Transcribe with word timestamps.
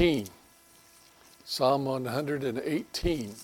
118. 0.00 0.32
Psalm 1.44 1.84
118. 1.84 3.34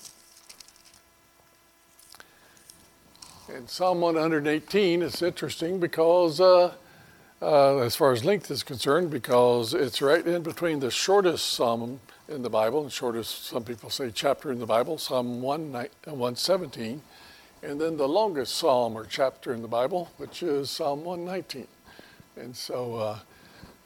And 3.54 3.68
Psalm 3.68 4.00
118 4.00 5.02
is 5.02 5.20
interesting 5.20 5.78
because, 5.78 6.40
uh, 6.40 6.72
uh, 7.42 7.76
as 7.80 7.94
far 7.94 8.12
as 8.12 8.24
length 8.24 8.50
is 8.50 8.62
concerned, 8.62 9.10
because 9.10 9.74
it's 9.74 10.00
right 10.00 10.26
in 10.26 10.42
between 10.42 10.80
the 10.80 10.90
shortest 10.90 11.44
psalm 11.44 12.00
in 12.26 12.40
the 12.40 12.48
Bible, 12.48 12.84
and 12.84 12.90
shortest, 12.90 13.44
some 13.44 13.62
people 13.62 13.90
say, 13.90 14.10
chapter 14.10 14.50
in 14.50 14.58
the 14.58 14.64
Bible, 14.64 14.96
Psalm 14.96 15.42
117, 15.42 17.02
and 17.62 17.78
then 17.78 17.98
the 17.98 18.08
longest 18.08 18.54
psalm 18.54 18.96
or 18.96 19.04
chapter 19.04 19.52
in 19.52 19.60
the 19.60 19.68
Bible, 19.68 20.10
which 20.16 20.42
is 20.42 20.70
Psalm 20.70 21.04
119. 21.04 21.66
And 22.36 22.56
so 22.56 22.94
uh, 22.94 23.18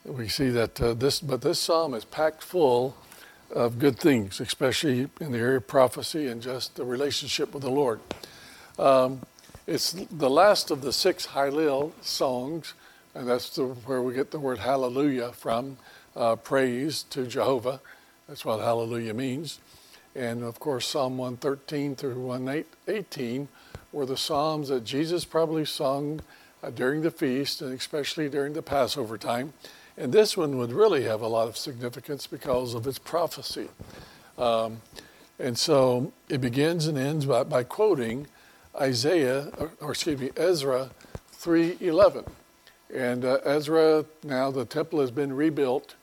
we 0.04 0.28
see 0.28 0.48
that 0.50 0.80
uh, 0.80 0.94
this, 0.94 1.20
but 1.20 1.42
this 1.42 1.58
psalm 1.58 1.94
is 1.94 2.04
packed 2.04 2.42
full 2.42 2.96
of 3.50 3.78
good 3.78 3.98
things, 3.98 4.40
especially 4.40 5.08
in 5.20 5.32
the 5.32 5.38
area 5.38 5.58
of 5.58 5.66
prophecy 5.66 6.26
and 6.26 6.40
just 6.40 6.76
the 6.76 6.84
relationship 6.84 7.52
with 7.52 7.62
the 7.62 7.70
Lord. 7.70 8.00
Um, 8.78 9.20
it's 9.66 9.92
the 9.92 10.30
last 10.30 10.70
of 10.70 10.82
the 10.82 10.92
six 10.92 11.28
Hallel 11.28 11.92
songs, 12.00 12.74
and 13.14 13.28
that's 13.28 13.50
the, 13.50 13.64
where 13.64 14.00
we 14.02 14.14
get 14.14 14.30
the 14.30 14.38
word 14.38 14.58
hallelujah 14.58 15.32
from, 15.32 15.76
uh, 16.16 16.36
praise 16.36 17.02
to 17.04 17.26
Jehovah. 17.26 17.80
That's 18.28 18.44
what 18.44 18.60
hallelujah 18.60 19.14
means. 19.14 19.58
And 20.14 20.42
of 20.42 20.58
course, 20.58 20.86
Psalm 20.86 21.18
113 21.18 21.94
through 21.94 22.20
118 22.20 23.48
were 23.92 24.06
the 24.06 24.16
psalms 24.16 24.68
that 24.68 24.84
Jesus 24.84 25.24
probably 25.24 25.64
sung 25.64 26.20
uh, 26.62 26.70
during 26.70 27.02
the 27.02 27.10
feast 27.10 27.62
and 27.62 27.72
especially 27.72 28.28
during 28.28 28.54
the 28.54 28.62
Passover 28.62 29.18
time. 29.18 29.52
And 29.96 30.12
this 30.12 30.36
one 30.36 30.56
would 30.58 30.72
really 30.72 31.04
have 31.04 31.20
a 31.20 31.26
lot 31.26 31.48
of 31.48 31.56
significance 31.56 32.26
because 32.26 32.74
of 32.74 32.86
its 32.86 32.98
prophecy. 32.98 33.68
Um, 34.38 34.80
and 35.38 35.58
so 35.58 36.12
it 36.28 36.40
begins 36.40 36.86
and 36.86 36.98
ends 36.98 37.26
by, 37.26 37.44
by 37.44 37.64
quoting 37.64 38.26
Isaiah, 38.78 39.48
or, 39.58 39.72
or, 39.80 39.90
excuse 39.92 40.20
me, 40.20 40.30
Ezra 40.36 40.90
3:11. 41.40 42.26
And 42.92 43.24
uh, 43.24 43.38
Ezra, 43.44 44.04
now 44.22 44.50
the 44.50 44.64
temple 44.64 45.00
has 45.00 45.10
been 45.10 45.32
rebuilt, 45.32 45.94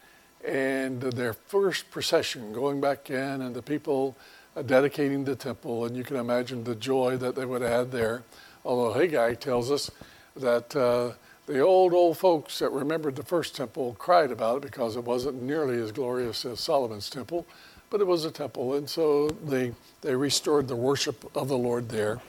and 0.46 1.02
their 1.02 1.34
first 1.34 1.92
procession 1.92 2.54
going 2.54 2.82
back 2.82 3.10
in, 3.10 3.42
and 3.42 3.56
the 3.56 3.62
people 3.62 4.16
uh, 4.56 4.62
dedicating 4.62 5.24
the 5.24 5.36
temple, 5.36 5.86
and 5.86 5.96
you 5.96 6.04
can 6.04 6.16
imagine 6.16 6.64
the 6.64 6.76
joy 6.76 7.18
that 7.18 7.36
they 7.36 7.46
would 7.46 7.62
have 7.62 7.72
had 7.72 7.92
there. 7.92 8.24
Although 8.66 9.00
Haggai 9.00 9.36
tells 9.36 9.70
us 9.70 9.92
that 10.36 10.76
uh, 10.76 11.12
the 11.48 11.62
old, 11.62 11.94
old 11.94 12.18
folks 12.18 12.60
that 12.60 12.72
remembered 12.72 13.16
the 13.16 13.24
first 13.24 13.56
temple 13.56 13.96
cried 13.98 14.32
about 14.32 14.58
it 14.58 14.62
because 14.64 14.98
it 14.98 15.04
wasn't 15.04 15.42
nearly 15.42 15.82
as 15.82 15.92
glorious 15.94 16.46
as 16.46 16.60
Solomon's 16.60 17.10
temple, 17.10 17.48
but 17.90 18.02
it 18.02 18.08
was 18.08 18.26
a 18.26 18.32
temple, 18.32 18.76
and 18.76 18.90
so 18.90 19.30
they, 19.30 19.74
they 20.02 20.14
restored 20.14 20.68
the 20.68 20.76
worship 20.76 21.26
of 21.36 21.48
the 21.48 21.58
Lord 21.58 21.88
there. 21.88 22.20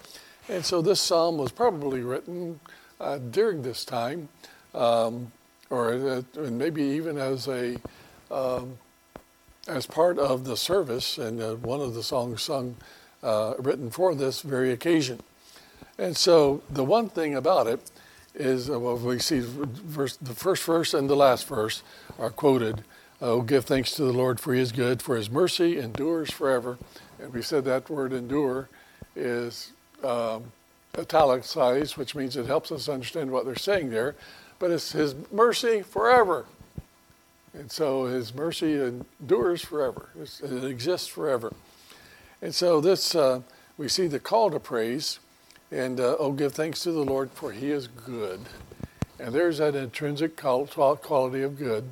And 0.49 0.65
so 0.65 0.81
this 0.81 1.01
psalm 1.01 1.37
was 1.37 1.51
probably 1.51 2.01
written 2.01 2.61
uh, 3.01 3.19
during 3.19 3.63
this 3.63 3.85
time, 3.85 4.29
um, 4.73 5.33
or 5.69 5.93
uh, 5.93 6.23
maybe 6.51 6.83
even 6.83 7.19
as 7.19 7.49
a 7.49 7.77
um, 8.31 8.79
as 9.67 9.87
part 9.87 10.19
of 10.19 10.45
the 10.45 10.57
service, 10.57 11.19
and 11.19 11.43
uh, 11.43 11.55
one 11.57 11.81
of 11.81 11.95
the 11.95 12.03
songs 12.03 12.43
sung 12.43 12.75
uh, 13.23 13.55
written 13.59 13.91
for 13.91 14.15
this 14.15 14.41
very 14.41 14.73
occasion. 14.73 15.21
And 15.99 16.17
so 16.17 16.63
the 16.71 16.85
one 16.85 17.11
thing 17.11 17.35
about 17.35 17.67
it 17.67 17.91
is 18.34 18.71
uh, 18.71 18.79
well, 18.79 18.97
we 18.97 19.19
see 19.19 19.41
verse, 19.43 20.17
the 20.17 20.34
first 20.34 20.62
verse 20.65 20.95
and 20.95 21.09
the 21.09 21.17
last 21.17 21.47
verse 21.47 21.83
are 22.19 22.31
quoted. 22.31 22.84
Oh, 23.21 23.43
give 23.43 23.65
thanks 23.65 23.93
to 23.95 24.05
the 24.05 24.12
Lord 24.12 24.39
for 24.39 24.55
His 24.55 24.71
good, 24.71 25.03
for 25.03 25.17
His 25.17 25.29
mercy 25.31 25.79
endures 25.79 26.31
forever. 26.31 26.79
And 27.21 27.33
we 27.33 27.43
said 27.43 27.65
that 27.65 27.91
word 27.91 28.12
endure 28.12 28.69
is 29.17 29.73
um, 30.05 30.53
italicized, 30.97 31.97
which 31.97 32.15
means 32.15 32.37
it 32.37 32.47
helps 32.47 32.71
us 32.71 32.89
understand 32.89 33.31
what 33.33 33.44
they're 33.44 33.56
saying 33.56 33.91
there. 33.91 34.15
But 34.60 34.71
it's 34.71 34.93
His 34.93 35.16
mercy 35.33 35.83
forever. 35.83 36.47
And 37.53 37.72
so 37.72 38.05
His 38.06 38.33
mercy 38.33 38.81
endures 38.81 39.62
forever, 39.62 40.10
it 40.16 40.65
exists 40.65 41.09
forever. 41.09 41.53
And 42.41 42.55
so 42.55 42.81
this, 42.81 43.16
uh, 43.16 43.41
we 43.77 43.89
see 43.89 44.06
the 44.06 44.21
call 44.21 44.50
to 44.50 44.60
praise, 44.60 45.19
and 45.71 46.01
uh, 46.01 46.17
oh, 46.19 46.33
give 46.33 46.53
thanks 46.53 46.83
to 46.83 46.93
the 46.93 47.05
Lord, 47.05 47.31
for 47.33 47.53
He 47.53 47.71
is 47.71 47.89
good. 47.89 48.41
And 49.19 49.34
there's 49.34 49.59
that 49.59 49.75
intrinsic 49.75 50.37
quality 50.37 51.43
of 51.43 51.59
good. 51.59 51.89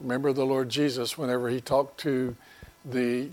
Remember 0.00 0.32
the 0.32 0.46
Lord 0.46 0.68
Jesus 0.68 1.16
whenever 1.16 1.48
He 1.48 1.60
talked 1.60 2.00
to 2.00 2.36
the 2.84 3.28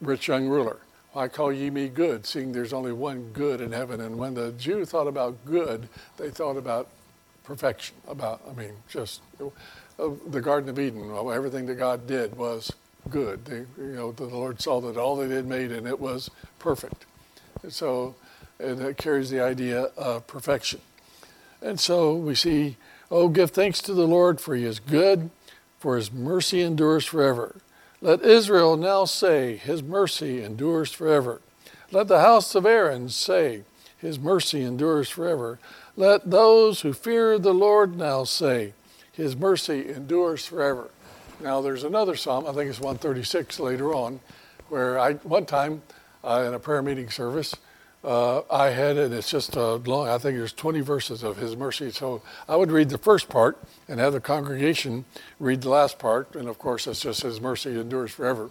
rich 0.00 0.28
young 0.28 0.48
ruler. 0.48 0.78
Why 1.12 1.28
call 1.28 1.52
ye 1.52 1.70
me 1.70 1.88
good, 1.88 2.26
seeing 2.26 2.52
there's 2.52 2.72
only 2.72 2.92
one 2.92 3.30
good 3.32 3.60
in 3.60 3.72
heaven? 3.72 4.00
And 4.00 4.18
when 4.18 4.34
the 4.34 4.52
Jew 4.52 4.84
thought 4.84 5.06
about 5.06 5.44
good, 5.44 5.88
they 6.16 6.30
thought 6.30 6.56
about 6.56 6.88
perfection, 7.44 7.94
about, 8.08 8.40
I 8.50 8.52
mean, 8.52 8.72
just 8.88 9.20
the 9.96 10.40
Garden 10.40 10.68
of 10.68 10.78
Eden. 10.78 11.12
Well, 11.12 11.30
everything 11.30 11.66
that 11.66 11.76
God 11.76 12.06
did 12.06 12.36
was 12.36 12.72
good. 13.10 13.44
They, 13.44 13.58
you 13.78 13.94
know, 13.94 14.12
the 14.12 14.24
Lord 14.24 14.60
saw 14.60 14.80
that 14.80 14.96
all 14.96 15.16
they 15.16 15.28
did 15.28 15.46
made 15.46 15.70
and 15.70 15.86
it 15.86 16.00
was 16.00 16.30
perfect. 16.58 17.06
And 17.62 17.72
so 17.72 18.16
and 18.58 18.80
it 18.80 18.96
carries 18.96 19.30
the 19.30 19.40
idea 19.40 19.84
of 19.96 20.26
perfection. 20.26 20.80
And 21.62 21.80
so 21.80 22.14
we 22.14 22.34
see, 22.34 22.76
oh, 23.10 23.28
give 23.28 23.50
thanks 23.50 23.80
to 23.82 23.94
the 23.94 24.06
Lord, 24.06 24.40
for 24.40 24.54
he 24.54 24.64
is 24.64 24.78
good, 24.78 25.30
for 25.78 25.96
his 25.96 26.12
mercy 26.12 26.60
endures 26.60 27.04
forever. 27.04 27.56
Let 28.04 28.20
Israel 28.20 28.76
now 28.76 29.06
say, 29.06 29.56
His 29.56 29.82
mercy 29.82 30.42
endures 30.42 30.92
forever. 30.92 31.40
Let 31.90 32.06
the 32.06 32.20
house 32.20 32.54
of 32.54 32.66
Aaron 32.66 33.08
say, 33.08 33.62
His 33.96 34.18
mercy 34.18 34.62
endures 34.62 35.08
forever. 35.08 35.58
Let 35.96 36.30
those 36.30 36.82
who 36.82 36.92
fear 36.92 37.38
the 37.38 37.54
Lord 37.54 37.96
now 37.96 38.24
say, 38.24 38.74
His 39.10 39.34
mercy 39.34 39.88
endures 39.88 40.44
forever. 40.44 40.90
Now, 41.40 41.62
there's 41.62 41.82
another 41.82 42.14
psalm, 42.14 42.44
I 42.46 42.52
think 42.52 42.68
it's 42.68 42.78
136 42.78 43.58
later 43.58 43.94
on, 43.94 44.20
where 44.68 44.98
I, 44.98 45.14
one 45.14 45.46
time 45.46 45.80
uh, 46.22 46.44
in 46.46 46.52
a 46.52 46.58
prayer 46.58 46.82
meeting 46.82 47.08
service, 47.08 47.54
uh, 48.04 48.42
I 48.50 48.70
had 48.70 48.96
it. 48.96 49.12
It's 49.12 49.30
just 49.30 49.56
a 49.56 49.76
long. 49.76 50.08
I 50.08 50.18
think 50.18 50.36
there's 50.36 50.52
20 50.52 50.80
verses 50.80 51.22
of 51.22 51.38
His 51.38 51.56
mercy. 51.56 51.90
So 51.90 52.22
I 52.48 52.56
would 52.56 52.70
read 52.70 52.90
the 52.90 52.98
first 52.98 53.28
part 53.28 53.58
and 53.88 53.98
have 53.98 54.12
the 54.12 54.20
congregation 54.20 55.06
read 55.40 55.62
the 55.62 55.70
last 55.70 55.98
part, 55.98 56.36
and 56.36 56.48
of 56.48 56.58
course 56.58 56.86
it's 56.86 57.00
just 57.00 57.22
His 57.22 57.40
mercy 57.40 57.80
endures 57.80 58.12
forever. 58.12 58.50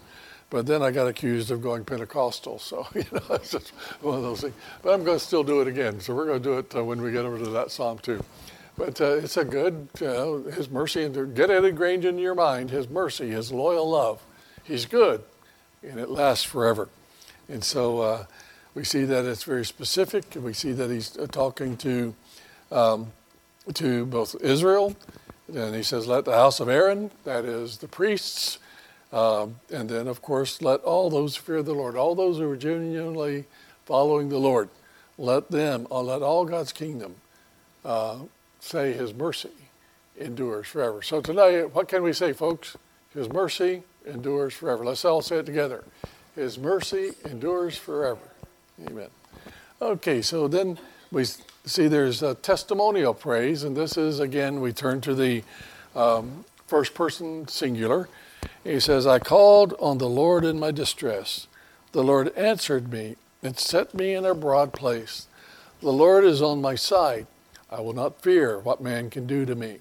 But 0.50 0.66
then 0.66 0.82
I 0.82 0.92
got 0.92 1.08
accused 1.08 1.52
of 1.52 1.62
going 1.62 1.86
Pentecostal, 1.86 2.60
so 2.60 2.88
you 2.96 3.06
know 3.12 3.22
it's 3.32 3.52
just 3.52 3.70
one 4.02 4.18
of 4.18 4.24
those 4.24 4.42
things. 4.42 4.56
But 4.82 4.94
I'm 4.94 5.04
going 5.04 5.18
to 5.20 5.24
still 5.24 5.44
do 5.44 5.62
it 5.62 5.68
again. 5.68 6.00
So 6.00 6.16
we're 6.16 6.26
going 6.26 6.42
to 6.42 6.50
do 6.50 6.58
it 6.58 6.76
uh, 6.76 6.84
when 6.84 7.02
we 7.02 7.12
get 7.12 7.26
over 7.26 7.38
to 7.38 7.50
that 7.52 7.72
psalm 7.72 8.00
too. 8.00 8.24
But 8.76 9.00
uh, 9.02 9.18
it's 9.18 9.38
a 9.38 9.46
good, 9.46 9.88
you 10.00 10.08
know, 10.08 10.44
His 10.44 10.70
mercy 10.70 11.04
and 11.04 11.36
get 11.36 11.52
it 11.52 11.64
ingrained 11.64 12.06
in 12.06 12.18
your 12.18 12.34
mind. 12.34 12.72
His 12.72 12.90
mercy, 12.90 13.30
His 13.30 13.52
loyal 13.52 13.90
love. 13.90 14.22
He's 14.64 14.86
good, 14.86 15.24
and 15.84 16.00
it 16.00 16.10
lasts 16.10 16.44
forever. 16.44 16.90
And 17.50 17.64
so 17.64 18.02
uh, 18.02 18.26
we 18.76 18.84
see 18.84 19.06
that 19.06 19.26
it's 19.26 19.44
very 19.44 19.66
specific. 19.66 20.26
We 20.36 20.54
see 20.54 20.72
that 20.72 20.90
he's 20.90 21.18
uh, 21.18 21.28
talking 21.28 21.78
to 21.78 22.16
um, 22.72 23.12
to 23.74 24.06
both 24.06 24.36
Israel, 24.42 24.96
and 25.54 25.76
he 25.76 25.84
says, 25.84 26.08
"Let 26.08 26.26
the 26.26 26.34
house 26.34 26.60
of 26.60 26.70
Aaron, 26.70 27.12
that 27.24 27.46
is 27.46 27.78
the 27.78 27.88
priests, 27.88 28.58
um, 29.12 29.60
and 29.72 29.90
then 29.90 30.08
of 30.08 30.22
course 30.22 30.62
let 30.62 30.82
all 30.82 31.10
those 31.10 31.36
who 31.36 31.44
fear 31.44 31.64
the 31.64 31.74
Lord, 31.74 31.96
all 31.96 32.16
those 32.16 32.38
who 32.38 32.50
are 32.50 32.58
genuinely 32.58 33.46
following 33.86 34.30
the 34.30 34.40
Lord, 34.40 34.70
let 35.18 35.52
them, 35.52 35.88
uh, 35.92 36.02
let 36.02 36.22
all 36.22 36.46
God's 36.46 36.74
kingdom 36.74 37.16
uh, 37.86 38.20
say 38.60 38.94
His 38.94 39.14
mercy 39.14 39.52
endures 40.20 40.68
forever." 40.68 41.02
So 41.02 41.22
tonight, 41.22 41.74
what 41.74 41.88
can 41.88 42.02
we 42.02 42.14
say, 42.14 42.34
folks? 42.34 42.76
His 43.14 43.30
mercy 43.30 43.84
endures 44.08 44.56
forever. 44.56 44.84
Let's 44.84 45.06
all 45.06 45.22
say 45.22 45.38
it 45.38 45.46
together. 45.46 45.84
His 46.36 46.58
mercy 46.58 47.12
endures 47.26 47.78
forever. 47.78 48.33
Amen. 48.88 49.10
Okay, 49.82 50.22
so 50.22 50.48
then 50.48 50.80
we 51.12 51.26
see 51.66 51.88
there's 51.88 52.24
a 52.24 52.36
testimonial 52.36 53.14
praise, 53.14 53.64
and 53.64 53.78
this 53.78 53.98
is 53.98 54.20
again, 54.20 54.62
we 54.62 54.74
turn 54.74 55.02
to 55.02 55.14
the 55.14 55.44
um, 55.96 56.46
first 56.68 56.94
person 56.94 57.48
singular. 57.48 58.10
He 58.64 58.80
says, 58.80 59.06
I 59.06 59.20
called 59.20 59.74
on 59.80 59.98
the 59.98 60.10
Lord 60.10 60.44
in 60.44 60.60
my 60.60 60.72
distress. 60.72 61.48
The 61.92 62.04
Lord 62.04 62.36
answered 62.36 62.92
me 62.92 63.16
and 63.44 63.58
set 63.60 63.94
me 63.94 64.14
in 64.14 64.26
a 64.26 64.34
broad 64.34 64.74
place. 64.74 65.28
The 65.82 65.92
Lord 65.92 66.24
is 66.24 66.42
on 66.42 66.62
my 66.62 66.76
side. 66.76 67.28
I 67.70 67.82
will 67.82 67.94
not 67.94 68.22
fear 68.22 68.60
what 68.60 68.82
man 68.82 69.10
can 69.10 69.28
do 69.28 69.46
to 69.46 69.54
me. 69.54 69.80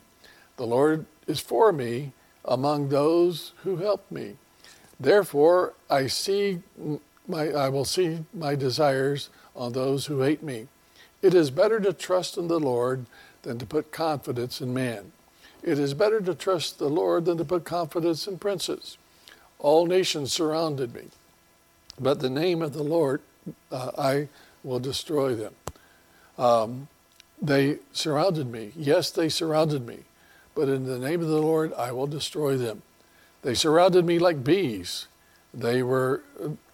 The 0.56 0.66
Lord 0.66 1.06
is 1.26 1.40
for 1.40 1.72
me 1.72 2.12
among 2.44 2.88
those 2.88 3.52
who 3.62 3.76
help 3.76 4.10
me. 4.10 4.36
Therefore, 4.98 5.74
I 5.88 6.08
see 6.08 6.60
my, 7.28 7.50
I 7.50 7.68
will 7.68 7.84
see 7.84 8.24
my 8.34 8.54
desires 8.54 9.30
on 9.54 9.72
those 9.72 10.06
who 10.06 10.20
hate 10.20 10.42
me. 10.42 10.68
It 11.20 11.34
is 11.34 11.50
better 11.50 11.78
to 11.80 11.92
trust 11.92 12.36
in 12.36 12.48
the 12.48 12.58
Lord 12.60 13.06
than 13.42 13.58
to 13.58 13.66
put 13.66 13.92
confidence 13.92 14.60
in 14.60 14.74
man. 14.74 15.12
It 15.62 15.78
is 15.78 15.94
better 15.94 16.20
to 16.20 16.34
trust 16.34 16.78
the 16.78 16.88
Lord 16.88 17.24
than 17.24 17.38
to 17.38 17.44
put 17.44 17.64
confidence 17.64 18.26
in 18.26 18.38
princes. 18.38 18.98
All 19.58 19.86
nations 19.86 20.32
surrounded 20.32 20.94
me, 20.94 21.04
but 22.00 22.18
the 22.18 22.30
name 22.30 22.62
of 22.62 22.72
the 22.72 22.82
Lord, 22.82 23.20
uh, 23.70 23.92
I 23.96 24.28
will 24.64 24.80
destroy 24.80 25.34
them. 25.34 25.54
Um, 26.36 26.88
they 27.40 27.78
surrounded 27.92 28.50
me. 28.50 28.72
Yes, 28.76 29.10
they 29.10 29.28
surrounded 29.28 29.86
me, 29.86 30.00
but 30.54 30.68
in 30.68 30.86
the 30.86 30.98
name 30.98 31.20
of 31.20 31.28
the 31.28 31.40
Lord, 31.40 31.72
I 31.74 31.92
will 31.92 32.08
destroy 32.08 32.56
them. 32.56 32.82
They 33.42 33.54
surrounded 33.54 34.04
me 34.04 34.18
like 34.18 34.42
bees. 34.42 35.06
They 35.54 35.82
were 35.82 36.22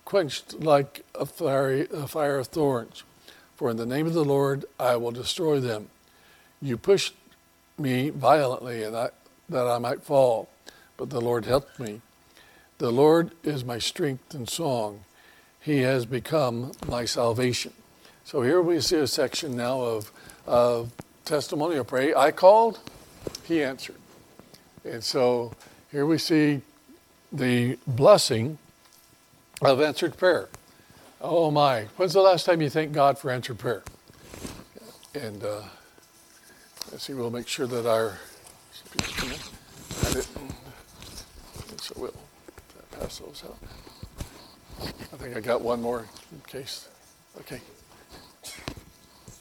quenched 0.09 0.59
like 0.61 1.05
a, 1.15 1.27
fiery, 1.27 1.87
a 1.93 2.09
fire 2.09 2.39
of 2.39 2.47
thorns. 2.47 3.03
For 3.57 3.69
in 3.69 3.77
the 3.77 3.85
name 3.85 4.07
of 4.07 4.15
the 4.15 4.25
Lord, 4.25 4.65
I 4.81 4.97
will 4.97 5.11
destroy 5.11 5.61
them. 5.61 5.91
You 6.63 6.79
pushed 6.79 7.15
me 7.77 8.09
violently, 8.09 8.83
and 8.85 8.97
I, 8.97 9.11
that 9.51 9.67
I 9.67 9.77
might 9.77 10.03
fall, 10.03 10.49
but 10.97 11.11
the 11.11 11.21
Lord 11.21 11.45
helped 11.45 11.79
me. 11.79 12.01
The 12.79 12.91
Lord 12.91 13.33
is 13.45 13.67
my 13.67 13.79
strength 13.79 14.33
and 14.33 14.49
song. 14.49 15.05
He 15.61 15.81
has 15.81 16.07
become 16.07 16.73
my 16.87 17.05
salvation. 17.05 17.75
So 18.25 18.41
here 18.41 18.63
we 18.63 18.81
see 18.81 18.97
a 18.97 19.07
section 19.07 19.59
now 19.59 19.83
of, 19.83 20.11
of 20.47 20.91
testimonial 21.27 21.85
prayer. 21.85 22.17
I 22.17 22.31
called, 22.31 22.79
he 23.45 23.63
answered. 23.63 24.01
And 24.87 25.05
so 25.05 25.53
here 25.93 26.07
we 26.07 26.17
see 26.17 26.63
the 27.31 27.77
blessing 27.87 28.57
of 29.63 29.81
answered 29.81 30.17
prayer. 30.17 30.49
Oh 31.21 31.51
my, 31.51 31.85
when's 31.97 32.13
the 32.13 32.21
last 32.21 32.47
time 32.47 32.63
you 32.63 32.71
thanked 32.71 32.93
God 32.93 33.19
for 33.19 33.31
answered 33.31 33.59
prayer? 33.59 33.83
And 35.15 35.43
uh, 35.43 35.63
let's 36.93 37.05
see, 37.05 37.15
we'll 37.15 37.31
make 37.31 37.49
sure 37.49 37.67
that 37.67 37.87
our 37.87 38.19
so 41.81 41.95
we'll 41.97 42.15
pass 42.99 43.19
those 43.19 43.43
out. 43.45 43.57
I 44.81 45.17
think 45.17 45.37
I 45.37 45.41
got 45.41 45.63
one 45.63 45.81
more 45.81 46.07
in 46.33 46.41
case. 46.47 46.89
Okay. 47.39 47.61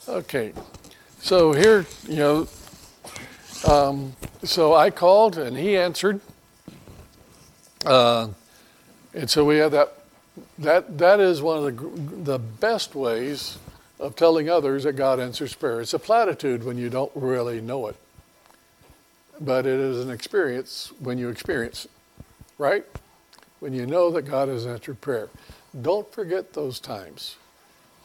Okay. 0.08 0.54
So 1.20 1.52
here, 1.52 1.86
you 2.08 2.16
know, 2.16 2.48
um, 3.68 4.16
so 4.44 4.74
I 4.74 4.90
called 4.90 5.38
and 5.38 5.58
he 5.58 5.76
answered. 5.78 6.22
Uh, 7.86 8.30
and 9.14 9.30
so 9.30 9.44
we 9.44 9.58
have 9.58 9.72
that. 9.72 9.97
That 10.60 10.98
that 10.98 11.20
is 11.20 11.42
one 11.42 11.58
of 11.58 11.64
the 11.64 12.32
the 12.34 12.40
best 12.40 12.96
ways 12.96 13.58
of 14.00 14.16
telling 14.16 14.50
others 14.50 14.84
that 14.84 14.94
God 14.94 15.20
answers 15.20 15.54
prayer. 15.54 15.82
It's 15.82 15.94
a 15.94 16.00
platitude 16.00 16.64
when 16.64 16.78
you 16.78 16.90
don't 16.90 17.12
really 17.16 17.62
know 17.62 17.88
it, 17.88 17.96
but 19.40 19.66
it 19.66 19.80
is 19.80 20.04
an 20.04 20.12
experience 20.12 20.92
when 21.00 21.18
you 21.18 21.30
experience 21.30 21.86
it, 21.86 21.92
right? 22.58 22.86
When 23.60 23.74
you 23.74 23.88
know 23.88 24.12
that 24.12 24.24
God 24.24 24.50
has 24.50 24.68
answered 24.68 25.02
prayer. 25.02 25.30
Don't 25.80 26.12
forget 26.12 26.54
those 26.54 26.80
times. 26.80 27.38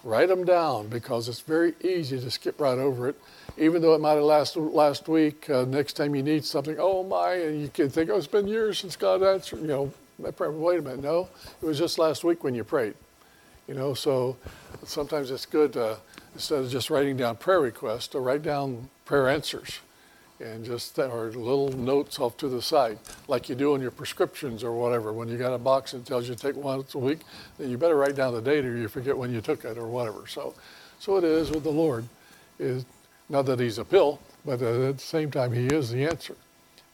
Write 0.04 0.28
them 0.28 0.44
down 0.44 0.88
because 0.88 1.28
it's 1.28 1.40
very 1.40 1.74
easy 1.82 2.18
to 2.18 2.30
skip 2.30 2.60
right 2.60 2.78
over 2.78 3.08
it. 3.08 3.16
Even 3.56 3.82
though 3.82 3.94
it 3.94 4.00
might 4.00 4.14
have 4.14 4.24
lasted 4.24 4.60
last 4.60 5.08
week, 5.08 5.48
uh, 5.48 5.64
next 5.64 5.92
time 5.92 6.14
you 6.14 6.22
need 6.22 6.44
something, 6.44 6.76
oh 6.78 7.04
my, 7.04 7.34
and 7.34 7.60
you 7.60 7.68
can 7.68 7.88
think, 7.88 8.10
oh, 8.10 8.16
it's 8.16 8.26
been 8.26 8.48
years 8.48 8.78
since 8.78 8.96
God 8.96 9.22
answered. 9.22 9.60
You 9.60 9.66
know, 9.68 9.92
wait 10.18 10.78
a 10.78 10.82
minute, 10.82 11.02
no, 11.02 11.28
it 11.60 11.66
was 11.66 11.78
just 11.78 11.98
last 11.98 12.24
week 12.24 12.44
when 12.44 12.54
you 12.54 12.64
prayed. 12.64 12.94
You 13.68 13.74
know, 13.74 13.94
so 13.94 14.36
sometimes 14.84 15.30
it's 15.30 15.46
good 15.46 15.72
to, 15.74 15.98
instead 16.34 16.60
of 16.60 16.70
just 16.70 16.90
writing 16.90 17.16
down 17.16 17.36
prayer 17.36 17.60
requests, 17.60 18.08
to 18.08 18.20
write 18.20 18.42
down 18.42 18.90
prayer 19.04 19.28
answers 19.28 19.78
and 20.40 20.64
just 20.64 20.98
or 20.98 21.30
little 21.30 21.68
notes 21.70 22.18
off 22.18 22.36
to 22.38 22.48
the 22.48 22.60
side, 22.60 22.98
like 23.28 23.48
you 23.48 23.54
do 23.54 23.74
on 23.74 23.80
your 23.80 23.92
prescriptions 23.92 24.64
or 24.64 24.72
whatever. 24.72 25.12
When 25.12 25.28
you 25.28 25.38
got 25.38 25.54
a 25.54 25.58
box 25.58 25.92
that 25.92 26.04
tells 26.04 26.28
you 26.28 26.34
to 26.34 26.40
take 26.40 26.56
once 26.56 26.94
a 26.94 26.98
week, 26.98 27.20
then 27.58 27.70
you 27.70 27.78
better 27.78 27.96
write 27.96 28.16
down 28.16 28.34
the 28.34 28.42
date 28.42 28.64
or 28.64 28.76
you 28.76 28.88
forget 28.88 29.16
when 29.16 29.32
you 29.32 29.40
took 29.40 29.64
it 29.64 29.78
or 29.78 29.86
whatever. 29.86 30.26
So, 30.26 30.54
so 30.98 31.16
it 31.16 31.24
is 31.24 31.50
with 31.50 31.62
the 31.62 31.70
Lord. 31.70 32.04
Is 32.58 32.84
not 33.28 33.46
that 33.46 33.60
He's 33.60 33.78
a 33.78 33.84
pill, 33.84 34.20
but 34.44 34.60
at 34.60 34.96
the 34.96 35.02
same 35.02 35.30
time 35.30 35.52
He 35.52 35.66
is 35.66 35.90
the 35.90 36.04
answer. 36.04 36.36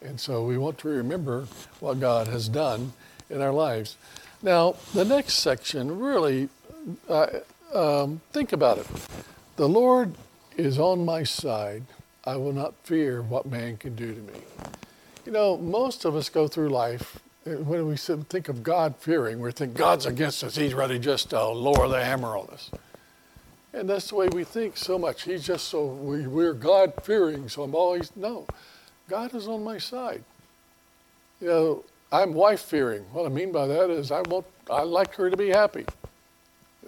And 0.00 0.20
so 0.20 0.44
we 0.44 0.56
want 0.58 0.78
to 0.78 0.88
remember 0.88 1.46
what 1.80 2.00
God 2.00 2.28
has 2.28 2.48
done 2.48 2.92
in 3.30 3.40
our 3.40 3.52
lives. 3.52 3.96
Now, 4.42 4.76
the 4.94 5.04
next 5.04 5.34
section 5.34 5.98
really, 5.98 6.48
uh, 7.08 7.26
um, 7.74 8.20
think 8.32 8.52
about 8.52 8.78
it. 8.78 8.86
The 9.56 9.68
Lord 9.68 10.14
is 10.56 10.78
on 10.78 11.04
my 11.04 11.24
side 11.24 11.84
I 12.28 12.36
will 12.36 12.52
not 12.52 12.74
fear 12.84 13.22
what 13.22 13.46
man 13.46 13.78
can 13.78 13.94
do 13.94 14.12
to 14.14 14.20
me. 14.20 14.40
You 15.24 15.32
know, 15.32 15.56
most 15.56 16.04
of 16.04 16.14
us 16.14 16.28
go 16.28 16.46
through 16.46 16.68
life, 16.68 17.20
eh, 17.46 17.54
when 17.54 17.86
we 17.86 17.96
think 17.96 18.50
of 18.50 18.62
God 18.62 18.96
fearing, 18.98 19.40
we 19.40 19.50
think 19.50 19.74
God's 19.74 20.04
against 20.04 20.44
us. 20.44 20.54
He's 20.54 20.74
ready 20.74 20.98
just 20.98 21.30
to 21.30 21.42
lower 21.48 21.88
the 21.88 22.04
hammer 22.04 22.36
on 22.36 22.48
us. 22.48 22.70
And 23.72 23.88
that's 23.88 24.08
the 24.08 24.16
way 24.16 24.28
we 24.28 24.44
think 24.44 24.76
so 24.76 24.98
much. 24.98 25.22
He's 25.22 25.46
just 25.46 25.68
so, 25.68 25.86
we, 25.86 26.26
we're 26.26 26.52
God 26.52 26.92
fearing, 27.02 27.48
so 27.48 27.62
I'm 27.62 27.74
always, 27.74 28.12
no. 28.14 28.46
God 29.08 29.34
is 29.34 29.48
on 29.48 29.64
my 29.64 29.78
side. 29.78 30.22
You 31.40 31.48
know, 31.48 31.84
I'm 32.12 32.34
wife 32.34 32.60
fearing. 32.60 33.02
What 33.12 33.26
I 33.26 33.28
mean 33.28 33.52
by 33.52 33.66
that 33.66 33.90
is 33.90 34.10
I 34.10 34.20
want, 34.22 34.46
I 34.70 34.82
like 34.82 35.14
her 35.14 35.30
to 35.30 35.36
be 35.36 35.48
happy. 35.48 35.86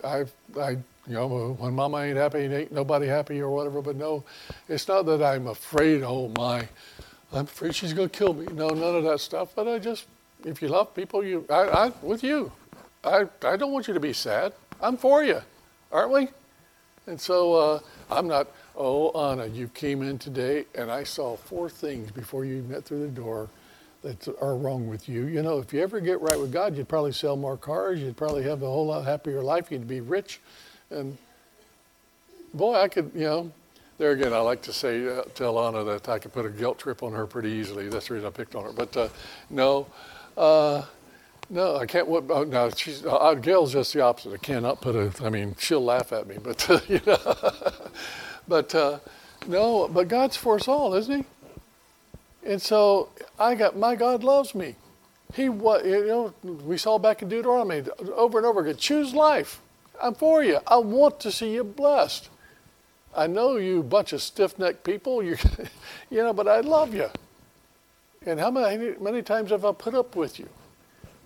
I, 0.05 0.25
I 0.59 0.71
you 1.07 1.17
know, 1.17 1.57
when 1.59 1.75
mama 1.75 1.99
ain't 1.99 2.17
happy, 2.17 2.39
ain't 2.41 2.73
nobody 2.73 3.07
happy 3.07 3.41
or 3.41 3.51
whatever. 3.51 3.83
But 3.83 3.97
no, 3.97 4.23
it's 4.69 4.87
not 4.87 5.07
that 5.07 5.23
I'm 5.23 5.47
afraid, 5.47 6.03
oh 6.03 6.29
my, 6.37 6.69
I'm 7.33 7.45
afraid 7.45 7.75
she's 7.75 7.93
to 7.93 8.09
kill 8.09 8.35
me. 8.35 8.47
No, 8.53 8.69
none 8.69 8.97
of 8.97 9.05
that 9.05 9.21
stuff. 9.21 9.55
But 9.55 9.67
I 9.67 9.79
just, 9.79 10.07
if 10.45 10.61
you 10.61 10.69
love 10.69 10.95
people, 10.95 11.25
you, 11.25 11.47
I, 11.49 11.87
I 11.87 11.93
with 12.03 12.23
you. 12.23 12.53
I, 13.03 13.25
I 13.45 13.57
don't 13.57 13.73
want 13.73 13.89
you 13.89 13.95
to 13.95 14.01
be 14.01 14.13
sad. 14.13 14.53
I'm 14.81 14.97
for 14.97 15.25
you, 15.25 15.41
aren't 15.91 16.13
we? 16.13 16.29
And 17.07 17.21
so 17.21 17.55
uh, 17.55 17.81
I'm 18.11 18.29
not, 18.29 18.49
oh, 18.81 19.11
Anna, 19.31 19.47
you 19.47 19.69
came 19.69 20.03
in 20.03 20.19
today 20.19 20.65
and 20.75 20.91
I 20.91 21.05
saw 21.05 21.37
four 21.37 21.69
things 21.69 22.11
before 22.11 22.47
you 22.47 22.63
met 22.63 22.85
through 22.85 23.03
the 23.03 23.09
door 23.09 23.49
that 24.03 24.27
are 24.41 24.57
wrong 24.57 24.89
with 24.89 25.09
you. 25.09 25.27
You 25.27 25.43
know, 25.43 25.59
if 25.59 25.73
you 25.73 25.83
ever 25.83 26.01
get 26.01 26.21
right 26.23 26.41
with 26.41 26.51
God, 26.51 26.75
you'd 26.75 26.89
probably 26.89 27.13
sell 27.13 27.37
more 27.37 27.59
cars, 27.59 28.01
you'd 28.01 28.17
probably 28.17 28.43
have 28.45 28.63
a 28.63 28.67
whole 28.67 28.87
lot 28.87 29.05
happier 29.05 29.43
life, 29.43 29.71
you'd 29.71 29.87
be 29.87 30.01
rich. 30.01 30.41
And 30.91 31.19
boy, 32.55 32.75
I 32.75 32.89
could, 32.89 33.11
you 33.15 33.21
know, 33.25 33.53
there 33.99 34.13
again, 34.13 34.33
I 34.33 34.39
like 34.39 34.63
to 34.63 34.73
say, 34.73 35.07
uh, 35.07 35.25
tell 35.35 35.63
Anna 35.63 35.85
that 35.85 36.09
I 36.09 36.19
could 36.19 36.33
put 36.33 36.47
a 36.47 36.51
guilt 36.51 36.79
trip 36.79 37.03
on 37.03 37.13
her 37.13 37.27
pretty 37.27 37.51
easily. 37.51 37.91
That's 37.91 38.09
the 38.09 38.15
reason 38.15 38.27
I 38.29 38.31
picked 38.31 38.55
on 38.55 38.65
her. 38.65 38.73
But 38.73 38.97
uh, 38.97 39.09
no, 39.51 39.87
uh, 40.39 40.85
no, 41.51 41.77
I 41.77 41.85
can't. 41.85 42.09
What, 42.09 42.25
oh, 42.31 42.45
no, 42.45 42.71
she's 42.71 43.05
uh, 43.05 43.35
Gail's 43.35 43.75
just 43.75 43.93
the 43.93 44.01
opposite. 44.01 44.33
I 44.33 44.39
cannot 44.39 44.81
put 44.81 44.97
a. 44.97 45.13
I 45.23 45.29
mean, 45.29 45.55
she'll 45.59 45.85
laugh 45.85 46.13
at 46.15 46.27
me, 46.27 46.39
but 46.43 46.67
you 46.89 47.01
know, 47.07 47.19
but 48.51 48.75
uh, 48.75 48.99
no, 49.47 49.89
but 49.89 50.09
God's 50.09 50.37
for 50.37 50.57
us 50.57 50.69
all, 50.69 50.93
isn't 50.95 51.21
He? 51.21 51.25
And 52.45 52.61
so 52.61 53.09
I 53.39 53.55
got 53.55 53.79
my 53.79 53.95
God 53.95 54.25
loves 54.25 54.55
me. 54.55 54.75
He 55.33 55.49
what 55.49 55.87
you 55.87 56.07
know 56.07 56.35
we 56.43 56.77
saw 56.77 56.99
back 56.99 57.23
in 57.23 57.29
Deuteronomy 57.29 57.89
over 58.15 58.39
and 58.39 58.47
over 58.47 58.61
again. 58.61 58.77
Choose 58.77 59.15
life. 59.15 59.63
I'm 60.03 60.15
for 60.15 60.43
you. 60.43 60.59
I 60.67 60.79
want 60.79 61.21
to 61.21 61.31
see 61.31 61.55
you 61.55 61.63
blessed. 61.63 62.29
I 63.17 63.27
know 63.27 63.57
you 63.57 63.83
bunch 63.83 64.13
of 64.13 64.23
stiff-necked 64.23 64.85
people, 64.85 65.23
you, 65.29 65.37
you 66.11 66.19
know, 66.19 66.33
but 66.33 66.49
I 66.49 66.61
love 66.61 66.95
you. 66.95 67.09
And 68.25 68.39
how 68.39 68.51
many, 68.51 68.95
many 69.01 69.23
times 69.23 69.51
have 69.51 69.65
I 69.65 69.73
put 69.73 69.95
up 69.95 70.17
with 70.17 70.39
you? 70.39 70.49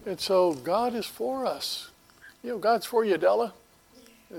And 0.06 0.20
so 0.20 0.54
God 0.54 0.94
is 0.94 1.06
for 1.06 1.46
us. 1.46 1.90
You 2.42 2.50
know, 2.50 2.58
God's 2.58 2.86
for 2.86 3.04
you, 3.04 3.16
Della. 3.16 3.52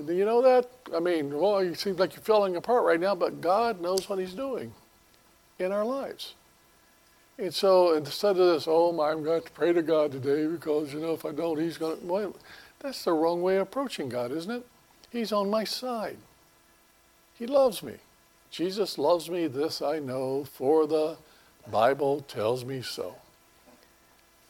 Do 0.06 0.14
you 0.14 0.25
know 0.25 0.42
that? 0.42 0.70
I 0.94 1.00
mean, 1.00 1.38
well, 1.38 1.60
it 1.60 1.80
seems 1.80 2.00
like 2.00 2.14
you're 2.16 2.24
falling 2.24 2.56
apart 2.56 2.84
right 2.84 3.00
now, 3.00 3.16
but 3.16 3.40
God 3.40 3.80
knows 3.80 4.10
what 4.10 4.20
He's 4.20 4.34
doing 4.34 4.74
in 5.60 5.72
our 5.72 5.86
lives. 5.86 6.36
And 7.38 7.54
so 7.54 7.94
instead 7.94 8.32
of 8.32 8.38
this, 8.38 8.66
oh 8.68 8.92
my, 8.92 9.12
I'm 9.12 9.24
going 9.24 9.42
to 9.42 9.52
pray 9.52 9.74
to 9.74 9.82
God 9.82 10.12
today 10.12 10.48
because, 10.48 10.94
you 10.94 11.00
know, 11.00 11.14
if 11.14 11.25
I 11.25 11.32
don't, 11.32 11.60
He's 11.60 11.78
going 11.78 12.00
to. 12.00 12.06
Well, 12.06 12.36
that's 12.80 13.04
the 13.04 13.14
wrong 13.14 13.42
way 13.42 13.56
of 13.56 13.64
approaching 13.64 14.10
God, 14.10 14.32
isn't 14.32 14.52
it? 14.52 14.66
He's 15.12 15.32
on 15.32 15.50
my 15.50 15.64
side. 15.64 16.18
He 17.38 17.48
loves 17.48 17.82
me. 17.82 17.96
Jesus 18.52 18.98
loves 18.98 19.30
me, 19.30 19.48
this 19.48 19.82
I 19.82 20.00
know, 20.00 20.46
for 20.46 20.88
the 20.88 21.18
Bible 21.70 22.22
tells 22.28 22.64
me 22.64 22.82
so. 22.82 23.16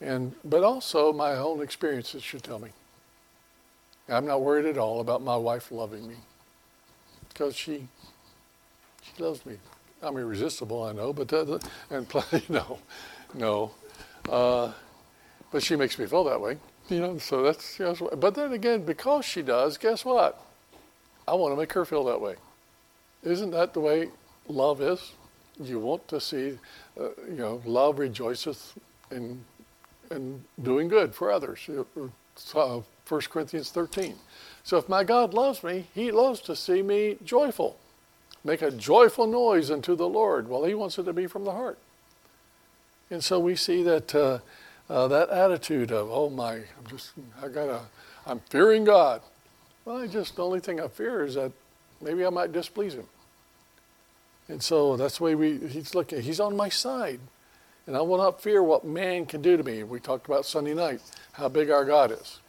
And 0.02 0.34
but 0.44 0.64
also 0.64 1.14
my 1.14 1.34
own 1.34 1.62
experiences 1.62 2.22
should 2.22 2.44
tell 2.44 2.60
me. 2.60 2.70
I'm 4.08 4.26
not 4.26 4.42
worried 4.42 4.66
at 4.66 4.78
all 4.78 5.00
about 5.00 5.22
my 5.22 5.36
wife 5.36 5.72
loving 5.72 6.08
me. 6.08 6.16
Because 7.30 7.56
she 7.56 7.88
she 9.02 9.24
loves 9.24 9.46
me. 9.46 9.58
I'm 10.02 10.18
irresistible, 10.18 10.84
I 10.84 10.92
know, 10.92 11.14
but 11.14 11.32
and 11.90 12.50
no, 12.50 12.80
no. 13.34 13.72
Uh, 14.30 14.72
but 15.52 15.64
she 15.64 15.76
makes 15.76 15.98
me 15.98 16.06
feel 16.06 16.24
that 16.26 16.40
way. 16.40 16.58
You 16.90 17.00
know, 17.00 17.18
so 17.18 17.42
that's, 17.42 17.80
you 17.80 17.86
know, 17.86 18.10
but 18.18 18.36
then 18.36 18.54
again, 18.54 18.84
because 18.84 19.26
she 19.26 19.42
does, 19.42 19.78
guess 19.78 20.06
what? 20.06 20.40
I 21.28 21.34
want 21.34 21.54
to 21.54 21.58
make 21.58 21.74
her 21.74 21.86
feel 21.86 22.04
that 22.06 22.22
way. 22.22 22.36
Isn't 23.24 23.52
that 23.52 23.74
the 23.74 23.80
way 23.80 24.10
love 24.48 24.82
is? 24.82 25.14
You 25.60 25.80
want 25.80 26.08
to 26.10 26.20
see, 26.20 26.60
uh, 27.00 27.10
you 27.28 27.38
know, 27.38 27.62
love 27.66 27.98
rejoiceth 27.98 28.74
in 29.10 29.44
and 30.12 30.44
doing 30.62 30.88
good 30.88 31.16
for 31.16 31.32
others. 31.32 31.68
1 33.08 33.22
uh, 33.22 33.24
Corinthians 33.30 33.70
13. 33.72 34.16
So 34.64 34.78
if 34.78 34.90
my 34.90 35.04
God 35.04 35.34
loves 35.34 35.64
me, 35.64 35.88
he 35.94 36.12
loves 36.12 36.42
to 36.42 36.56
see 36.56 36.82
me 36.82 37.18
joyful. 37.24 37.78
Make 38.44 38.62
a 38.62 38.72
joyful 38.72 39.28
noise 39.28 39.72
unto 39.72 39.96
the 39.96 40.08
Lord. 40.08 40.48
Well, 40.48 40.64
he 40.64 40.74
wants 40.74 40.98
it 40.98 41.04
to 41.04 41.14
be 41.14 41.28
from 41.28 41.46
the 41.46 41.52
heart. 41.52 41.78
And 43.10 43.24
so 43.24 43.40
we 43.40 43.56
see 43.56 43.84
that 43.84 44.16
uh, 44.16 44.40
uh, 44.90 45.08
that 45.08 45.30
attitude 45.30 45.92
of, 45.92 46.10
oh 46.12 46.30
my, 46.30 46.54
I'm 46.54 46.88
just, 46.88 47.12
I 47.42 47.48
gotta, 47.48 47.82
I'm 48.26 48.40
fearing 48.50 48.84
God. 48.84 49.22
Well, 49.84 49.98
I 49.98 50.08
just, 50.08 50.36
the 50.36 50.46
only 50.46 50.60
thing 50.60 50.80
I 50.80 50.88
fear 50.88 51.24
is 51.24 51.36
that 51.36 51.52
maybe 52.02 52.26
I 52.26 52.30
might 52.30 52.52
displease 52.52 52.94
him. 52.94 53.08
And 54.48 54.62
so 54.62 54.96
that's 54.96 55.18
the 55.18 55.24
way 55.24 55.36
we, 55.36 55.58
he's 55.68 55.96
looking, 55.96 56.22
he's 56.22 56.40
on 56.40 56.56
my 56.56 56.70
side. 56.70 57.20
And 57.88 57.96
I 57.96 58.02
will 58.02 58.18
not 58.18 58.42
fear 58.42 58.64
what 58.64 58.84
man 58.84 59.26
can 59.26 59.42
do 59.42 59.58
to 59.58 59.64
me. 59.64 59.84
We 59.84 60.00
talked 60.00 60.26
about 60.28 60.46
Sunday 60.46 60.74
night, 60.74 61.02
how 61.34 61.50
big 61.50 61.70
our 61.70 61.86
God 61.86 62.12
is. 62.12 62.40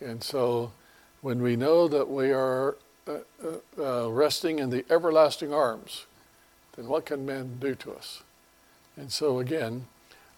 And 0.00 0.22
so 0.22 0.72
when 1.20 1.42
we 1.42 1.56
know 1.56 1.88
that 1.88 2.08
we 2.08 2.32
are 2.32 2.76
uh, 3.06 3.18
uh, 3.42 4.04
uh 4.06 4.10
resting 4.10 4.58
in 4.58 4.70
the 4.70 4.84
everlasting 4.90 5.52
arms, 5.52 6.06
then 6.76 6.86
what 6.86 7.06
can 7.06 7.24
man 7.24 7.58
do 7.60 7.74
to 7.74 7.92
us? 7.92 8.22
And 8.96 9.10
so 9.12 9.38
again, 9.38 9.86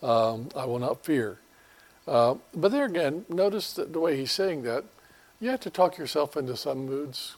um, 0.02 0.48
I 0.54 0.64
will 0.64 0.78
not 0.78 1.04
fear. 1.04 1.38
Uh, 2.06 2.36
but 2.54 2.72
there 2.72 2.86
again, 2.86 3.24
notice 3.28 3.72
that 3.74 3.92
the 3.92 4.00
way 4.00 4.16
he's 4.16 4.32
saying 4.32 4.62
that, 4.62 4.84
you 5.40 5.50
have 5.50 5.60
to 5.60 5.70
talk 5.70 5.98
yourself 5.98 6.36
into 6.36 6.56
some 6.56 6.86
moods. 6.86 7.36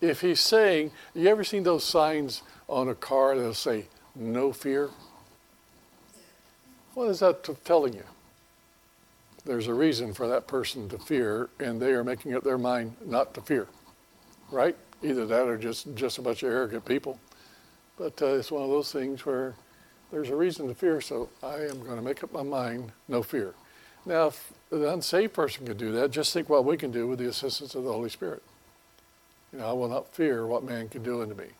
If 0.00 0.20
he's 0.20 0.40
saying, 0.40 0.92
you 1.14 1.28
ever 1.28 1.42
seen 1.42 1.62
those 1.62 1.84
signs 1.84 2.42
on 2.68 2.88
a 2.88 2.94
car 2.94 3.34
that'll 3.34 3.54
say, 3.54 3.86
no 4.14 4.52
fear? 4.52 4.90
What 6.94 7.08
is 7.08 7.20
that 7.20 7.48
telling 7.64 7.94
you? 7.94 8.04
There's 9.46 9.68
a 9.68 9.74
reason 9.74 10.12
for 10.12 10.26
that 10.26 10.48
person 10.48 10.88
to 10.88 10.98
fear, 10.98 11.50
and 11.60 11.80
they 11.80 11.92
are 11.92 12.02
making 12.02 12.34
up 12.34 12.42
their 12.42 12.58
mind 12.58 12.96
not 13.04 13.32
to 13.34 13.40
fear, 13.40 13.68
right? 14.50 14.76
Either 15.04 15.24
that 15.24 15.46
or 15.46 15.56
just, 15.56 15.94
just 15.94 16.18
a 16.18 16.22
bunch 16.22 16.42
of 16.42 16.50
arrogant 16.50 16.84
people. 16.84 17.20
But 17.96 18.20
uh, 18.20 18.26
it's 18.34 18.50
one 18.50 18.64
of 18.64 18.70
those 18.70 18.90
things 18.90 19.24
where 19.24 19.54
there's 20.10 20.30
a 20.30 20.36
reason 20.36 20.66
to 20.66 20.74
fear, 20.74 21.00
so 21.00 21.28
I 21.44 21.58
am 21.58 21.80
going 21.84 21.94
to 21.94 22.02
make 22.02 22.24
up 22.24 22.32
my 22.32 22.42
mind, 22.42 22.90
no 23.06 23.22
fear. 23.22 23.54
Now, 24.04 24.26
if 24.26 24.52
the 24.68 24.92
unsaved 24.92 25.32
person 25.32 25.64
can 25.64 25.76
do 25.76 25.92
that, 25.92 26.10
just 26.10 26.32
think 26.32 26.48
what 26.48 26.64
we 26.64 26.76
can 26.76 26.90
do 26.90 27.06
with 27.06 27.20
the 27.20 27.28
assistance 27.28 27.76
of 27.76 27.84
the 27.84 27.92
Holy 27.92 28.10
Spirit. 28.10 28.42
You 29.52 29.60
know, 29.60 29.68
I 29.68 29.72
will 29.74 29.88
not 29.88 30.12
fear 30.12 30.44
what 30.44 30.64
man 30.64 30.88
can 30.88 31.04
do 31.04 31.22
unto 31.22 31.36
me. 31.36 31.50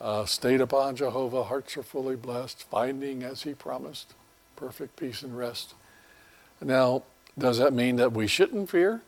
Uh, 0.00 0.24
stayed 0.24 0.60
upon 0.60 0.96
Jehovah, 0.96 1.44
hearts 1.44 1.76
are 1.76 1.84
fully 1.84 2.16
blessed, 2.16 2.64
finding 2.64 3.22
as 3.22 3.42
he 3.42 3.54
promised, 3.54 4.14
perfect 4.56 4.96
peace 4.96 5.22
and 5.22 5.38
rest. 5.38 5.74
Now, 6.60 7.02
does 7.38 7.58
that 7.58 7.72
mean 7.72 7.96
that 7.96 8.12
we 8.12 8.26
shouldn't 8.26 8.70
fear? 8.70 9.02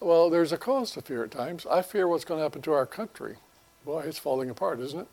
Well, 0.00 0.30
there's 0.30 0.52
a 0.52 0.56
cause 0.56 0.92
to 0.92 1.02
fear 1.02 1.24
at 1.24 1.30
times. 1.30 1.66
I 1.66 1.82
fear 1.82 2.08
what's 2.08 2.24
going 2.24 2.38
to 2.38 2.42
happen 2.42 2.62
to 2.62 2.72
our 2.72 2.86
country. 2.86 3.36
Boy, 3.84 4.00
it's 4.00 4.18
falling 4.18 4.50
apart, 4.50 4.80
isn't 4.80 5.00
it? 5.00 5.08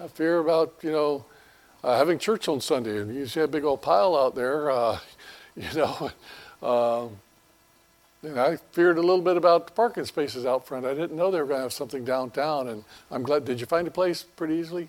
I 0.00 0.08
fear 0.08 0.38
about, 0.38 0.74
you 0.82 0.90
know, 0.90 1.24
uh, 1.82 1.96
having 1.96 2.18
church 2.18 2.48
on 2.48 2.60
Sunday, 2.60 2.98
and 2.98 3.14
you 3.14 3.26
see 3.26 3.40
a 3.40 3.48
big 3.48 3.64
old 3.64 3.82
pile 3.82 4.16
out 4.16 4.34
there, 4.34 4.70
uh, 4.70 4.98
you 5.56 5.72
know. 5.74 6.10
Um, 6.62 7.18
and 8.22 8.40
I 8.40 8.56
feared 8.72 8.96
a 8.96 9.02
little 9.02 9.20
bit 9.20 9.36
about 9.36 9.66
the 9.66 9.72
parking 9.74 10.06
spaces 10.06 10.46
out 10.46 10.66
front. 10.66 10.86
I 10.86 10.94
didn't 10.94 11.14
know 11.14 11.30
they 11.30 11.38
were 11.40 11.46
going 11.46 11.58
to 11.58 11.64
have 11.64 11.74
something 11.74 12.06
downtown, 12.06 12.68
and 12.68 12.84
I'm 13.10 13.22
glad. 13.22 13.44
Did 13.44 13.60
you 13.60 13.66
find 13.66 13.86
a 13.86 13.90
place 13.90 14.22
pretty 14.22 14.54
easily? 14.54 14.88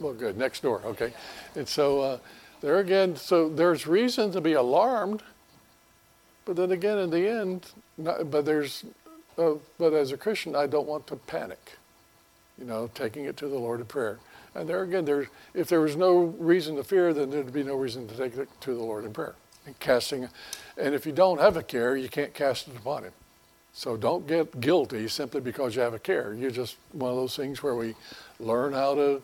Well, 0.00 0.12
good. 0.14 0.36
Next 0.36 0.62
door. 0.62 0.82
Okay. 0.84 1.12
And 1.54 1.68
so 1.68 2.00
uh, 2.00 2.18
there 2.60 2.78
again, 2.78 3.16
so 3.16 3.48
there's 3.48 3.86
reason 3.86 4.32
to 4.32 4.40
be 4.40 4.54
alarmed, 4.54 5.22
but 6.44 6.56
then 6.56 6.72
again, 6.72 6.98
in 6.98 7.10
the 7.10 7.28
end, 7.28 7.66
not, 7.96 8.30
but 8.30 8.44
there's, 8.44 8.84
uh, 9.36 9.54
but 9.78 9.92
as 9.92 10.12
a 10.12 10.16
Christian, 10.16 10.56
I 10.56 10.66
don't 10.66 10.86
want 10.86 11.06
to 11.08 11.16
panic. 11.16 11.72
You 12.58 12.64
know, 12.64 12.90
taking 12.94 13.26
it 13.26 13.36
to 13.36 13.48
the 13.48 13.58
Lord 13.58 13.80
in 13.80 13.86
prayer. 13.86 14.18
And 14.54 14.68
there 14.68 14.82
again, 14.82 15.04
there, 15.04 15.28
if 15.54 15.68
there 15.68 15.80
was 15.80 15.94
no 15.94 16.34
reason 16.38 16.74
to 16.76 16.84
fear, 16.84 17.12
then 17.12 17.30
there'd 17.30 17.52
be 17.52 17.62
no 17.62 17.76
reason 17.76 18.08
to 18.08 18.16
take 18.16 18.36
it 18.36 18.48
to 18.62 18.74
the 18.74 18.82
Lord 18.82 19.04
in 19.04 19.12
prayer 19.12 19.36
and 19.66 19.78
casting. 19.78 20.28
And 20.76 20.94
if 20.94 21.06
you 21.06 21.12
don't 21.12 21.40
have 21.40 21.56
a 21.56 21.62
care, 21.62 21.96
you 21.96 22.08
can't 22.08 22.34
cast 22.34 22.66
it 22.66 22.76
upon 22.76 23.04
Him. 23.04 23.12
So 23.72 23.96
don't 23.96 24.26
get 24.26 24.60
guilty 24.60 25.06
simply 25.06 25.40
because 25.40 25.76
you 25.76 25.82
have 25.82 25.94
a 25.94 25.98
care. 26.00 26.34
You're 26.34 26.50
just 26.50 26.76
one 26.90 27.10
of 27.10 27.16
those 27.16 27.36
things 27.36 27.62
where 27.62 27.76
we 27.76 27.94
learn 28.40 28.72
how 28.72 28.96
to, 28.96 29.22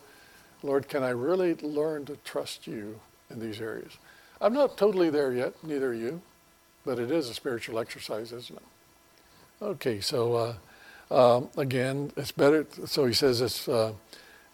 Lord, 0.63 0.89
can 0.89 1.03
I 1.03 1.11
really 1.11 1.55
learn 1.55 2.05
to 2.05 2.17
trust 2.25 2.69
you 2.69 3.01
in 3.31 3.41
these 3.41 3.61
areas? 3.61 3.93
I'm 4.41 4.53
not 4.53 4.77
totally 4.77 5.11
there 5.11 5.33
yet, 5.33 5.55
neither 5.63 5.89
are 5.89 5.95
you, 5.95 6.21
but 6.85 6.99
it 6.99 7.11
is 7.11 7.29
a 7.29 7.35
spiritual 7.35 7.79
exercise, 7.79 8.33
isn't 8.33 8.57
it? 8.57 9.65
Okay, 9.65 10.01
so 10.01 10.57
uh, 11.11 11.37
um, 11.37 11.49
again, 11.57 12.13
it's 12.17 12.33
better. 12.33 12.67
So 12.87 13.07
he 13.07 13.15
says 13.15 13.41
it's. 13.41 13.69
Uh, 13.69 13.93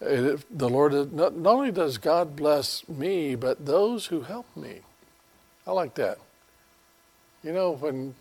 it, 0.00 0.59
the 0.59 0.69
Lord, 0.69 1.12
not, 1.12 1.37
not 1.37 1.55
only 1.55 1.71
does 1.71 1.99
God 1.99 2.35
bless 2.35 2.89
me, 2.89 3.35
but 3.35 3.67
those 3.67 4.07
who 4.07 4.23
help 4.23 4.47
me. 4.57 4.81
I 5.67 5.73
like 5.73 5.95
that. 5.97 6.19
You 7.45 7.53
know, 7.53 7.73
when 7.73 8.15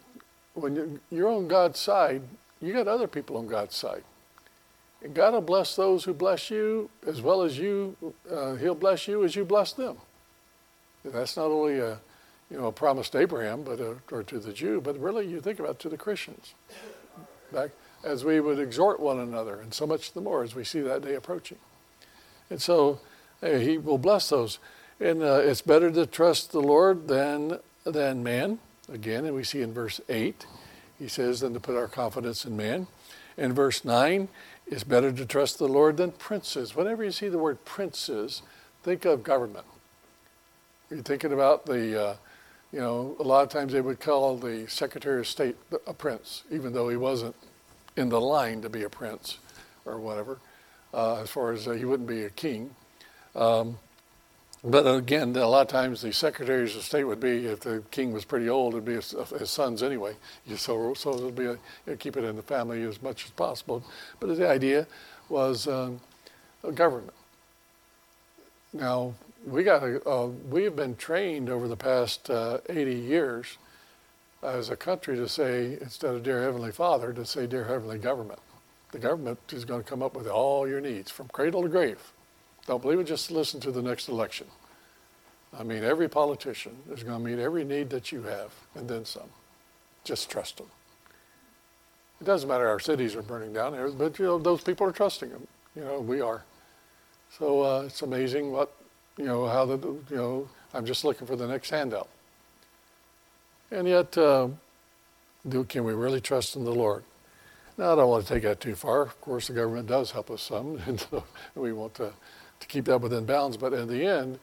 when 0.55 0.99
you're 1.09 1.29
on 1.29 1.47
God's 1.47 1.79
side, 1.79 2.21
you 2.61 2.73
got 2.73 2.87
other 2.87 3.07
people 3.07 3.37
on 3.37 3.47
God's 3.47 3.75
side. 3.75 4.03
And 5.01 5.13
God 5.13 5.33
will 5.33 5.41
bless 5.41 5.75
those 5.75 6.03
who 6.03 6.13
bless 6.13 6.49
you 6.49 6.89
as 7.07 7.21
well 7.21 7.41
as 7.43 7.57
you. 7.57 7.95
Uh, 8.29 8.55
he'll 8.55 8.75
bless 8.75 9.07
you 9.07 9.23
as 9.23 9.35
you 9.35 9.45
bless 9.45 9.71
them. 9.71 9.97
That's 11.03 11.37
not 11.37 11.45
only 11.45 11.79
a, 11.79 11.99
you 12.49 12.57
know, 12.57 12.67
a 12.67 12.71
promise 12.71 13.09
to 13.11 13.19
Abraham, 13.19 13.63
but 13.63 13.79
a, 13.79 13.97
or 14.11 14.23
to 14.23 14.39
the 14.39 14.53
Jew, 14.53 14.81
but 14.81 14.97
really 14.99 15.27
you 15.27 15.39
think 15.41 15.59
about 15.59 15.71
it, 15.71 15.79
to 15.79 15.89
the 15.89 15.97
Christians. 15.97 16.53
Back 17.51 17.71
as 18.03 18.23
we 18.23 18.39
would 18.39 18.59
exhort 18.59 18.99
one 18.99 19.19
another, 19.19 19.59
and 19.59 19.73
so 19.73 19.85
much 19.85 20.13
the 20.13 20.21
more 20.21 20.43
as 20.43 20.55
we 20.55 20.63
see 20.63 20.79
that 20.81 21.01
day 21.01 21.15
approaching. 21.15 21.57
And 22.49 22.61
so 22.61 22.99
he 23.41 23.77
will 23.77 23.97
bless 23.97 24.29
those. 24.29 24.59
And 24.99 25.21
uh, 25.21 25.41
it's 25.43 25.61
better 25.61 25.91
to 25.91 26.05
trust 26.05 26.51
the 26.51 26.61
Lord 26.61 27.07
than, 27.07 27.59
than 27.85 28.23
man. 28.23 28.59
Again, 28.91 29.25
and 29.25 29.35
we 29.35 29.43
see 29.43 29.61
in 29.61 29.73
verse 29.73 30.01
8, 30.09 30.45
he 30.97 31.07
says, 31.07 31.41
than 31.41 31.53
to 31.53 31.59
put 31.59 31.75
our 31.75 31.87
confidence 31.87 32.43
in 32.43 32.57
man. 32.57 32.87
In 33.37 33.53
verse 33.53 33.85
9, 33.85 34.27
it's 34.67 34.83
better 34.83 35.11
to 35.11 35.25
trust 35.25 35.59
the 35.59 35.67
Lord 35.67 35.97
than 35.97 36.11
princes. 36.11 36.75
Whenever 36.75 37.03
you 37.03 37.11
see 37.11 37.29
the 37.29 37.37
word 37.37 37.63
princes, 37.65 38.41
think 38.83 39.05
of 39.05 39.23
government. 39.23 39.65
You're 40.89 41.03
thinking 41.03 41.33
about 41.33 41.67
the, 41.67 42.03
uh, 42.03 42.15
you 42.71 42.79
know, 42.79 43.15
a 43.19 43.23
lot 43.23 43.43
of 43.43 43.49
times 43.49 43.73
they 43.73 43.81
would 43.81 43.99
call 43.99 44.37
the 44.37 44.67
Secretary 44.67 45.19
of 45.19 45.27
State 45.27 45.55
a 45.85 45.93
prince, 45.93 46.43
even 46.49 46.73
though 46.73 46.89
he 46.89 46.97
wasn't 46.97 47.35
in 47.95 48.09
the 48.09 48.19
line 48.19 48.61
to 48.63 48.69
be 48.69 48.81
a 48.81 48.89
prince 48.89 49.37
or 49.85 49.99
whatever 49.99 50.39
uh, 50.91 51.21
as 51.21 51.29
far 51.29 51.51
as 51.51 51.67
uh, 51.67 51.71
he 51.71 51.85
wouldn't 51.85 52.09
be 52.09 52.23
a 52.23 52.29
king. 52.31 52.71
Um, 53.35 53.77
but 54.63 54.81
again, 54.87 55.35
a 55.35 55.47
lot 55.47 55.61
of 55.61 55.67
times 55.67 56.01
the 56.01 56.11
secretaries 56.11 56.75
of 56.75 56.81
state 56.81 57.03
would 57.03 57.19
be, 57.19 57.45
if 57.45 57.59
the 57.59 57.83
king 57.91 58.11
was 58.11 58.25
pretty 58.25 58.49
old, 58.49 58.73
it'd 58.73 58.83
be 58.83 58.95
his, 58.95 59.15
his 59.37 59.51
sons 59.51 59.83
anyway. 59.83 60.15
So, 60.55 60.95
so 60.95 61.13
it'd 61.13 61.35
be 61.35 61.55
a, 61.87 61.95
keep 61.97 62.17
it 62.17 62.23
in 62.23 62.35
the 62.35 62.41
family 62.41 62.81
as 62.81 62.99
much 63.01 63.25
as 63.25 63.31
possible. 63.31 63.83
But 64.19 64.35
the 64.35 64.49
idea 64.49 64.87
was 65.29 65.67
um, 65.67 66.01
a 66.63 66.71
government. 66.71 67.13
Now 68.73 69.13
we 69.45 69.63
got 69.63 69.83
a, 69.83 70.07
uh, 70.07 70.27
we 70.49 70.63
have 70.63 70.75
been 70.75 70.95
trained 70.95 71.49
over 71.49 71.67
the 71.67 71.77
past 71.77 72.29
uh, 72.29 72.59
80 72.69 72.95
years 72.95 73.57
as 74.41 74.69
a 74.69 74.75
country 74.75 75.15
to 75.17 75.27
say 75.27 75.77
instead 75.81 76.15
of 76.15 76.23
dear 76.23 76.41
heavenly 76.41 76.71
father 76.71 77.11
to 77.13 77.25
say 77.25 77.45
dear 77.47 77.65
heavenly 77.65 77.97
government 77.97 78.39
the 78.91 78.99
government 78.99 79.39
is 79.51 79.65
going 79.65 79.83
to 79.83 79.89
come 79.89 80.01
up 80.01 80.15
with 80.15 80.27
all 80.27 80.67
your 80.67 80.81
needs 80.81 81.11
from 81.11 81.27
cradle 81.27 81.61
to 81.61 81.69
grave. 81.69 82.13
Don't 82.65 82.81
believe 82.81 82.99
it, 82.99 83.05
just 83.05 83.31
listen 83.31 83.59
to 83.61 83.71
the 83.71 83.81
next 83.81 84.07
election. 84.07 84.47
I 85.57 85.63
mean, 85.63 85.83
every 85.83 86.07
politician 86.07 86.75
is 86.91 87.03
going 87.03 87.23
to 87.23 87.29
meet 87.29 87.41
every 87.41 87.63
need 87.63 87.89
that 87.91 88.11
you 88.11 88.23
have 88.23 88.53
and 88.75 88.87
then 88.87 89.05
some. 89.05 89.29
Just 90.03 90.29
trust 90.29 90.57
them. 90.57 90.67
It 92.21 92.25
doesn't 92.25 92.49
matter 92.49 92.67
our 92.67 92.79
cities 92.79 93.15
are 93.15 93.21
burning 93.21 93.53
down, 93.53 93.73
here, 93.73 93.89
but 93.89 94.19
you 94.19 94.25
know 94.25 94.37
those 94.37 94.61
people 94.61 94.85
are 94.85 94.91
trusting 94.91 95.29
them. 95.29 95.47
You 95.75 95.83
know 95.83 95.99
we 95.99 96.21
are. 96.21 96.43
So 97.37 97.61
uh, 97.61 97.83
it's 97.85 98.01
amazing 98.01 98.51
what 98.51 98.75
you 99.19 99.25
know 99.25 99.45
how 99.47 99.65
the 99.65 99.77
you 99.77 100.15
know 100.15 100.49
I'm 100.73 100.85
just 100.85 101.03
looking 101.03 101.27
for 101.27 101.35
the 101.35 101.45
next 101.45 101.69
handout. 101.69 102.07
And 103.69 103.87
yet, 103.87 104.17
uh, 104.17 104.47
do, 105.47 105.63
can 105.65 105.83
we 105.83 105.93
really 105.93 106.21
trust 106.21 106.55
in 106.55 106.63
the 106.63 106.73
Lord? 106.73 107.03
Now, 107.77 107.93
I 107.93 107.95
don't 107.95 108.09
want 108.09 108.25
to 108.25 108.33
take 108.33 108.43
that 108.43 108.59
too 108.59 108.75
far. 108.75 109.03
Of 109.03 109.21
course, 109.21 109.47
the 109.47 109.53
government 109.53 109.87
does 109.87 110.11
help 110.11 110.31
us 110.31 110.41
some, 110.41 110.81
and 110.87 110.99
so 110.99 111.23
we 111.55 111.71
want 111.71 111.93
to, 111.95 112.13
to 112.59 112.67
keep 112.67 112.85
that 112.85 113.01
within 113.01 113.25
bounds. 113.25 113.57
But 113.57 113.73
in 113.73 113.87
the 113.87 114.05
end, 114.05 114.39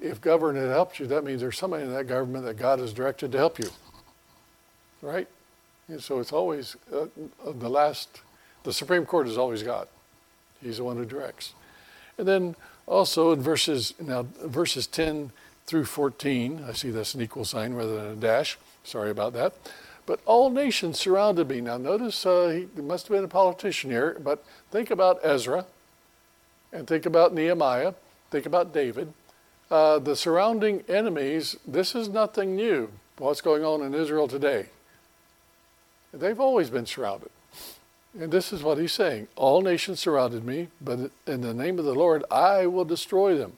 if 0.00 0.20
government 0.20 0.68
helps 0.68 0.98
you, 0.98 1.06
that 1.08 1.24
means 1.24 1.40
there's 1.40 1.58
somebody 1.58 1.84
in 1.84 1.92
that 1.92 2.06
government 2.06 2.44
that 2.44 2.56
God 2.56 2.78
has 2.78 2.92
directed 2.92 3.32
to 3.32 3.38
help 3.38 3.58
you. 3.58 3.70
Right? 5.00 5.28
And 5.88 6.02
so 6.02 6.20
it's 6.20 6.32
always 6.32 6.76
uh, 6.92 7.06
the 7.44 7.68
last, 7.68 8.22
the 8.62 8.72
Supreme 8.72 9.04
Court 9.04 9.28
is 9.28 9.36
always 9.36 9.62
God. 9.62 9.88
He's 10.62 10.78
the 10.78 10.84
one 10.84 10.96
who 10.96 11.04
directs. 11.04 11.54
And 12.18 12.26
then 12.26 12.56
also 12.86 13.32
in 13.32 13.40
verses, 13.40 13.94
now 14.00 14.26
verses 14.44 14.86
10 14.86 15.32
through 15.66 15.84
14. 15.84 16.64
I 16.68 16.72
see 16.72 16.90
that's 16.90 17.14
an 17.14 17.22
equal 17.22 17.44
sign 17.44 17.74
rather 17.74 17.96
than 17.96 18.12
a 18.12 18.16
dash. 18.16 18.58
Sorry 18.84 19.10
about 19.10 19.32
that. 19.34 19.54
But 20.04 20.20
all 20.26 20.50
nations 20.50 20.98
surrounded 20.98 21.48
me. 21.48 21.60
Now, 21.60 21.78
notice 21.78 22.26
uh, 22.26 22.66
he 22.74 22.82
must 22.82 23.06
have 23.06 23.16
been 23.16 23.24
a 23.24 23.28
politician 23.28 23.90
here, 23.90 24.18
but 24.22 24.44
think 24.70 24.90
about 24.90 25.20
Ezra 25.22 25.64
and 26.72 26.86
think 26.86 27.06
about 27.06 27.34
Nehemiah, 27.34 27.94
think 28.30 28.46
about 28.46 28.74
David. 28.74 29.12
Uh, 29.70 29.98
the 29.98 30.16
surrounding 30.16 30.82
enemies, 30.88 31.56
this 31.66 31.94
is 31.94 32.08
nothing 32.08 32.56
new, 32.56 32.90
what's 33.18 33.40
going 33.40 33.64
on 33.64 33.82
in 33.82 33.94
Israel 33.94 34.28
today. 34.28 34.66
They've 36.12 36.40
always 36.40 36.68
been 36.68 36.84
surrounded. 36.84 37.30
And 38.18 38.30
this 38.30 38.52
is 38.52 38.62
what 38.62 38.78
he's 38.78 38.92
saying 38.92 39.28
All 39.36 39.62
nations 39.62 40.00
surrounded 40.00 40.44
me, 40.44 40.68
but 40.80 41.10
in 41.26 41.40
the 41.40 41.54
name 41.54 41.78
of 41.78 41.84
the 41.84 41.94
Lord, 41.94 42.24
I 42.30 42.66
will 42.66 42.84
destroy 42.84 43.36
them. 43.36 43.54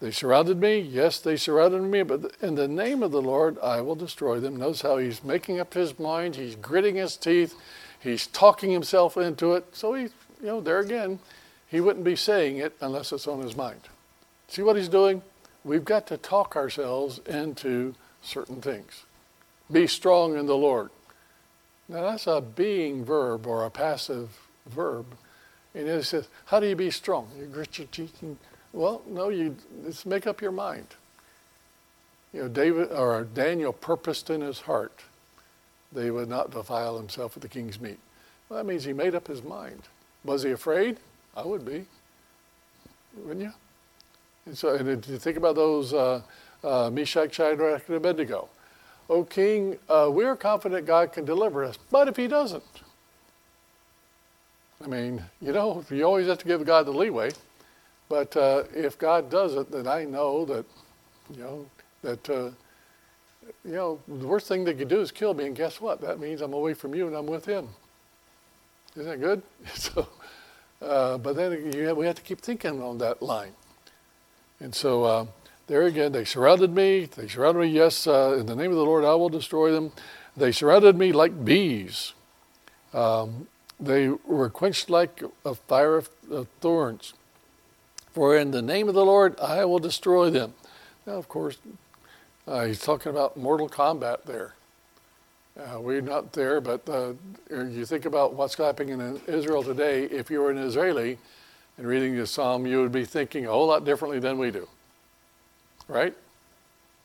They 0.00 0.10
surrounded 0.10 0.60
me. 0.60 0.78
Yes, 0.78 1.20
they 1.20 1.36
surrounded 1.36 1.82
me, 1.82 2.02
but 2.02 2.32
in 2.42 2.54
the 2.54 2.68
name 2.68 3.02
of 3.02 3.12
the 3.12 3.22
Lord, 3.22 3.58
I 3.60 3.80
will 3.80 3.94
destroy 3.94 4.40
them. 4.40 4.56
Notice 4.56 4.82
how 4.82 4.98
he's 4.98 5.24
making 5.24 5.58
up 5.58 5.72
his 5.72 5.98
mind. 5.98 6.36
He's 6.36 6.54
gritting 6.54 6.96
his 6.96 7.16
teeth. 7.16 7.54
He's 7.98 8.26
talking 8.26 8.70
himself 8.70 9.16
into 9.16 9.54
it. 9.54 9.74
So 9.74 9.94
he, 9.94 10.02
you 10.02 10.10
know, 10.42 10.60
there 10.60 10.80
again, 10.80 11.18
he 11.66 11.80
wouldn't 11.80 12.04
be 12.04 12.16
saying 12.16 12.58
it 12.58 12.76
unless 12.80 13.10
it's 13.10 13.26
on 13.26 13.40
his 13.40 13.56
mind. 13.56 13.80
See 14.48 14.62
what 14.62 14.76
he's 14.76 14.88
doing? 14.88 15.22
We've 15.64 15.84
got 15.84 16.06
to 16.08 16.18
talk 16.18 16.56
ourselves 16.56 17.20
into 17.26 17.94
certain 18.20 18.60
things. 18.60 19.04
Be 19.72 19.86
strong 19.86 20.36
in 20.36 20.46
the 20.46 20.56
Lord. 20.56 20.90
Now 21.88 22.02
that's 22.02 22.26
a 22.26 22.40
being 22.40 23.04
verb 23.04 23.46
or 23.46 23.64
a 23.64 23.70
passive 23.70 24.30
verb. 24.66 25.06
And 25.74 25.88
it 25.88 26.04
says, 26.04 26.28
how 26.46 26.58
do 26.60 26.66
you 26.66 26.76
be 26.76 26.90
strong? 26.90 27.28
You 27.38 27.46
grit 27.46 27.78
your 27.78 27.86
teeth 27.88 28.22
and 28.22 28.36
well, 28.72 29.02
no, 29.06 29.30
you 29.30 29.56
just 29.84 30.04
make 30.04 30.26
up 30.26 30.42
your 30.42 30.52
mind. 30.52 30.86
You 32.32 32.42
know, 32.42 32.48
David 32.48 32.92
or 32.92 33.24
Daniel 33.24 33.72
purposed 33.72 34.28
in 34.28 34.42
his 34.42 34.60
heart 34.60 35.02
they 35.92 36.10
would 36.10 36.28
not 36.28 36.50
defile 36.50 36.96
himself 36.96 37.34
with 37.34 37.42
the 37.42 37.48
king's 37.48 37.80
meat. 37.80 37.98
Well, 38.48 38.58
that 38.58 38.66
means 38.66 38.84
he 38.84 38.92
made 38.92 39.14
up 39.14 39.26
his 39.26 39.42
mind. 39.42 39.82
Was 40.24 40.42
he 40.42 40.50
afraid? 40.50 40.98
I 41.36 41.44
would 41.44 41.64
be. 41.64 41.86
Wouldn't 43.16 43.44
you? 43.46 43.52
And 44.44 44.56
so, 44.56 44.74
and 44.74 44.88
if 44.88 45.08
you 45.08 45.18
think 45.18 45.36
about 45.36 45.54
those 45.54 45.94
uh, 45.94 46.22
uh, 46.62 46.90
Meshach, 46.90 47.34
Shadrach, 47.34 47.88
and 47.88 47.96
Abednego. 47.96 48.48
O 49.08 49.24
king, 49.24 49.78
uh, 49.88 50.10
we 50.12 50.24
are 50.24 50.36
confident 50.36 50.86
God 50.86 51.12
can 51.12 51.24
deliver 51.24 51.64
us, 51.64 51.78
but 51.90 52.08
if 52.08 52.16
he 52.16 52.26
doesn't, 52.26 52.64
I 54.84 54.88
mean, 54.88 55.24
you 55.40 55.52
know, 55.52 55.84
you 55.90 56.04
always 56.04 56.26
have 56.26 56.38
to 56.38 56.46
give 56.46 56.64
God 56.64 56.86
the 56.86 56.92
leeway. 56.92 57.30
But 58.08 58.36
uh, 58.36 58.64
if 58.74 58.98
God 58.98 59.30
does 59.30 59.54
it, 59.54 59.70
then 59.70 59.86
I 59.86 60.04
know 60.04 60.44
that, 60.44 60.64
you 61.34 61.40
know, 61.42 61.66
that, 62.02 62.30
uh, 62.30 62.50
you 63.64 63.72
know, 63.72 64.00
the 64.06 64.26
worst 64.26 64.46
thing 64.46 64.64
they 64.64 64.74
could 64.74 64.88
do 64.88 65.00
is 65.00 65.10
kill 65.10 65.34
me. 65.34 65.46
And 65.46 65.56
guess 65.56 65.80
what? 65.80 66.00
That 66.00 66.20
means 66.20 66.40
I'm 66.40 66.52
away 66.52 66.74
from 66.74 66.94
you 66.94 67.06
and 67.06 67.16
I'm 67.16 67.26
with 67.26 67.46
Him. 67.46 67.68
Isn't 68.94 69.06
that 69.08 69.20
good? 69.20 69.42
so, 69.74 70.08
uh, 70.80 71.18
but 71.18 71.34
then 71.36 71.72
have, 71.72 71.96
we 71.96 72.06
have 72.06 72.16
to 72.16 72.22
keep 72.22 72.40
thinking 72.40 72.80
on 72.82 72.98
that 72.98 73.22
line. 73.22 73.52
And 74.60 74.74
so 74.74 75.04
uh, 75.04 75.26
there 75.66 75.82
again, 75.82 76.12
they 76.12 76.24
surrounded 76.24 76.72
me. 76.72 77.06
They 77.06 77.28
surrounded 77.28 77.60
me. 77.60 77.68
Yes, 77.68 78.06
uh, 78.06 78.36
in 78.38 78.46
the 78.46 78.56
name 78.56 78.70
of 78.70 78.76
the 78.76 78.84
Lord, 78.84 79.04
I 79.04 79.14
will 79.14 79.28
destroy 79.28 79.72
them. 79.72 79.92
They 80.36 80.52
surrounded 80.52 80.96
me 80.96 81.12
like 81.12 81.44
bees. 81.44 82.12
Um, 82.94 83.48
they 83.80 84.08
were 84.08 84.48
quenched 84.48 84.88
like 84.88 85.22
a 85.44 85.54
fire 85.54 85.96
of, 85.96 86.08
of 86.30 86.48
thorns. 86.60 87.14
For 88.12 88.36
in 88.36 88.50
the 88.50 88.62
name 88.62 88.88
of 88.88 88.94
the 88.94 89.04
Lord 89.04 89.38
I 89.40 89.64
will 89.64 89.78
destroy 89.78 90.30
them. 90.30 90.54
Now, 91.06 91.14
of 91.14 91.28
course, 91.28 91.58
uh, 92.46 92.64
he's 92.64 92.80
talking 92.80 93.10
about 93.10 93.36
mortal 93.36 93.68
combat 93.68 94.24
there. 94.24 94.54
Uh, 95.58 95.80
we're 95.80 96.00
not 96.00 96.32
there, 96.32 96.60
but 96.60 96.86
uh, 96.88 97.12
you 97.50 97.84
think 97.86 98.04
about 98.04 98.34
what's 98.34 98.54
happening 98.54 99.00
in 99.00 99.20
Israel 99.26 99.62
today. 99.62 100.04
If 100.04 100.30
you 100.30 100.40
were 100.40 100.50
an 100.50 100.58
Israeli 100.58 101.18
and 101.78 101.86
reading 101.86 102.14
this 102.14 102.30
psalm, 102.30 102.66
you 102.66 102.80
would 102.82 102.92
be 102.92 103.04
thinking 103.04 103.46
a 103.46 103.50
whole 103.50 103.66
lot 103.66 103.84
differently 103.84 104.18
than 104.18 104.38
we 104.38 104.50
do. 104.50 104.68
Right? 105.88 106.14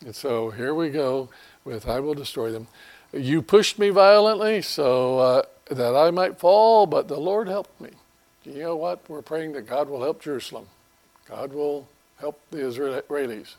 And 0.04 0.16
so 0.16 0.50
here 0.50 0.74
we 0.74 0.90
go 0.90 1.30
with 1.64 1.88
I 1.88 2.00
will 2.00 2.14
destroy 2.14 2.52
them. 2.52 2.68
You 3.14 3.42
pushed 3.42 3.78
me 3.78 3.90
violently 3.90 4.62
so 4.62 5.20
uh, 5.20 5.42
that 5.70 5.96
I 5.96 6.12
might 6.12 6.40
fall, 6.40 6.86
but 6.86 7.08
the 7.08 7.20
Lord 7.20 7.48
helped 7.48 7.80
me. 7.80 7.92
You 8.44 8.60
know 8.60 8.76
what? 8.76 9.02
We're 9.08 9.22
praying 9.22 9.54
that 9.54 9.68
God 9.68 9.90
will 9.90 10.02
help 10.02 10.22
Jerusalem. 10.22 10.68
God 11.28 11.54
will 11.54 11.88
help 12.20 12.40
the 12.50 12.58
Israelis. 12.58 13.56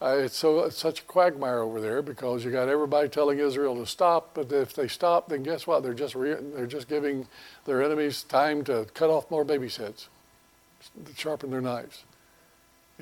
Uh, 0.00 0.18
it's 0.18 0.36
so 0.36 0.60
it's 0.60 0.76
such 0.76 1.00
a 1.00 1.04
quagmire 1.04 1.60
over 1.60 1.80
there 1.80 2.02
because 2.02 2.44
you 2.44 2.50
got 2.50 2.68
everybody 2.68 3.08
telling 3.08 3.38
Israel 3.38 3.74
to 3.76 3.86
stop, 3.86 4.34
but 4.34 4.52
if 4.52 4.74
they 4.74 4.88
stop, 4.88 5.30
then 5.30 5.42
guess 5.42 5.66
what? 5.66 5.82
They're 5.82 5.94
just 5.94 6.14
re- 6.14 6.36
they're 6.54 6.66
just 6.66 6.86
giving 6.86 7.26
their 7.64 7.82
enemies 7.82 8.22
time 8.22 8.62
to 8.64 8.86
cut 8.92 9.08
off 9.08 9.30
more 9.30 9.42
babies' 9.42 9.78
heads, 9.78 10.08
sharpen 11.16 11.50
their 11.50 11.62
knives. 11.62 12.04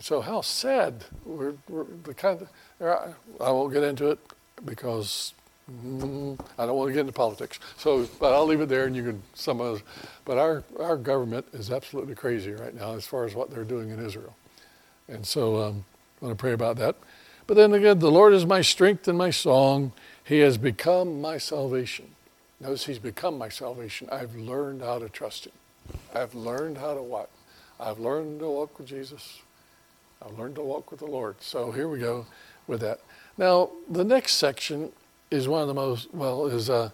So 0.01 0.21
how 0.21 0.41
sad 0.41 1.05
we're, 1.25 1.55
we're 1.69 1.87
the 2.03 2.15
kind 2.15 2.43
of, 2.43 3.15
I 3.41 3.51
won't 3.51 3.73
get 3.73 3.85
into 3.85 4.11
it 4.11 4.19
because 4.65 5.35
Mm, 5.71 6.39
I 6.59 6.67
don't 6.67 6.77
want 6.77 6.89
to 6.89 6.93
get 6.93 7.01
into 7.01 7.13
politics, 7.13 7.59
so 7.79 8.07
but 8.21 8.35
I'll 8.35 8.45
leave 8.45 8.61
it 8.61 8.69
there, 8.69 8.85
and 8.85 8.95
you 8.95 9.03
can 9.03 9.23
some 9.33 9.63
of. 9.63 9.83
But 10.27 10.37
our 10.37 10.63
our 10.79 10.99
government 10.99 11.47
is 11.55 11.71
absolutely 11.71 12.15
crazy 12.15 12.53
right 12.53 12.75
now 12.75 12.95
as 12.95 13.07
far 13.07 13.25
as 13.25 13.35
what 13.35 13.51
they're 13.51 13.65
doing 13.65 13.89
in 13.89 14.05
Israel, 14.05 14.37
and 15.09 15.27
so 15.27 15.63
um, 15.63 15.85
I 16.21 16.27
want 16.27 16.39
to 16.39 16.41
pray 16.41 16.53
about 16.53 16.77
that. 16.77 16.97
But 17.47 17.55
then 17.55 17.73
again, 17.73 17.99
the 17.99 18.11
Lord 18.11 18.35
is 18.35 18.45
my 18.45 18.61
strength 18.61 19.09
and 19.09 19.17
my 19.17 19.31
song. 19.31 19.93
He 20.23 20.41
has 20.41 20.59
become 20.59 21.23
my 21.23 21.39
salvation. 21.39 22.15
Notice 22.61 22.85
He's 22.85 22.99
become 22.99 23.39
my 23.39 23.49
salvation. 23.49 24.07
I've 24.13 24.35
learned 24.35 24.83
how 24.83 24.99
to 24.99 25.09
trust 25.09 25.47
Him. 25.47 25.53
I've 26.15 26.35
learned 26.35 26.77
how 26.77 26.93
to 26.93 27.03
what? 27.03 27.31
I've 27.81 27.99
learned 27.99 28.41
to 28.41 28.51
walk 28.51 28.79
with 28.79 28.89
Jesus. 28.89 29.41
I've 30.23 30.39
learned 30.39 30.57
to 30.57 30.63
walk 30.63 30.91
with 30.91 31.01
the 31.01 31.07
Lord. 31.07 31.37
So 31.41 31.71
here 31.71 31.89
we 31.89 31.99
go 31.99 32.27
with 32.67 32.81
that. 32.81 33.01
Now 33.37 33.71
the 33.89 34.05
next 34.05 34.35
section 34.35 34.93
is 35.31 35.49
one 35.49 35.63
of 35.63 35.69
the 35.69 35.75
most 35.75 36.13
well 36.15 36.47
is 36.47 36.69
a 36.69 36.93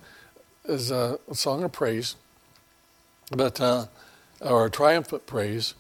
is 0.65 0.91
a 0.91 1.19
song 1.33 1.63
of 1.65 1.73
praise, 1.73 2.17
but 3.31 3.61
uh, 3.61 3.87
or 4.41 4.67
a 4.67 4.71
triumphant 4.71 5.27
praise, 5.27 5.75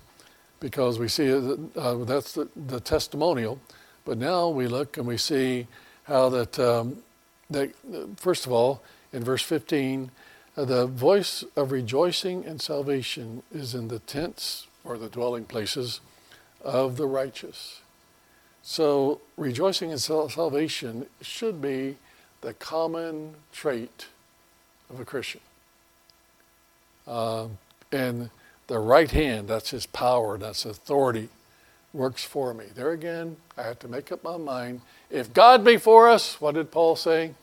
because 0.59 0.98
we 0.98 1.09
see 1.09 1.33
uh, 1.33 1.94
that's 2.05 2.33
the, 2.33 2.48
the, 2.55 2.81
testimonial. 2.81 3.61
But 4.05 4.18
now 4.18 4.48
we 4.48 4.66
look 4.66 4.96
and 4.96 5.07
we 5.07 5.16
see 5.16 5.66
how 6.05 6.29
that 6.31 6.59
um, 6.59 7.03
that 7.48 7.72
first 8.16 8.46
of 8.46 8.53
all 8.53 8.83
in 9.12 9.24
verse 9.24 9.42
15, 9.42 10.11
uh, 10.57 10.64
the 10.64 10.87
voice 10.87 11.44
of 11.57 11.72
rejoicing 11.72 12.44
and 12.44 12.61
salvation 12.61 13.42
is 13.53 13.74
in 13.74 13.88
the 13.88 13.98
tents 14.00 14.66
or 14.85 14.96
the 14.98 15.09
dwelling 15.09 15.44
places 15.44 16.00
of 16.62 16.96
the 16.96 17.07
righteous. 17.07 17.81
So 18.62 19.20
rejoicing 19.37 19.90
in 19.90 19.99
salvation 19.99 21.07
should 21.23 21.62
be 21.62 21.96
the 22.40 22.55
common 22.55 23.35
trait 23.53 24.07
of 24.88 25.01
a 25.01 25.05
Christian. 25.05 25.40
Uh, 27.07 27.49
and 27.92 28.31
the 28.66 28.79
right 28.79 29.11
hand, 29.11 29.49
that's 29.49 29.70
his 29.70 29.87
power, 29.87 30.38
that's 30.38 30.64
authority, 30.64 31.29
works 31.92 32.23
for 32.23 32.55
me. 32.55 32.66
There 32.75 32.92
again, 32.92 33.37
I 33.57 33.62
have 33.62 33.79
to 33.81 33.88
make 33.88 34.12
up 34.12 34.23
my 34.23 34.37
mind. 34.37 34.83
If 35.11 35.33
God 35.33 35.64
be 35.64 35.77
for 35.77 36.09
us, 36.09 36.40
what 36.40 36.55
did 36.55 36.70
Paul 36.70 36.96
say? 36.96 37.35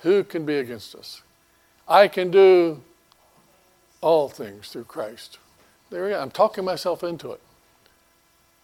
Who 0.00 0.24
can 0.24 0.44
be 0.44 0.56
against 0.56 0.94
us? 0.94 1.22
I 1.86 2.08
can 2.08 2.30
do 2.30 2.80
all 4.00 4.28
things 4.28 4.68
through 4.68 4.84
Christ. 4.84 5.38
There 5.90 6.18
I'm 6.18 6.30
talking 6.30 6.64
myself 6.64 7.04
into 7.04 7.30
it. 7.32 7.40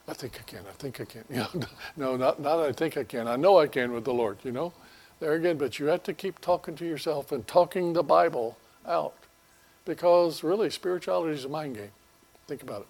I 0.09 0.15
think 0.15 0.41
I 0.41 0.51
can. 0.51 0.61
I 0.67 0.73
think 0.73 1.01
I 1.01 1.05
can. 1.05 1.25
You 1.31 1.37
know, 1.37 1.67
no, 1.97 2.17
not, 2.17 2.41
not 2.41 2.61
I 2.61 2.73
think 2.73 2.97
I 2.97 3.05
can. 3.05 3.29
I 3.29 3.37
know 3.37 3.59
I 3.59 3.67
can 3.67 3.93
with 3.93 4.05
the 4.05 4.15
Lord, 4.15 4.39
you 4.43 4.53
know 4.53 4.73
there 5.21 5.35
again, 5.35 5.59
but 5.59 5.79
you 5.79 5.87
have 5.87 6.03
to 6.05 6.15
keep 6.15 6.41
talking 6.41 6.77
to 6.77 6.87
yourself 6.87 7.33
and 7.33 7.47
talking 7.47 7.93
the 7.93 8.03
Bible 8.03 8.57
out 8.87 9.15
because 9.85 10.45
really 10.45 10.71
spirituality 10.71 11.35
is 11.35 11.45
a 11.45 11.49
mind 11.49 11.77
game. 11.77 11.91
Think 12.47 12.63
about 12.63 12.83
it. 12.83 12.87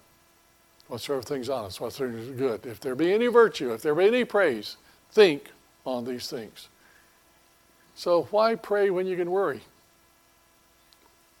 Whatsoever 0.87 1.21
things 1.21 1.49
honest, 1.49 1.79
whatsoever 1.81 2.17
is 2.17 2.29
good. 2.31 2.65
If 2.65 2.79
there 2.79 2.95
be 2.95 3.13
any 3.13 3.27
virtue, 3.27 3.73
if 3.73 3.81
there 3.81 3.95
be 3.95 4.07
any 4.07 4.25
praise, 4.25 4.77
think 5.11 5.49
on 5.85 6.05
these 6.05 6.29
things. 6.29 6.67
So 7.95 8.23
why 8.31 8.55
pray 8.55 8.89
when 8.89 9.05
you 9.07 9.15
can 9.15 9.29
worry? 9.29 9.61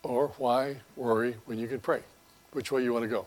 Or 0.03 0.29
why 0.37 0.77
worry 0.95 1.35
when 1.45 1.57
you 1.57 1.67
can 1.67 1.79
pray? 1.79 2.01
Which 2.51 2.71
way 2.71 2.83
you 2.83 2.93
want 2.93 3.03
to 3.03 3.09
go? 3.09 3.25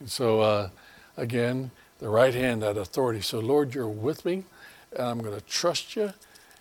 And 0.00 0.10
so, 0.10 0.40
uh, 0.40 0.68
again, 1.16 1.70
the 1.98 2.08
right 2.08 2.34
hand, 2.34 2.62
that 2.62 2.76
authority. 2.76 3.20
So, 3.20 3.38
Lord, 3.38 3.74
you're 3.74 3.88
with 3.88 4.24
me 4.24 4.44
and 4.92 5.06
I'm 5.06 5.20
going 5.20 5.34
to 5.34 5.44
trust 5.46 5.96
you, 5.96 6.12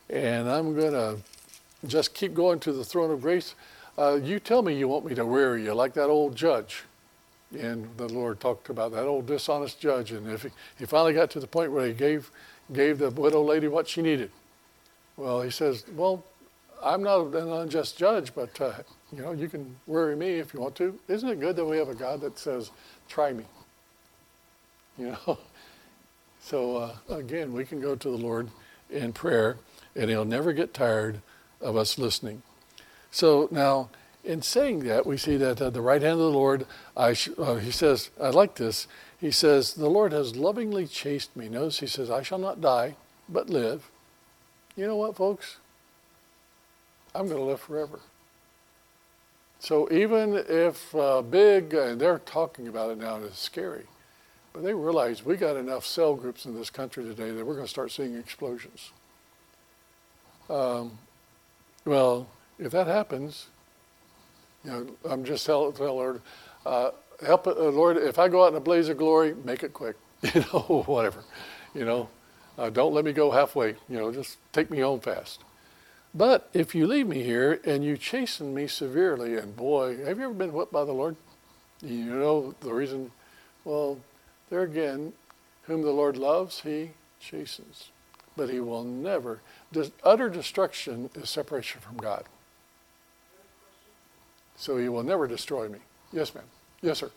and 0.09 0.49
I'm 0.49 0.75
going 0.75 0.91
to 0.91 1.17
just 1.87 2.13
keep 2.13 2.33
going 2.33 2.59
to 2.61 2.73
the 2.73 2.83
throne 2.83 3.11
of 3.11 3.21
grace. 3.21 3.55
Uh, 3.97 4.19
you 4.21 4.39
tell 4.39 4.61
me 4.61 4.77
you 4.77 4.87
want 4.87 5.05
me 5.05 5.15
to 5.15 5.25
weary 5.25 5.63
you 5.63 5.73
like 5.73 5.93
that 5.93 6.07
old 6.07 6.35
judge. 6.35 6.83
And 7.57 7.87
the 7.97 8.07
Lord 8.09 8.39
talked 8.39 8.69
about 8.69 8.91
that 8.91 9.05
old 9.05 9.27
dishonest 9.27 9.79
judge. 9.79 10.11
And 10.11 10.29
if 10.29 10.43
he, 10.43 10.49
he 10.77 10.85
finally 10.85 11.13
got 11.13 11.29
to 11.31 11.39
the 11.39 11.47
point 11.47 11.71
where 11.71 11.85
he 11.85 11.93
gave, 11.93 12.29
gave 12.73 12.97
the 12.97 13.09
widow 13.11 13.41
lady 13.41 13.67
what 13.67 13.87
she 13.87 14.01
needed, 14.01 14.31
well, 15.15 15.41
he 15.41 15.51
says, 15.51 15.85
Well, 15.95 16.23
I'm 16.83 17.01
not 17.01 17.33
an 17.33 17.51
unjust 17.51 17.97
judge, 17.97 18.35
but 18.35 18.59
uh, 18.59 18.73
you 19.15 19.21
know, 19.21 19.31
you 19.31 19.47
can 19.47 19.75
worry 19.87 20.15
me 20.15 20.39
if 20.39 20.53
you 20.53 20.59
want 20.59 20.75
to. 20.75 20.99
Isn't 21.07 21.29
it 21.29 21.39
good 21.39 21.55
that 21.55 21.65
we 21.65 21.77
have 21.77 21.87
a 21.87 21.95
God 21.95 22.19
that 22.21 22.37
says, 22.37 22.71
"Try 23.07 23.31
me"? 23.31 23.45
You 24.97 25.17
know. 25.27 25.37
So 26.41 26.77
uh, 26.77 26.95
again, 27.09 27.53
we 27.53 27.65
can 27.65 27.81
go 27.81 27.95
to 27.95 28.07
the 28.07 28.17
Lord 28.17 28.49
in 28.91 29.13
prayer, 29.13 29.57
and 29.95 30.11
He'll 30.11 30.25
never 30.25 30.53
get 30.53 30.75
tired 30.75 31.21
of 31.59 31.75
us 31.75 31.97
listening. 31.97 32.43
So 33.09 33.47
now, 33.49 33.89
in 34.23 34.43
saying 34.43 34.81
that, 34.81 35.07
we 35.07 35.17
see 35.17 35.37
that 35.37 35.59
at 35.59 35.73
the 35.73 35.81
right 35.81 36.03
hand 36.03 36.13
of 36.13 36.19
the 36.19 36.29
Lord, 36.29 36.67
I 36.95 37.13
sh- 37.13 37.29
uh, 37.39 37.55
He 37.55 37.71
says, 37.71 38.11
I 38.21 38.29
like 38.29 38.57
this. 38.57 38.87
He 39.19 39.31
says, 39.31 39.73
"The 39.73 39.89
Lord 39.89 40.11
has 40.11 40.35
lovingly 40.35 40.85
chased 40.85 41.35
me." 41.35 41.49
Notice 41.49 41.79
He 41.79 41.87
says, 41.87 42.11
"I 42.11 42.21
shall 42.21 42.37
not 42.37 42.61
die, 42.61 42.95
but 43.27 43.49
live." 43.49 43.89
You 44.75 44.85
know 44.85 44.97
what, 44.97 45.15
folks? 45.15 45.57
I'm 47.15 47.27
going 47.27 47.39
to 47.39 47.43
live 47.43 47.61
forever. 47.61 48.01
So 49.59 49.91
even 49.91 50.35
if 50.35 50.93
uh, 50.93 51.21
big, 51.21 51.73
and 51.73 51.99
they're 51.99 52.19
talking 52.19 52.67
about 52.67 52.91
it 52.91 52.97
now, 52.97 53.15
it's 53.17 53.39
scary, 53.39 53.85
but 54.55 54.63
they 54.63 54.73
realize 54.73 55.25
we 55.25 55.35
got 55.35 55.57
enough 55.57 55.85
cell 55.85 56.15
groups 56.15 56.45
in 56.45 56.55
this 56.55 56.69
country 56.69 57.03
today 57.03 57.29
that 57.29 57.45
we're 57.45 57.55
going 57.55 57.65
to 57.65 57.69
start 57.69 57.91
seeing 57.91 58.15
explosions. 58.15 58.91
Um, 60.49 60.97
well, 61.83 62.27
if 62.57 62.71
that 62.71 62.87
happens, 62.87 63.47
you 64.63 64.71
know, 64.71 64.87
I'm 65.03 65.25
just 65.25 65.45
telling 65.45 65.73
tell 65.73 65.95
Lord, 65.95 66.21
uh, 66.65 66.91
help, 67.25 67.47
uh, 67.47 67.51
Lord, 67.51 67.97
if 67.97 68.17
I 68.17 68.29
go 68.29 68.45
out 68.45 68.53
in 68.53 68.55
a 68.55 68.61
blaze 68.61 68.87
of 68.87 68.97
glory, 68.97 69.35
make 69.43 69.61
it 69.61 69.73
quick, 69.73 69.97
you 70.21 70.39
know, 70.53 70.83
whatever, 70.87 71.19
you 71.73 71.83
know, 71.83 72.07
uh, 72.57 72.69
don't 72.69 72.93
let 72.93 73.03
me 73.03 73.11
go 73.11 73.31
halfway, 73.31 73.75
you 73.89 73.97
know, 73.97 74.09
just 74.13 74.37
take 74.53 74.71
me 74.71 74.79
home 74.79 75.01
fast. 75.01 75.43
But 76.13 76.49
if 76.53 76.73
you 76.73 76.87
leave 76.87 77.07
me 77.07 77.23
here 77.23 77.59
and 77.65 77.83
you 77.83 77.97
chasten 77.97 78.53
me 78.53 78.67
severely, 78.67 79.35
and 79.35 79.53
boy, 79.53 79.97
have 80.05 80.17
you 80.17 80.23
ever 80.23 80.33
been 80.33 80.53
whipped 80.53 80.71
by 80.71 80.85
the 80.85 80.93
Lord? 80.93 81.17
You 81.81 82.05
know 82.05 82.55
the 82.61 82.73
reason? 82.73 83.11
Well, 83.65 83.99
there 84.49 84.61
again, 84.61 85.13
whom 85.63 85.81
the 85.81 85.91
Lord 85.91 86.17
loves, 86.17 86.61
he 86.61 86.91
chastens. 87.19 87.89
But 88.37 88.49
he 88.49 88.59
will 88.59 88.83
never. 88.83 89.41
Utter 90.03 90.29
destruction 90.29 91.09
is 91.15 91.29
separation 91.29 91.81
from 91.81 91.97
God. 91.97 92.25
So 94.57 94.77
he 94.77 94.89
will 94.89 95.03
never 95.03 95.27
destroy 95.27 95.69
me. 95.69 95.79
Yes, 96.11 96.33
ma'am. 96.35 96.43
Yes, 96.81 96.99
sir. 96.99 97.11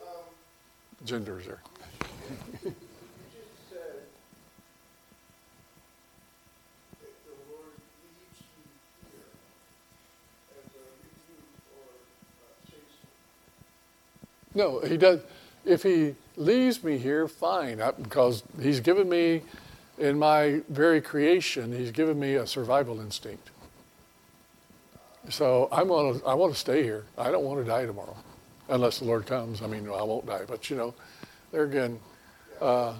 Um, 0.00 0.06
Genders 1.04 1.46
there. 1.46 1.60
No, 14.56 14.80
he 14.80 14.96
does. 14.96 15.20
If 15.66 15.82
he 15.82 16.14
leaves 16.36 16.82
me 16.82 16.96
here, 16.96 17.28
fine, 17.28 17.82
because 18.00 18.42
he's 18.60 18.80
given 18.80 19.06
me, 19.06 19.42
in 19.98 20.18
my 20.18 20.62
very 20.70 21.02
creation, 21.02 21.76
he's 21.76 21.90
given 21.90 22.18
me 22.18 22.36
a 22.36 22.46
survival 22.46 22.98
instinct. 23.00 23.50
So 25.28 25.68
I'm 25.70 25.88
gonna, 25.88 26.24
I 26.24 26.32
want 26.34 26.54
to 26.54 26.58
stay 26.58 26.82
here. 26.82 27.04
I 27.18 27.30
don't 27.30 27.44
want 27.44 27.60
to 27.60 27.70
die 27.70 27.84
tomorrow, 27.84 28.16
unless 28.70 28.98
the 29.00 29.04
Lord 29.04 29.26
comes. 29.26 29.60
I 29.60 29.66
mean, 29.66 29.86
I 29.88 30.02
won't 30.02 30.24
die. 30.24 30.44
But 30.48 30.70
you 30.70 30.76
know, 30.76 30.94
there 31.52 31.64
again, 31.64 31.98
uh, 32.60 32.94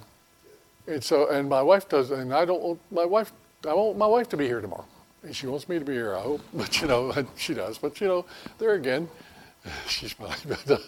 and 0.86 1.02
so 1.02 1.30
and 1.30 1.48
my 1.48 1.62
wife 1.62 1.88
does, 1.88 2.10
and 2.10 2.34
I 2.34 2.44
don't 2.44 2.60
want 2.60 2.80
my 2.90 3.04
wife. 3.06 3.32
I 3.66 3.72
want 3.72 3.96
my 3.96 4.06
wife 4.06 4.28
to 4.30 4.36
be 4.36 4.46
here 4.46 4.60
tomorrow, 4.60 4.86
and 5.22 5.34
she 5.34 5.46
wants 5.46 5.68
me 5.68 5.78
to 5.78 5.84
be 5.84 5.92
here. 5.94 6.16
I 6.16 6.20
hope, 6.20 6.42
but 6.52 6.82
you 6.82 6.88
know, 6.88 7.14
she 7.36 7.54
does. 7.54 7.78
But 7.78 7.98
you 8.00 8.08
know, 8.08 8.26
there 8.58 8.74
again, 8.74 9.08
she's 9.86 10.12
smiling. 10.12 10.36
But, 10.66 10.82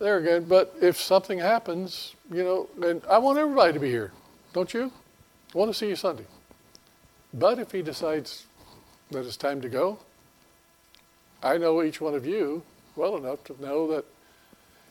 there 0.00 0.18
again. 0.18 0.44
But 0.44 0.74
if 0.82 0.96
something 1.00 1.38
happens, 1.38 2.16
you 2.32 2.42
know, 2.42 2.68
and 2.82 3.02
I 3.08 3.18
want 3.18 3.38
everybody 3.38 3.72
to 3.72 3.78
be 3.78 3.90
here, 3.90 4.10
don't 4.52 4.74
you? 4.74 4.90
I 5.54 5.58
want 5.58 5.70
to 5.70 5.78
see 5.78 5.88
you 5.88 5.96
Sunday. 5.96 6.26
But 7.32 7.60
if 7.60 7.70
he 7.70 7.82
decides 7.82 8.46
that 9.10 9.24
it's 9.24 9.36
time 9.36 9.60
to 9.60 9.68
go, 9.68 9.98
I 11.42 11.58
know 11.58 11.82
each 11.82 12.00
one 12.00 12.14
of 12.14 12.26
you 12.26 12.62
well 12.96 13.16
enough 13.16 13.44
to 13.44 13.62
know 13.62 13.86
that, 13.92 14.04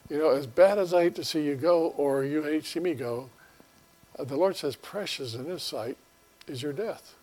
you 0.10 0.18
know, 0.18 0.30
as 0.30 0.48
bad 0.48 0.78
as 0.78 0.94
I 0.94 1.04
hate 1.04 1.16
to 1.16 1.24
see 1.24 1.44
you 1.44 1.56
go 1.56 1.90
or 1.98 2.24
you 2.24 2.44
hate 2.44 2.64
to 2.64 2.70
see 2.70 2.80
me 2.80 2.94
go, 2.94 3.30
uh, 4.18 4.24
the 4.24 4.38
Lord 4.38 4.56
says, 4.56 4.76
precious 4.76 5.36
in 5.36 5.46
His 5.46 5.64
sight 5.64 5.98
is 6.48 6.64
your 6.64 6.74
death. 6.74 7.16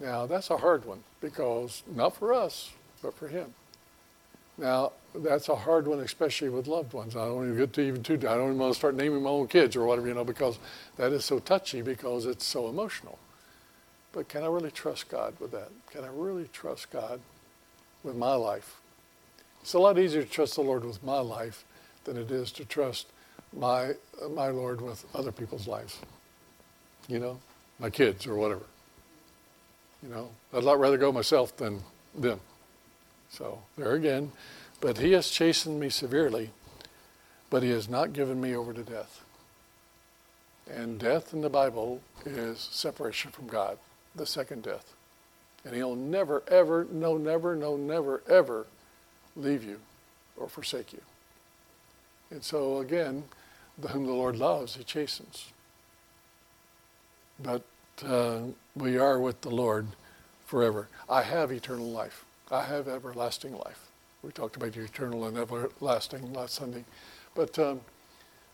Now, 0.00 0.26
that's 0.26 0.50
a 0.50 0.56
hard 0.56 0.84
one 0.84 1.04
because 1.20 1.82
not 1.86 2.16
for 2.16 2.32
us, 2.32 2.70
but 3.02 3.14
for 3.14 3.28
Him. 3.28 3.54
Now, 4.56 4.92
that's 5.14 5.48
a 5.48 5.56
hard 5.56 5.86
one, 5.86 6.00
especially 6.00 6.48
with 6.48 6.66
loved 6.66 6.92
ones. 6.92 7.16
I 7.16 7.24
don't 7.24 7.44
even 7.44 7.56
get 7.56 7.72
to 7.74 7.80
even 7.82 8.02
too. 8.02 8.14
I 8.14 8.36
don't 8.36 8.48
even 8.48 8.58
want 8.58 8.72
to 8.72 8.78
start 8.78 8.94
naming 8.94 9.22
my 9.22 9.30
own 9.30 9.48
kids 9.48 9.76
or 9.76 9.84
whatever, 9.84 10.06
you 10.06 10.14
know, 10.14 10.24
because 10.24 10.58
that 10.96 11.12
is 11.12 11.24
so 11.24 11.38
touchy 11.38 11.82
because 11.82 12.26
it's 12.26 12.44
so 12.44 12.68
emotional. 12.68 13.18
But 14.12 14.28
can 14.28 14.42
I 14.42 14.46
really 14.46 14.70
trust 14.70 15.08
God 15.08 15.34
with 15.40 15.52
that? 15.52 15.70
Can 15.90 16.04
I 16.04 16.08
really 16.12 16.48
trust 16.52 16.90
God 16.90 17.20
with 18.02 18.16
my 18.16 18.34
life? 18.34 18.80
It's 19.62 19.74
a 19.74 19.78
lot 19.78 19.98
easier 19.98 20.22
to 20.22 20.28
trust 20.28 20.54
the 20.54 20.62
Lord 20.62 20.84
with 20.84 21.02
my 21.02 21.18
life 21.20 21.64
than 22.04 22.16
it 22.16 22.30
is 22.30 22.50
to 22.52 22.64
trust 22.64 23.06
my 23.52 23.92
my 24.30 24.48
Lord 24.48 24.80
with 24.80 25.04
other 25.14 25.32
people's 25.32 25.66
lives. 25.66 25.98
You 27.08 27.18
know, 27.18 27.40
my 27.78 27.90
kids 27.90 28.26
or 28.26 28.36
whatever. 28.36 28.62
You 30.02 30.08
know, 30.08 30.30
I'd 30.52 30.62
a 30.62 30.66
lot 30.66 30.78
rather 30.78 30.96
go 30.96 31.12
myself 31.12 31.56
than 31.56 31.82
them. 32.16 32.40
So 33.28 33.60
there 33.76 33.92
again, 33.92 34.32
but 34.80 34.98
he 34.98 35.12
has 35.12 35.30
chastened 35.30 35.78
me 35.78 35.90
severely, 35.90 36.50
but 37.50 37.62
he 37.62 37.70
has 37.70 37.88
not 37.88 38.12
given 38.12 38.40
me 38.40 38.54
over 38.54 38.72
to 38.72 38.82
death. 38.82 39.24
And 40.72 40.98
death 40.98 41.32
in 41.32 41.40
the 41.40 41.50
Bible 41.50 42.00
is 42.24 42.68
separation 42.70 43.30
from 43.30 43.48
God, 43.48 43.78
the 44.14 44.26
second 44.26 44.62
death. 44.62 44.94
And 45.64 45.74
he'll 45.74 45.96
never, 45.96 46.42
ever, 46.48 46.86
no, 46.90 47.16
never, 47.16 47.54
no, 47.54 47.76
never, 47.76 48.22
ever 48.28 48.66
leave 49.36 49.64
you 49.64 49.80
or 50.36 50.48
forsake 50.48 50.92
you. 50.92 51.02
And 52.30 52.42
so 52.42 52.78
again, 52.78 53.24
the 53.76 53.88
whom 53.88 54.06
the 54.06 54.12
Lord 54.12 54.36
loves, 54.36 54.76
he 54.76 54.84
chastens. 54.84 55.52
But 57.42 57.62
uh, 58.06 58.40
we 58.76 58.96
are 58.96 59.18
with 59.18 59.40
the 59.40 59.50
Lord 59.50 59.88
forever. 60.46 60.88
I 61.08 61.22
have 61.22 61.50
eternal 61.50 61.90
life. 61.90 62.24
I 62.50 62.64
have 62.64 62.88
everlasting 62.88 63.56
life. 63.56 63.89
We 64.22 64.30
talked 64.30 64.56
about 64.56 64.72
the 64.72 64.82
eternal 64.82 65.26
and 65.26 65.38
everlasting 65.38 66.32
last 66.32 66.54
Sunday. 66.54 66.84
But, 67.34 67.58
um, 67.58 67.80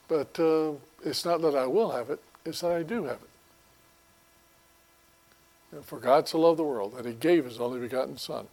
but 0.08 0.38
uh, 0.38 0.72
it's 1.04 1.24
not 1.24 1.42
that 1.42 1.54
I 1.54 1.66
will 1.66 1.90
have 1.90 2.10
it, 2.10 2.20
it's 2.44 2.60
that 2.60 2.72
I 2.72 2.82
do 2.82 3.04
have 3.04 3.16
it. 3.16 3.30
And 5.72 5.84
for 5.84 5.98
God 5.98 6.28
so 6.28 6.38
loved 6.38 6.58
the 6.58 6.64
world 6.64 6.96
that 6.96 7.04
he 7.04 7.12
gave 7.12 7.44
his 7.44 7.60
only 7.60 7.80
begotten 7.80 8.16
Son, 8.16 8.46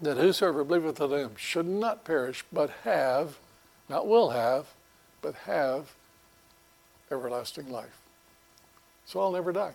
that 0.00 0.16
whosoever 0.16 0.64
believeth 0.64 1.00
in 1.00 1.10
him 1.10 1.30
should 1.36 1.66
not 1.66 2.04
perish, 2.04 2.44
but 2.52 2.70
have, 2.82 3.38
not 3.88 4.06
will 4.08 4.30
have, 4.30 4.66
but 5.22 5.34
have 5.46 5.92
everlasting 7.10 7.70
life. 7.70 8.00
So 9.06 9.20
I'll 9.20 9.32
never 9.32 9.52
die. 9.52 9.74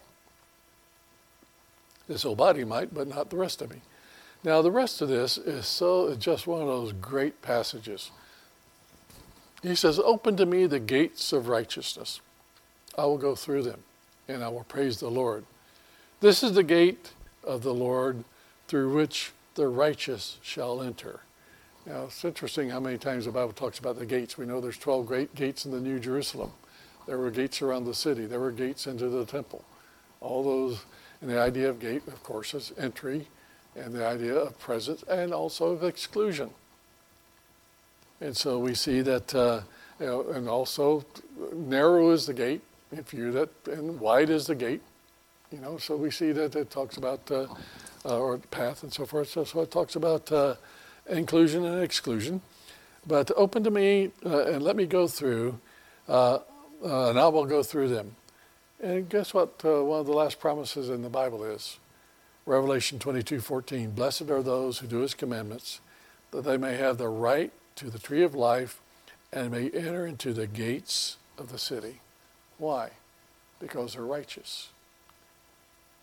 This 2.07 2.25
old 2.25 2.37
body 2.37 2.65
might, 2.65 2.93
but 2.93 3.07
not 3.07 3.29
the 3.29 3.37
rest 3.37 3.61
of 3.61 3.71
me. 3.71 3.81
Now, 4.43 4.61
the 4.61 4.71
rest 4.71 5.01
of 5.01 5.07
this 5.07 5.37
is 5.37 5.65
so 5.65 6.13
just 6.15 6.47
one 6.47 6.61
of 6.61 6.67
those 6.67 6.91
great 6.91 7.41
passages. 7.41 8.11
He 9.61 9.75
says, 9.75 9.99
Open 9.99 10.35
to 10.35 10.45
me 10.45 10.65
the 10.65 10.79
gates 10.79 11.31
of 11.31 11.47
righteousness. 11.47 12.19
I 12.97 13.05
will 13.05 13.17
go 13.17 13.35
through 13.35 13.63
them, 13.63 13.83
and 14.27 14.43
I 14.43 14.49
will 14.49 14.65
praise 14.65 14.99
the 14.99 15.09
Lord. 15.09 15.45
This 16.19 16.43
is 16.43 16.53
the 16.53 16.63
gate 16.63 17.11
of 17.43 17.63
the 17.63 17.73
Lord 17.73 18.25
through 18.67 18.93
which 18.93 19.31
the 19.55 19.67
righteous 19.67 20.37
shall 20.41 20.81
enter. 20.81 21.21
Now, 21.85 22.03
it's 22.03 22.23
interesting 22.25 22.69
how 22.69 22.79
many 22.81 22.97
times 22.97 23.25
the 23.25 23.31
Bible 23.31 23.53
talks 23.53 23.79
about 23.79 23.97
the 23.97 24.05
gates. 24.05 24.37
We 24.37 24.45
know 24.45 24.59
there's 24.59 24.77
12 24.77 25.05
great 25.05 25.35
gates 25.35 25.65
in 25.65 25.71
the 25.71 25.79
New 25.79 25.99
Jerusalem. 25.99 26.51
There 27.07 27.17
were 27.17 27.31
gates 27.31 27.61
around 27.61 27.85
the 27.85 27.93
city. 27.93 28.25
There 28.25 28.39
were 28.39 28.51
gates 28.51 28.87
into 28.87 29.07
the 29.09 29.25
temple. 29.25 29.63
All 30.19 30.43
those, 30.43 30.85
and 31.21 31.29
the 31.29 31.39
idea 31.39 31.69
of 31.69 31.79
gate, 31.79 32.07
of 32.07 32.23
course, 32.23 32.53
is 32.53 32.73
entry 32.77 33.27
and 33.75 33.93
the 33.93 34.05
idea 34.05 34.35
of 34.35 34.59
presence 34.59 35.03
and 35.03 35.33
also 35.33 35.71
of 35.71 35.83
exclusion. 35.83 36.49
And 38.21 38.37
so 38.37 38.59
we 38.59 38.73
see 38.73 39.01
that, 39.01 39.35
uh, 39.35 39.61
you 39.99 40.05
know, 40.05 40.21
and 40.29 40.47
also 40.47 41.05
narrow 41.53 42.11
is 42.11 42.25
the 42.25 42.33
gate, 42.33 42.61
if 42.91 43.13
you 43.13 43.31
that, 43.31 43.49
and 43.67 43.99
wide 43.99 44.29
is 44.29 44.47
the 44.47 44.55
gate. 44.55 44.81
You 45.51 45.59
know, 45.59 45.77
so 45.77 45.95
we 45.95 46.09
see 46.09 46.31
that 46.31 46.55
it 46.55 46.71
talks 46.71 46.97
about, 46.97 47.29
uh, 47.29 47.47
uh, 48.05 48.17
or 48.17 48.37
path 48.37 48.83
and 48.83 48.93
so 48.93 49.05
forth. 49.05 49.29
So, 49.29 49.43
so 49.43 49.61
it 49.61 49.71
talks 49.71 49.95
about 49.95 50.31
uh, 50.31 50.55
inclusion 51.09 51.65
and 51.65 51.83
exclusion. 51.83 52.41
But 53.05 53.31
open 53.35 53.63
to 53.65 53.71
me 53.71 54.11
uh, 54.25 54.45
and 54.45 54.63
let 54.63 54.75
me 54.75 54.85
go 54.85 55.07
through, 55.07 55.59
uh, 56.07 56.39
and 56.81 57.19
I 57.19 57.27
will 57.27 57.45
go 57.45 57.61
through 57.61 57.89
them. 57.89 58.15
And 58.81 59.09
guess 59.09 59.33
what? 59.33 59.63
One 59.63 59.99
of 59.99 60.05
the 60.05 60.13
last 60.13 60.39
promises 60.39 60.89
in 60.89 61.01
the 61.01 61.09
Bible 61.09 61.43
is 61.43 61.77
Revelation 62.45 62.99
22 62.99 63.39
14. 63.39 63.91
Blessed 63.91 64.29
are 64.29 64.43
those 64.43 64.79
who 64.79 64.87
do 64.87 64.99
his 64.99 65.13
commandments, 65.13 65.79
that 66.31 66.43
they 66.43 66.57
may 66.57 66.75
have 66.75 66.97
the 66.97 67.07
right 67.07 67.51
to 67.75 67.89
the 67.89 67.99
tree 67.99 68.23
of 68.23 68.35
life 68.35 68.81
and 69.31 69.51
may 69.51 69.69
enter 69.69 70.05
into 70.05 70.33
the 70.33 70.47
gates 70.47 71.17
of 71.37 71.51
the 71.51 71.57
city. 71.57 71.99
Why? 72.57 72.91
Because 73.59 73.93
they're 73.93 74.03
righteous. 74.03 74.69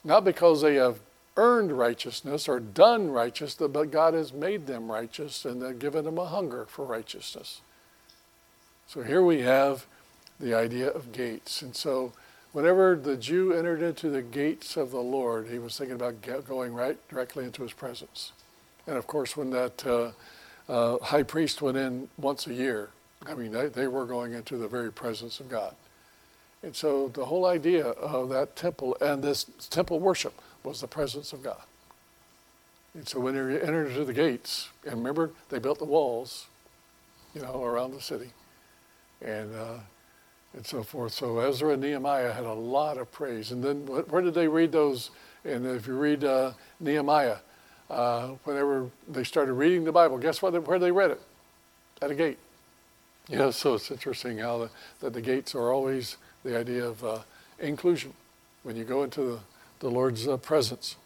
Not 0.02 0.24
because 0.24 0.62
they 0.62 0.76
have 0.76 1.00
earned 1.36 1.72
righteousness 1.72 2.48
or 2.48 2.58
done 2.58 3.10
righteousness, 3.10 3.70
but 3.72 3.90
God 3.90 4.14
has 4.14 4.32
made 4.32 4.66
them 4.66 4.90
righteous 4.90 5.44
and 5.44 5.62
then 5.62 5.78
given 5.78 6.04
them 6.04 6.18
a 6.18 6.26
hunger 6.26 6.66
for 6.68 6.84
righteousness. 6.84 7.60
So 8.86 9.02
here 9.02 9.22
we 9.22 9.42
have 9.42 9.86
the 10.40 10.54
idea 10.54 10.88
of 10.88 11.12
gates. 11.12 11.62
And 11.62 11.76
so 11.76 12.12
whenever 12.52 12.96
the 12.96 13.16
Jew 13.16 13.52
entered 13.52 13.82
into 13.82 14.10
the 14.10 14.22
gates 14.22 14.76
of 14.76 14.90
the 14.90 15.00
Lord, 15.00 15.48
he 15.48 15.58
was 15.58 15.76
thinking 15.76 15.96
about 15.96 16.46
going 16.46 16.74
right 16.74 16.96
directly 17.08 17.44
into 17.44 17.62
his 17.62 17.72
presence. 17.72 18.32
And 18.86 18.96
of 18.96 19.06
course, 19.06 19.36
when 19.36 19.50
that 19.50 19.86
uh, 19.86 20.10
uh, 20.68 20.98
high 20.98 21.22
priest 21.22 21.62
went 21.62 21.76
in 21.76 22.08
once 22.18 22.46
a 22.46 22.54
year, 22.54 22.90
I 23.26 23.34
mean, 23.34 23.52
they, 23.52 23.68
they 23.68 23.86
were 23.86 24.06
going 24.06 24.32
into 24.32 24.56
the 24.56 24.68
very 24.68 24.90
presence 24.90 25.40
of 25.40 25.48
God. 25.48 25.74
And 26.62 26.74
so 26.74 27.08
the 27.08 27.24
whole 27.24 27.46
idea 27.46 27.86
of 27.86 28.28
that 28.30 28.56
temple 28.56 28.96
and 29.00 29.22
this 29.22 29.44
temple 29.70 29.98
worship 29.98 30.34
was 30.62 30.80
the 30.80 30.88
presence 30.88 31.32
of 31.32 31.42
God. 31.42 31.62
And 32.94 33.08
so 33.08 33.20
when 33.20 33.34
they 33.34 33.60
entered 33.60 33.88
into 33.88 34.04
the 34.04 34.12
gates, 34.12 34.68
and 34.84 34.96
remember, 34.96 35.30
they 35.48 35.58
built 35.58 35.78
the 35.78 35.84
walls, 35.84 36.46
you 37.34 37.40
know, 37.40 37.62
around 37.62 37.92
the 37.92 38.00
city, 38.00 38.30
and 39.22 39.54
uh, 39.54 39.74
and 40.54 40.66
so 40.66 40.82
forth. 40.82 41.12
So 41.12 41.38
Ezra 41.38 41.70
and 41.70 41.82
Nehemiah 41.82 42.32
had 42.32 42.44
a 42.44 42.52
lot 42.52 42.98
of 42.98 43.10
praise. 43.12 43.52
And 43.52 43.62
then 43.62 43.86
where 43.86 44.22
did 44.22 44.34
they 44.34 44.48
read 44.48 44.72
those? 44.72 45.10
And 45.44 45.66
if 45.66 45.86
you 45.86 45.96
read 45.96 46.24
uh, 46.24 46.52
Nehemiah, 46.80 47.36
uh, 47.88 48.28
whenever 48.44 48.88
they 49.08 49.24
started 49.24 49.54
reading 49.54 49.84
the 49.84 49.92
Bible, 49.92 50.18
guess 50.18 50.42
what? 50.42 50.66
Where 50.66 50.78
they 50.78 50.92
read 50.92 51.12
it? 51.12 51.20
At 52.02 52.10
a 52.10 52.14
gate. 52.14 52.38
Yeah, 53.28 53.50
so 53.50 53.74
it's 53.74 53.90
interesting 53.90 54.38
how 54.38 54.58
the, 54.58 54.70
that 55.00 55.12
the 55.12 55.20
gates 55.20 55.54
are 55.54 55.70
always 55.70 56.16
the 56.44 56.58
idea 56.58 56.84
of 56.84 57.04
uh, 57.04 57.18
inclusion 57.58 58.12
when 58.62 58.76
you 58.76 58.84
go 58.84 59.04
into 59.04 59.22
the, 59.22 59.38
the 59.80 59.88
Lord's 59.88 60.26
uh, 60.26 60.36
presence. 60.36 60.96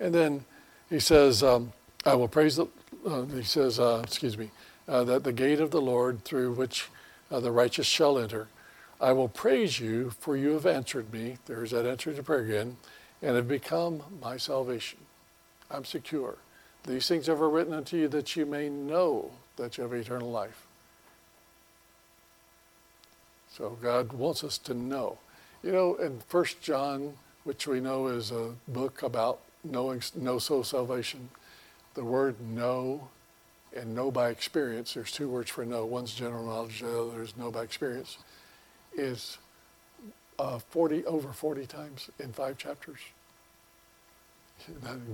And 0.00 0.14
then 0.14 0.44
he 0.88 1.00
says, 1.00 1.42
um, 1.42 1.72
I 2.06 2.14
will 2.14 2.28
praise 2.28 2.56
the, 2.56 2.66
uh, 3.06 3.22
he 3.24 3.42
says, 3.42 3.78
uh, 3.78 4.00
excuse 4.02 4.38
me, 4.38 4.50
uh, 4.86 5.04
that 5.04 5.24
the 5.24 5.32
gate 5.32 5.60
of 5.60 5.70
the 5.70 5.80
Lord 5.80 6.24
through 6.24 6.52
which 6.52 6.88
the 7.30 7.52
righteous 7.52 7.86
shall 7.86 8.18
enter. 8.18 8.48
I 9.00 9.12
will 9.12 9.28
praise 9.28 9.78
you, 9.78 10.10
for 10.10 10.36
you 10.36 10.52
have 10.54 10.66
answered 10.66 11.12
me. 11.12 11.38
There's 11.46 11.70
that 11.70 11.86
answer 11.86 12.12
to 12.12 12.22
prayer 12.22 12.40
again, 12.40 12.76
and 13.22 13.36
have 13.36 13.48
become 13.48 14.02
my 14.20 14.36
salvation. 14.36 14.98
I'm 15.70 15.84
secure. 15.84 16.36
These 16.84 17.06
things 17.06 17.26
have 17.26 17.40
I 17.40 17.44
written 17.44 17.74
unto 17.74 17.96
you 17.96 18.08
that 18.08 18.34
you 18.34 18.46
may 18.46 18.68
know 18.68 19.30
that 19.56 19.76
you 19.76 19.82
have 19.82 19.92
eternal 19.92 20.30
life. 20.30 20.66
So 23.50 23.76
God 23.82 24.12
wants 24.12 24.42
us 24.42 24.58
to 24.58 24.74
know. 24.74 25.18
You 25.62 25.72
know, 25.72 25.94
in 25.96 26.20
First 26.28 26.60
John, 26.60 27.14
which 27.44 27.66
we 27.66 27.80
know 27.80 28.06
is 28.06 28.30
a 28.30 28.54
book 28.68 29.02
about 29.02 29.40
knowing 29.64 30.02
know 30.14 30.38
soul 30.38 30.64
salvation, 30.64 31.28
the 31.94 32.04
word 32.04 32.40
know 32.40 33.08
and 33.76 33.94
know 33.94 34.10
by 34.10 34.30
experience, 34.30 34.94
there's 34.94 35.12
two 35.12 35.28
words 35.28 35.50
for 35.50 35.64
know. 35.64 35.84
One's 35.84 36.14
general 36.14 36.46
knowledge, 36.46 36.80
the 36.80 37.00
other 37.00 37.22
is 37.22 37.36
know 37.36 37.50
by 37.50 37.62
experience, 37.62 38.18
is 38.98 39.38
uh, 40.38 40.58
40 40.58 41.04
over 41.06 41.32
40 41.32 41.66
times 41.66 42.10
in 42.18 42.32
five 42.32 42.58
chapters. 42.58 43.00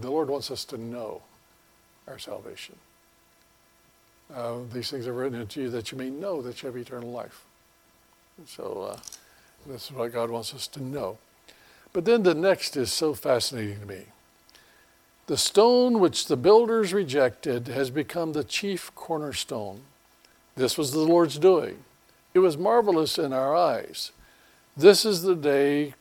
The 0.01 0.09
Lord 0.09 0.29
wants 0.29 0.51
us 0.51 0.65
to 0.67 0.79
know 0.79 1.23
our 2.09 2.19
salvation. 2.19 2.77
Uh, 4.35 4.59
these 4.73 4.91
things 4.91 5.07
are 5.07 5.13
written 5.13 5.41
into 5.41 5.63
you 5.63 5.71
that 5.71 5.93
you 5.93 5.99
may 5.99 6.11
know 6.11 6.41
that 6.43 6.63
you 6.63 6.67
have 6.67 6.77
eternal 6.77 7.11
life. 7.11 7.45
So 8.47 8.91
uh, 8.93 9.01
this 9.67 9.85
is 9.85 9.93
what 9.93 10.13
God 10.13 10.31
wants 10.31 10.55
us 10.55 10.67
to 10.69 10.83
know. 10.83 11.19
But 11.93 12.05
then 12.05 12.23
the 12.23 12.35
next 12.35 12.77
is 12.77 12.93
so 12.93 13.15
fascinating 13.15 13.81
to 13.81 13.87
me. 13.87 14.07
The 15.27 15.37
stone 15.37 16.01
which 16.01 16.27
the 16.27 16.37
builders 16.37 16.93
rejected 16.93 17.69
has 17.69 17.91
become 17.91 18.33
the 18.33 18.45
chief 18.45 18.95
cornerstone. 18.95 19.83
This 20.57 20.77
was 20.77 20.93
the 20.93 21.01
Lord's 21.01 21.39
doing. 21.39 21.85
It 22.35 22.41
was 22.41 22.59
marvelous 22.59 23.17
in 23.17 23.33
our 23.33 23.55
eyes. 23.55 24.11
This 24.77 25.05
is 25.05 25.23
the 25.23 25.37
day 25.37 25.95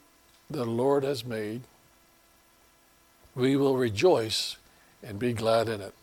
the 0.49 0.65
Lord 0.65 1.03
has 1.03 1.23
made. 1.23 1.61
We 3.35 3.55
will 3.55 3.77
rejoice 3.77 4.57
and 5.03 5.19
be 5.19 5.33
glad 5.33 5.69
in 5.69 5.79
it. 5.79 5.93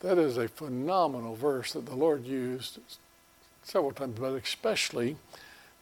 That 0.00 0.18
is 0.18 0.36
a 0.36 0.46
phenomenal 0.46 1.34
verse 1.34 1.72
that 1.72 1.86
the 1.86 1.96
Lord 1.96 2.24
used 2.24 2.78
several 3.64 3.92
times, 3.92 4.18
but 4.20 4.34
especially 4.34 5.16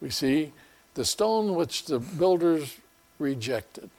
we 0.01 0.09
see 0.09 0.51
the 0.95 1.05
stone 1.05 1.53
which 1.53 1.85
the 1.85 1.99
builders 1.99 2.77
rejected. 3.19 3.91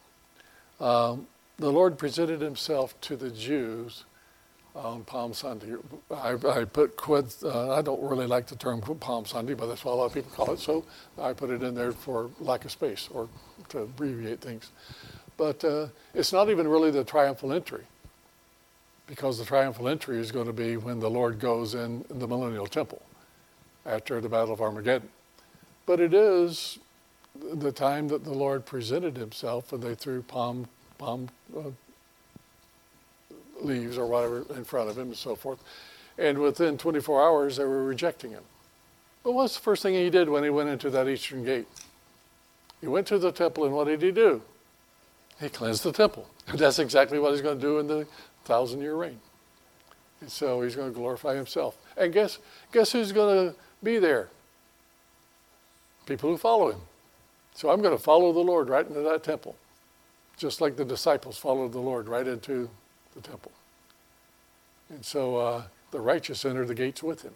Um, 0.81 1.27
the 1.57 1.71
Lord 1.71 1.97
presented 1.97 2.41
himself 2.41 2.99
to 3.01 3.15
the 3.15 3.29
Jews 3.29 4.03
on 4.75 5.03
Palm 5.03 5.33
Sunday. 5.33 5.75
I, 6.09 6.33
I 6.33 6.65
put 6.65 6.95
quid, 6.95 7.33
uh, 7.43 7.73
I 7.73 7.81
don't 7.81 8.01
really 8.01 8.27
like 8.27 8.47
the 8.47 8.55
term 8.55 8.81
Palm 8.81 9.25
Sunday, 9.25 9.53
but 9.53 9.67
that's 9.67 9.83
what 9.83 9.93
a 9.93 9.95
lot 9.95 10.05
of 10.05 10.13
people 10.13 10.31
call 10.31 10.53
it, 10.53 10.59
so 10.59 10.85
I 11.19 11.33
put 11.33 11.49
it 11.49 11.61
in 11.61 11.75
there 11.75 11.91
for 11.91 12.29
lack 12.39 12.65
of 12.65 12.71
space 12.71 13.09
or 13.11 13.27
to 13.69 13.79
abbreviate 13.79 14.39
things. 14.39 14.71
But 15.37 15.63
uh, 15.63 15.87
it's 16.13 16.31
not 16.31 16.49
even 16.49 16.67
really 16.67 16.91
the 16.91 17.03
triumphal 17.03 17.51
entry, 17.51 17.83
because 19.07 19.37
the 19.37 19.45
triumphal 19.45 19.87
entry 19.87 20.19
is 20.19 20.31
going 20.31 20.47
to 20.47 20.53
be 20.53 20.77
when 20.77 20.99
the 20.99 21.09
Lord 21.09 21.39
goes 21.39 21.75
in 21.75 22.05
the 22.09 22.27
millennial 22.27 22.67
temple 22.67 23.01
after 23.85 24.21
the 24.21 24.29
Battle 24.29 24.53
of 24.53 24.61
Armageddon. 24.61 25.09
But 25.85 25.99
it 25.99 26.13
is 26.13 26.79
the 27.53 27.71
time 27.71 28.07
that 28.09 28.23
the 28.23 28.33
Lord 28.33 28.65
presented 28.65 29.17
himself 29.17 29.73
and 29.73 29.81
they 29.81 29.95
threw 29.95 30.21
palm, 30.21 30.67
palm 30.97 31.29
uh, 31.57 31.71
leaves 33.63 33.97
or 33.97 34.05
whatever 34.05 34.45
in 34.55 34.63
front 34.63 34.89
of 34.89 34.97
him 34.97 35.07
and 35.07 35.17
so 35.17 35.35
forth. 35.35 35.59
And 36.17 36.39
within 36.39 36.77
24 36.77 37.21
hours, 37.21 37.57
they 37.57 37.63
were 37.63 37.83
rejecting 37.83 38.31
him. 38.31 38.43
But 39.23 39.33
what's 39.33 39.55
the 39.55 39.61
first 39.61 39.83
thing 39.83 39.93
he 39.93 40.09
did 40.09 40.29
when 40.29 40.43
he 40.43 40.49
went 40.49 40.69
into 40.69 40.89
that 40.89 41.07
eastern 41.07 41.43
gate? 41.43 41.67
He 42.79 42.87
went 42.87 43.07
to 43.07 43.19
the 43.19 43.31
temple, 43.31 43.65
and 43.65 43.73
what 43.73 43.85
did 43.85 44.01
he 44.01 44.11
do? 44.11 44.41
He 45.39 45.49
cleansed 45.49 45.83
the 45.83 45.91
temple. 45.91 46.27
That's 46.53 46.79
exactly 46.79 47.19
what 47.19 47.31
he's 47.31 47.41
going 47.41 47.57
to 47.57 47.61
do 47.61 47.79
in 47.79 47.87
the 47.87 48.07
thousand 48.45 48.81
year 48.81 48.95
reign. 48.95 49.19
And 50.21 50.31
so 50.31 50.61
he's 50.61 50.75
going 50.75 50.91
to 50.91 50.95
glorify 50.97 51.35
himself. 51.35 51.77
And 51.97 52.13
guess, 52.13 52.37
guess 52.71 52.91
who's 52.91 53.11
going 53.11 53.49
to 53.49 53.55
be 53.83 53.97
there? 53.97 54.29
People 56.05 56.29
who 56.29 56.37
follow 56.37 56.71
him. 56.71 56.81
So 57.53 57.69
I'm 57.69 57.81
going 57.81 57.95
to 57.95 58.01
follow 58.01 58.31
the 58.31 58.39
Lord 58.39 58.69
right 58.69 58.87
into 58.87 59.01
that 59.01 59.23
temple, 59.23 59.55
just 60.37 60.61
like 60.61 60.75
the 60.75 60.85
disciples 60.85 61.37
followed 61.37 61.73
the 61.73 61.79
Lord 61.79 62.07
right 62.07 62.27
into 62.27 62.69
the 63.15 63.21
temple. 63.21 63.51
And 64.89 65.05
so 65.05 65.37
uh, 65.37 65.63
the 65.91 65.99
righteous 65.99 66.45
enter 66.45 66.65
the 66.65 66.75
gates 66.75 67.01
with 67.01 67.21
him. 67.21 67.33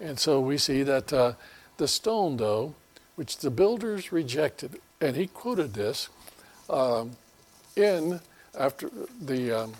And 0.00 0.18
so 0.18 0.40
we 0.40 0.58
see 0.58 0.82
that 0.82 1.12
uh, 1.12 1.32
the 1.76 1.88
stone, 1.88 2.36
though, 2.36 2.74
which 3.16 3.38
the 3.38 3.50
builders 3.50 4.12
rejected, 4.12 4.80
and 5.00 5.16
he 5.16 5.26
quoted 5.26 5.74
this 5.74 6.08
um, 6.68 7.12
in 7.76 8.20
after 8.58 8.90
the 9.20 9.52
um, 9.52 9.74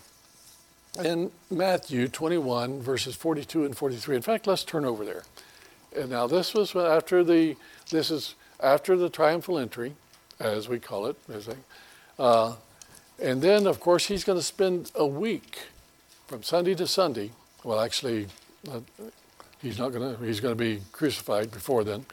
in 1.03 1.31
Matthew 1.51 2.09
21 2.09 2.81
verses 2.81 3.15
42 3.15 3.65
and 3.65 3.77
43. 3.77 4.17
In 4.17 4.23
fact, 4.23 4.47
let's 4.47 4.65
turn 4.65 4.85
over 4.85 5.05
there. 5.05 5.23
And 5.97 6.11
now 6.11 6.27
this 6.27 6.55
was 6.55 6.75
after 6.75 7.23
the 7.23 7.57
this 7.91 8.11
is 8.11 8.35
after 8.61 8.97
the 8.97 9.09
triumphal 9.09 9.59
entry, 9.59 9.95
as 10.41 10.69
we 10.69 10.79
call 10.79 11.07
it, 11.07 11.17
as 11.33 11.49
a, 11.49 11.57
uh, 12.19 12.57
and 13.19 13.41
then, 13.41 13.67
of 13.67 13.81
course, 13.81 14.07
he's 14.07 14.25
going 14.25 14.39
to 14.39 14.45
spend 14.45 14.91
a 14.95 15.07
week 15.07 15.59
from 16.27 16.43
Sunday 16.43 16.75
to 16.75 16.87
Sunday. 16.87 17.31
Well, 17.65 17.81
actually, 17.81 18.27
uh, 18.71 18.81
he's 19.63 19.79
not 19.79 19.93
going 19.93 20.17
to. 20.17 20.25
He's 20.25 20.41
going 20.41 20.53
to 20.53 20.59
be 20.59 20.83
crucified 20.93 21.51
before 21.51 21.85
then, 21.85 22.07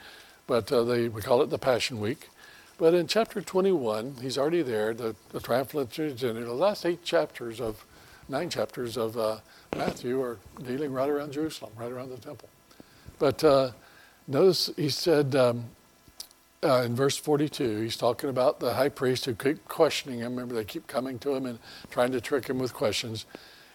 but 0.47 0.71
uh, 0.71 0.83
they 0.83 1.09
we 1.09 1.21
call 1.21 1.41
it 1.41 1.49
the 1.49 1.59
Passion 1.59 1.99
Week. 1.99 2.29
But 2.77 2.93
in 2.93 3.07
chapter 3.07 3.41
21, 3.41 4.15
he's 4.21 4.37
already 4.37 4.61
there. 4.61 4.93
The, 4.93 5.15
the 5.29 5.39
triumphal 5.39 5.81
and 5.81 5.89
the 5.89 6.53
last 6.53 6.85
eight 6.85 7.03
chapters 7.03 7.61
of 7.61 7.85
nine 8.27 8.49
chapters 8.49 8.97
of 8.97 9.15
uh, 9.15 9.37
Matthew 9.75 10.21
are 10.21 10.39
dealing 10.65 10.91
right 10.91 11.09
around 11.09 11.33
Jerusalem, 11.33 11.71
right 11.77 11.91
around 11.91 12.09
the 12.09 12.17
temple. 12.17 12.49
But 13.19 13.43
uh, 13.43 13.71
notice 14.27 14.69
he 14.75 14.89
said. 14.89 15.35
Um, 15.35 15.65
uh, 16.63 16.83
in 16.83 16.95
verse 16.95 17.17
42, 17.17 17.81
he's 17.81 17.97
talking 17.97 18.29
about 18.29 18.59
the 18.59 18.73
high 18.73 18.89
priest 18.89 19.25
who 19.25 19.35
keep 19.35 19.67
questioning 19.67 20.19
him. 20.19 20.31
Remember, 20.33 20.55
they 20.55 20.63
keep 20.63 20.87
coming 20.87 21.19
to 21.19 21.35
him 21.35 21.45
and 21.45 21.59
trying 21.91 22.11
to 22.11 22.21
trick 22.21 22.47
him 22.47 22.59
with 22.59 22.73
questions. 22.73 23.25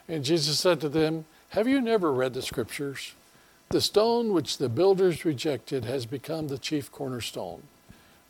And 0.08 0.24
Jesus 0.24 0.58
said 0.58 0.80
to 0.80 0.88
them, 0.88 1.26
Have 1.50 1.68
you 1.68 1.80
never 1.80 2.12
read 2.12 2.34
the 2.34 2.42
scriptures? 2.42 3.14
The 3.70 3.80
stone 3.82 4.32
which 4.32 4.56
the 4.56 4.70
builders 4.70 5.24
rejected 5.24 5.84
has 5.84 6.06
become 6.06 6.48
the 6.48 6.58
chief 6.58 6.90
cornerstone. 6.90 7.62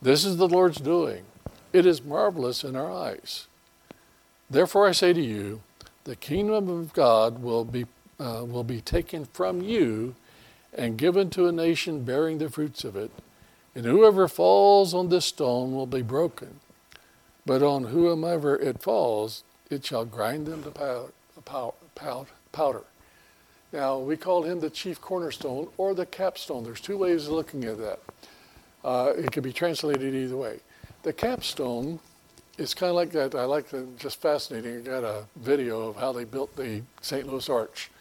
This 0.02 0.24
is 0.24 0.36
the 0.36 0.48
Lord's 0.48 0.80
doing. 0.80 1.24
It 1.72 1.86
is 1.86 2.02
marvelous 2.02 2.64
in 2.64 2.74
our 2.74 2.90
eyes. 2.90 3.46
Therefore, 4.50 4.88
I 4.88 4.92
say 4.92 5.12
to 5.12 5.20
you, 5.20 5.60
the 6.04 6.16
kingdom 6.16 6.68
of 6.68 6.92
God 6.92 7.42
will 7.42 7.64
be, 7.64 7.86
uh, 8.18 8.44
will 8.48 8.64
be 8.64 8.80
taken 8.80 9.26
from 9.26 9.62
you 9.62 10.16
and 10.72 10.96
given 10.96 11.30
to 11.30 11.46
a 11.46 11.52
nation 11.52 12.02
bearing 12.02 12.38
the 12.38 12.48
fruits 12.48 12.82
of 12.82 12.96
it. 12.96 13.10
And 13.78 13.86
whoever 13.86 14.26
falls 14.26 14.92
on 14.92 15.08
this 15.08 15.26
stone 15.26 15.72
will 15.72 15.86
be 15.86 16.02
broken. 16.02 16.58
But 17.46 17.62
on 17.62 17.84
whomever 17.84 18.56
it 18.56 18.82
falls, 18.82 19.44
it 19.70 19.86
shall 19.86 20.04
grind 20.04 20.48
them 20.48 20.64
to 20.64 20.72
powder. 22.50 22.82
Now, 23.72 23.98
we 23.98 24.16
call 24.16 24.42
him 24.42 24.58
the 24.58 24.68
chief 24.68 25.00
cornerstone 25.00 25.68
or 25.76 25.94
the 25.94 26.06
capstone. 26.06 26.64
There's 26.64 26.80
two 26.80 26.98
ways 26.98 27.28
of 27.28 27.34
looking 27.34 27.66
at 27.66 27.78
that. 27.78 28.00
Uh, 28.84 29.12
it 29.16 29.30
can 29.30 29.44
be 29.44 29.52
translated 29.52 30.12
either 30.12 30.36
way. 30.36 30.58
The 31.04 31.12
capstone 31.12 32.00
is 32.56 32.74
kind 32.74 32.90
of 32.90 32.96
like 32.96 33.12
that. 33.12 33.36
I 33.36 33.44
like 33.44 33.68
the, 33.68 33.86
just 33.96 34.20
fascinating. 34.20 34.78
I 34.78 34.80
got 34.80 35.04
a 35.04 35.24
video 35.36 35.86
of 35.86 35.94
how 35.94 36.10
they 36.10 36.24
built 36.24 36.56
the 36.56 36.82
St. 37.00 37.28
Louis 37.28 37.48
Arch. 37.48 37.92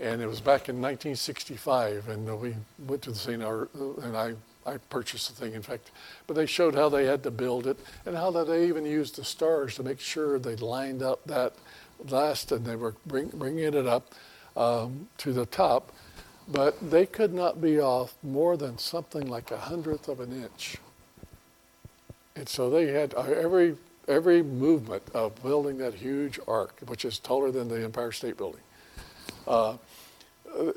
And 0.00 0.20
it 0.20 0.26
was 0.26 0.40
back 0.40 0.68
in 0.68 0.82
1965, 0.82 2.08
and 2.08 2.40
we 2.40 2.56
went 2.88 3.02
to 3.02 3.12
the 3.12 3.16
St. 3.16 3.40
Arch, 3.40 3.70
and 4.02 4.16
I, 4.16 4.34
I 4.66 4.78
purchased 4.90 5.28
the 5.28 5.34
thing, 5.34 5.54
in 5.54 5.62
fact. 5.62 5.90
But 6.26 6.34
they 6.34 6.46
showed 6.46 6.74
how 6.74 6.88
they 6.88 7.06
had 7.06 7.22
to 7.22 7.30
build 7.30 7.66
it, 7.66 7.78
and 8.04 8.16
how 8.16 8.30
that 8.32 8.46
they 8.46 8.66
even 8.66 8.84
used 8.84 9.16
the 9.16 9.24
stars 9.24 9.76
to 9.76 9.82
make 9.82 10.00
sure 10.00 10.38
they 10.38 10.56
lined 10.56 11.02
up 11.02 11.24
that 11.26 11.54
last, 12.08 12.52
and 12.52 12.64
they 12.64 12.76
were 12.76 12.94
bring, 13.06 13.28
bringing 13.28 13.74
it 13.74 13.86
up 13.86 14.12
um, 14.56 15.08
to 15.18 15.32
the 15.32 15.46
top, 15.46 15.92
but 16.48 16.90
they 16.90 17.06
could 17.06 17.34
not 17.34 17.60
be 17.60 17.80
off 17.80 18.14
more 18.22 18.56
than 18.56 18.78
something 18.78 19.26
like 19.28 19.50
a 19.50 19.58
hundredth 19.58 20.08
of 20.08 20.20
an 20.20 20.32
inch. 20.32 20.76
And 22.34 22.48
so 22.48 22.70
they 22.70 22.88
had 22.88 23.14
uh, 23.14 23.22
every 23.22 23.76
every 24.08 24.40
movement 24.42 25.02
of 25.14 25.34
building 25.42 25.78
that 25.78 25.94
huge 25.94 26.38
arc, 26.46 26.78
which 26.86 27.04
is 27.04 27.18
taller 27.18 27.50
than 27.50 27.66
the 27.66 27.82
Empire 27.82 28.12
State 28.12 28.36
Building, 28.36 28.60
uh, 29.48 29.76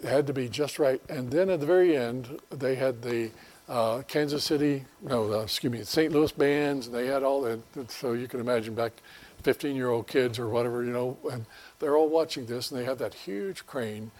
had 0.03 0.25
to 0.25 0.33
be 0.33 0.49
just 0.49 0.79
right. 0.79 1.01
And 1.09 1.29
then 1.29 1.49
at 1.49 1.59
the 1.59 1.65
very 1.65 1.95
end, 1.95 2.39
they 2.49 2.75
had 2.75 3.03
the 3.03 3.29
uh, 3.69 4.01
Kansas 4.07 4.43
City, 4.43 4.83
no, 5.01 5.31
uh, 5.31 5.43
excuse 5.43 5.71
me, 5.71 5.83
St. 5.83 6.11
Louis 6.11 6.31
bands, 6.31 6.87
and 6.87 6.95
they 6.95 7.05
had 7.05 7.23
all 7.23 7.41
that. 7.43 7.59
So 7.91 8.13
you 8.13 8.27
can 8.27 8.39
imagine 8.39 8.73
back 8.73 8.93
15 9.43 9.75
year 9.75 9.89
old 9.89 10.07
kids 10.07 10.39
or 10.39 10.49
whatever, 10.49 10.83
you 10.83 10.91
know, 10.91 11.17
and 11.31 11.45
they're 11.79 11.95
all 11.95 12.09
watching 12.09 12.45
this 12.45 12.71
and 12.71 12.79
they 12.79 12.85
have 12.85 12.97
that 12.97 13.13
huge 13.13 13.65
crane 13.65 14.11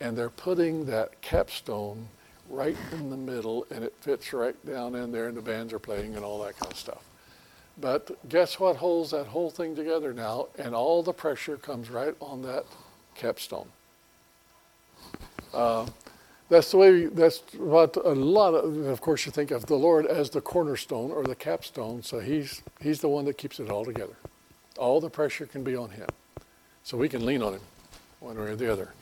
and 0.00 0.16
they're 0.16 0.30
putting 0.30 0.86
that 0.86 1.20
capstone 1.20 2.08
right 2.50 2.76
in 2.92 3.10
the 3.10 3.16
middle 3.16 3.66
and 3.70 3.84
it 3.84 3.94
fits 4.00 4.32
right 4.32 4.56
down 4.66 4.94
in 4.94 5.12
there 5.12 5.28
and 5.28 5.36
the 5.36 5.42
bands 5.42 5.72
are 5.72 5.78
playing 5.78 6.16
and 6.16 6.24
all 6.24 6.42
that 6.42 6.58
kind 6.58 6.72
of 6.72 6.78
stuff. 6.78 7.04
But 7.80 8.28
guess 8.28 8.58
what 8.58 8.76
holds 8.76 9.10
that 9.10 9.26
whole 9.26 9.50
thing 9.50 9.74
together 9.76 10.12
now? 10.12 10.48
And 10.58 10.74
all 10.74 11.02
the 11.02 11.12
pressure 11.12 11.56
comes 11.56 11.90
right 11.90 12.14
on 12.20 12.42
that 12.42 12.64
capstone. 13.14 13.68
Uh, 15.52 15.86
that's 16.48 16.70
the 16.70 16.76
way, 16.76 17.06
that's 17.06 17.42
what 17.56 17.96
a 17.96 18.14
lot 18.14 18.54
of, 18.54 18.76
of 18.86 19.00
course, 19.00 19.24
you 19.26 19.32
think 19.32 19.50
of 19.50 19.66
the 19.66 19.76
Lord 19.76 20.06
as 20.06 20.30
the 20.30 20.40
cornerstone 20.40 21.10
or 21.10 21.24
the 21.24 21.34
capstone. 21.34 22.02
So 22.02 22.20
he's, 22.20 22.62
he's 22.80 23.00
the 23.00 23.08
one 23.08 23.24
that 23.24 23.38
keeps 23.38 23.60
it 23.60 23.70
all 23.70 23.84
together. 23.84 24.16
All 24.78 25.00
the 25.00 25.10
pressure 25.10 25.46
can 25.46 25.64
be 25.64 25.74
on 25.74 25.90
him. 25.90 26.08
So 26.82 26.98
we 26.98 27.08
can 27.08 27.24
lean 27.24 27.42
on 27.42 27.54
him 27.54 27.62
one 28.20 28.36
way 28.36 28.50
or 28.50 28.56
the 28.56 28.70
other. 28.70 28.92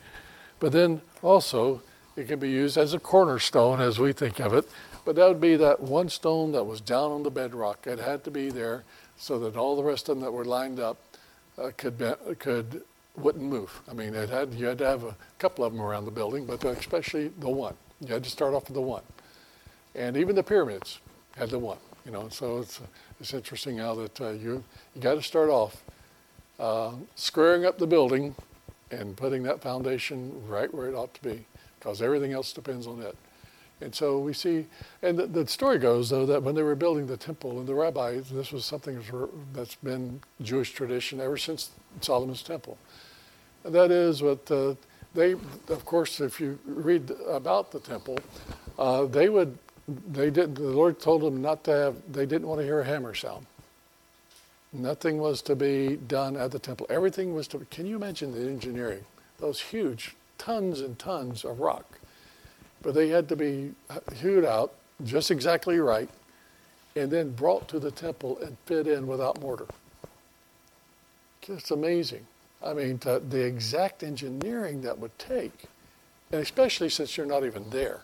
But 0.61 0.73
then 0.73 1.01
also, 1.23 1.83
it 2.15 2.29
can 2.29 2.39
be 2.39 2.51
used 2.51 2.79
as 2.79 2.95
a 2.95 2.99
cornerstone 2.99 3.81
as 3.81 3.99
we 3.99 4.13
think 4.13 4.39
of 4.39 4.55
it. 4.55 4.69
But 5.05 5.17
that 5.17 5.27
would 5.27 5.41
be 5.41 5.57
that 5.57 5.81
one 5.81 6.09
stone 6.09 6.53
that 6.53 6.65
was 6.65 6.81
down 6.81 7.11
on 7.11 7.23
the 7.25 7.31
bedrock. 7.31 7.87
It 7.87 7.99
had 7.99 8.23
to 8.25 8.31
be 8.31 8.51
there 8.51 8.85
so 9.17 9.39
that 9.41 9.57
all 9.57 9.75
the 9.75 9.83
rest 9.83 10.09
of 10.09 10.17
them 10.17 10.25
that 10.25 10.31
were 10.31 10.45
lined 10.45 10.79
up 10.79 10.99
uh, 11.59 11.71
could 11.77 11.99
be, 11.99 12.13
could 12.39 12.83
wouldn't 13.17 13.45
move. 13.45 13.83
I 13.91 13.95
mean, 13.95 14.15
had 14.15 14.55
you 14.55 14.67
had 14.67 14.79
to 14.79 14.87
have 14.87 15.05
a 15.05 15.17
couple 15.39 15.65
of 15.65 15.73
them 15.73 15.83
around 15.83 16.05
the 16.05 16.11
building, 16.11 16.47
but 16.47 16.65
especially 16.65 17.29
the 17.29 17.51
one. 17.51 17.75
You 18.01 18.13
had 18.15 18.25
to 18.25 18.31
start 18.31 18.55
off 18.55 18.65
with 18.65 18.75
the 18.75 18.83
one, 18.83 19.03
and 19.95 20.17
even 20.17 20.35
the 20.35 20.43
pyramids 20.43 21.01
had 21.37 21.51
the 21.51 21.59
one. 21.59 21.79
You 22.05 22.11
know, 22.11 22.29
so 22.31 22.59
it's 22.59 22.81
it's 23.21 23.35
interesting 23.35 23.79
how 23.79 23.95
that 23.97 24.21
uh, 24.21 24.31
you 24.31 24.65
you 24.95 25.01
got 25.01 25.15
to 25.15 25.23
start 25.23 25.51
off 25.51 25.85
uh, 26.59 26.93
squaring 27.15 27.65
up 27.65 27.79
the 27.79 27.87
building 27.87 28.35
and 28.91 29.17
putting 29.17 29.43
that 29.45 29.63
foundation 29.63 30.33
right 30.49 30.73
where 30.73 30.89
it 30.89 30.95
ought 30.95 31.15
to 31.15 31.23
be, 31.23 31.45
because 31.79 32.03
everything 32.03 32.33
else 32.33 32.53
depends 32.53 32.87
on 32.87 33.01
it. 33.01 33.17
And 33.81 33.95
so 33.95 34.21
we 34.21 34.33
see, 34.33 34.67
and 35.03 35.19
the, 35.19 35.27
the, 35.27 35.47
story 35.47 35.79
goes 35.79 36.09
though 36.11 36.25
that 36.27 36.43
when 36.43 36.55
they 36.55 36.63
were 36.63 36.77
building 36.77 37.07
the 37.07 37.17
temple, 37.17 37.59
and 37.59 37.67
the 37.67 37.75
rabbis, 37.75 38.31
this 38.31 38.53
was 38.53 38.65
something 38.65 39.03
that's 39.53 39.75
been 39.77 40.21
Jewish 40.41 40.73
tradition 40.73 41.21
ever 41.21 41.37
since 41.37 41.71
Solomon's 42.01 42.43
temple. 42.43 42.79
That 43.65 43.91
is 43.91 44.23
what 44.23 44.51
uh, 44.51 44.75
they, 45.15 45.33
of 45.33 45.85
course, 45.85 46.21
if 46.21 46.41
you 46.41 46.59
read 46.65 47.11
about 47.29 47.71
the 47.71 47.81
temple, 47.81 48.19
uh, 48.79 49.05
they 49.05 49.29
would, 49.29 49.57
they 50.11 50.31
did. 50.31 50.57
The 50.57 50.63
Lord 50.63 51.01
told 51.01 51.23
them 51.23 51.43
not 51.43 51.65
to 51.65 51.71
have. 51.71 51.97
They 52.13 52.27
didn't 52.27 52.49
want 52.49 52.61
to 52.61 52.65
hear 52.65 52.81
a 52.81 52.85
hammer 52.85 53.15
sound. 53.15 53.47
Nothing 54.73 55.19
was 55.19 55.43
to 55.43 55.55
be 55.55 55.97
done 55.97 56.37
at 56.37 56.51
the 56.51 56.59
temple. 56.59 56.87
Everything 56.89 57.35
was 57.35 57.47
to. 57.49 57.59
Can 57.71 57.87
you 57.87 57.97
imagine 57.97 58.33
the 58.33 58.41
engineering? 58.49 59.05
Those 59.39 59.61
huge 59.61 60.17
tons 60.39 60.81
and 60.81 60.99
tons 60.99 61.45
of 61.45 61.61
rock, 61.61 61.99
but 62.81 62.95
they 62.95 63.09
had 63.09 63.29
to 63.29 63.37
be 63.37 63.73
hewed 64.17 64.45
out 64.45 64.73
just 65.05 65.31
exactly 65.31 65.79
right, 65.79 66.09
and 66.97 67.11
then 67.11 67.33
brought 67.33 67.69
to 67.69 67.79
the 67.79 67.91
temple 67.91 68.39
and 68.39 68.57
fit 68.67 68.87
in 68.87 69.07
without 69.07 69.41
mortar. 69.41 69.67
Just 71.43 71.71
amazing. 71.71 72.27
I 72.65 72.75
mean, 72.75 72.99
the 72.99 73.45
exact 73.45 74.03
engineering 74.03 74.83
that 74.83 74.99
would 74.99 75.19
take, 75.19 75.65
and 76.31 76.41
especially 76.41 76.89
since 76.89 77.17
you're 77.17 77.27
not 77.27 77.45
even 77.45 77.69
there. 77.71 78.01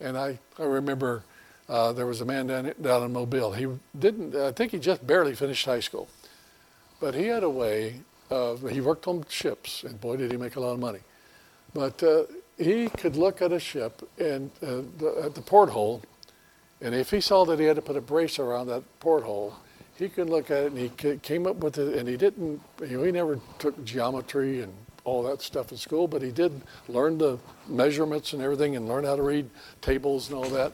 And 0.00 0.16
I, 0.16 0.38
I 0.58 0.64
remember 0.64 1.22
uh, 1.68 1.92
there 1.92 2.06
was 2.06 2.20
a 2.20 2.24
man 2.24 2.46
down, 2.46 2.72
down 2.80 3.02
in 3.02 3.12
Mobile. 3.12 3.52
He 3.52 3.66
didn't, 3.98 4.34
I 4.34 4.52
think 4.52 4.72
he 4.72 4.78
just 4.78 5.06
barely 5.06 5.34
finished 5.34 5.64
high 5.64 5.80
school. 5.80 6.08
But 7.00 7.14
he 7.14 7.26
had 7.26 7.42
a 7.42 7.50
way 7.50 8.00
of, 8.30 8.68
he 8.70 8.80
worked 8.80 9.06
on 9.06 9.24
ships, 9.28 9.84
and 9.84 10.00
boy, 10.00 10.16
did 10.16 10.30
he 10.30 10.36
make 10.36 10.56
a 10.56 10.60
lot 10.60 10.72
of 10.72 10.80
money. 10.80 11.00
But 11.72 12.02
uh, 12.02 12.24
he 12.58 12.88
could 12.88 13.16
look 13.16 13.42
at 13.42 13.52
a 13.52 13.60
ship 13.60 14.08
and 14.18 14.50
uh, 14.62 14.82
the, 14.98 15.22
at 15.24 15.34
the 15.34 15.42
porthole, 15.42 16.02
and 16.80 16.94
if 16.94 17.10
he 17.10 17.20
saw 17.20 17.44
that 17.46 17.58
he 17.58 17.66
had 17.66 17.76
to 17.76 17.82
put 17.82 17.96
a 17.96 18.00
brace 18.00 18.38
around 18.38 18.66
that 18.68 18.82
porthole, 19.00 19.54
he 19.96 20.08
could 20.08 20.28
look 20.28 20.50
at 20.50 20.64
it 20.64 20.72
and 20.72 20.78
he 20.78 21.16
came 21.18 21.46
up 21.46 21.56
with 21.56 21.78
it, 21.78 21.96
and 21.96 22.08
he 22.08 22.16
didn't, 22.16 22.60
you 22.80 22.98
know, 22.98 23.04
he 23.04 23.12
never 23.12 23.38
took 23.58 23.84
geometry 23.84 24.62
and 24.62 24.72
all 25.04 25.22
that 25.22 25.42
stuff 25.42 25.70
in 25.70 25.76
school, 25.76 26.08
but 26.08 26.22
he 26.22 26.30
did 26.30 26.62
learn 26.88 27.18
the 27.18 27.38
measurements 27.68 28.32
and 28.32 28.42
everything 28.42 28.74
and 28.74 28.88
learn 28.88 29.04
how 29.04 29.14
to 29.14 29.22
read 29.22 29.48
tables 29.82 30.28
and 30.28 30.38
all 30.38 30.48
that 30.48 30.72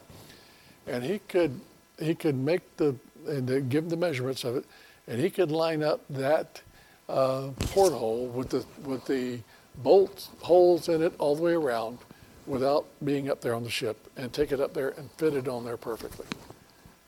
and 0.87 1.05
he 1.05 1.19
could 1.21 1.61
he 1.99 2.15
could 2.15 2.35
make 2.35 2.77
the 2.77 2.95
and 3.27 3.69
give 3.69 3.91
the 3.91 3.97
measurements 3.97 4.45
of 4.45 4.57
it, 4.57 4.65
and 5.07 5.21
he 5.21 5.31
could 5.31 5.51
line 5.51 5.83
up 5.83 6.01
that 6.09 6.63
uh, 7.09 7.49
porthole 7.59 8.27
with 8.27 8.51
the 8.51 8.65
with 8.85 9.05
the 9.07 9.41
bolt 9.77 10.29
holes 10.41 10.89
in 10.89 11.03
it 11.03 11.13
all 11.19 11.37
the 11.37 11.43
way 11.43 11.53
around, 11.53 11.99
without 12.47 12.87
being 13.05 13.31
up 13.31 13.41
there 13.41 13.55
on 13.55 13.63
the 13.63 13.71
ship, 13.71 14.09
and 14.17 14.33
take 14.33 14.53
it 14.53 14.61
up 14.61 14.75
there 14.75 14.91
and 14.91 15.11
fit 15.13 15.35
it 15.35 15.49
on 15.49 15.65
there 15.65 15.77
perfectly. 15.77 16.27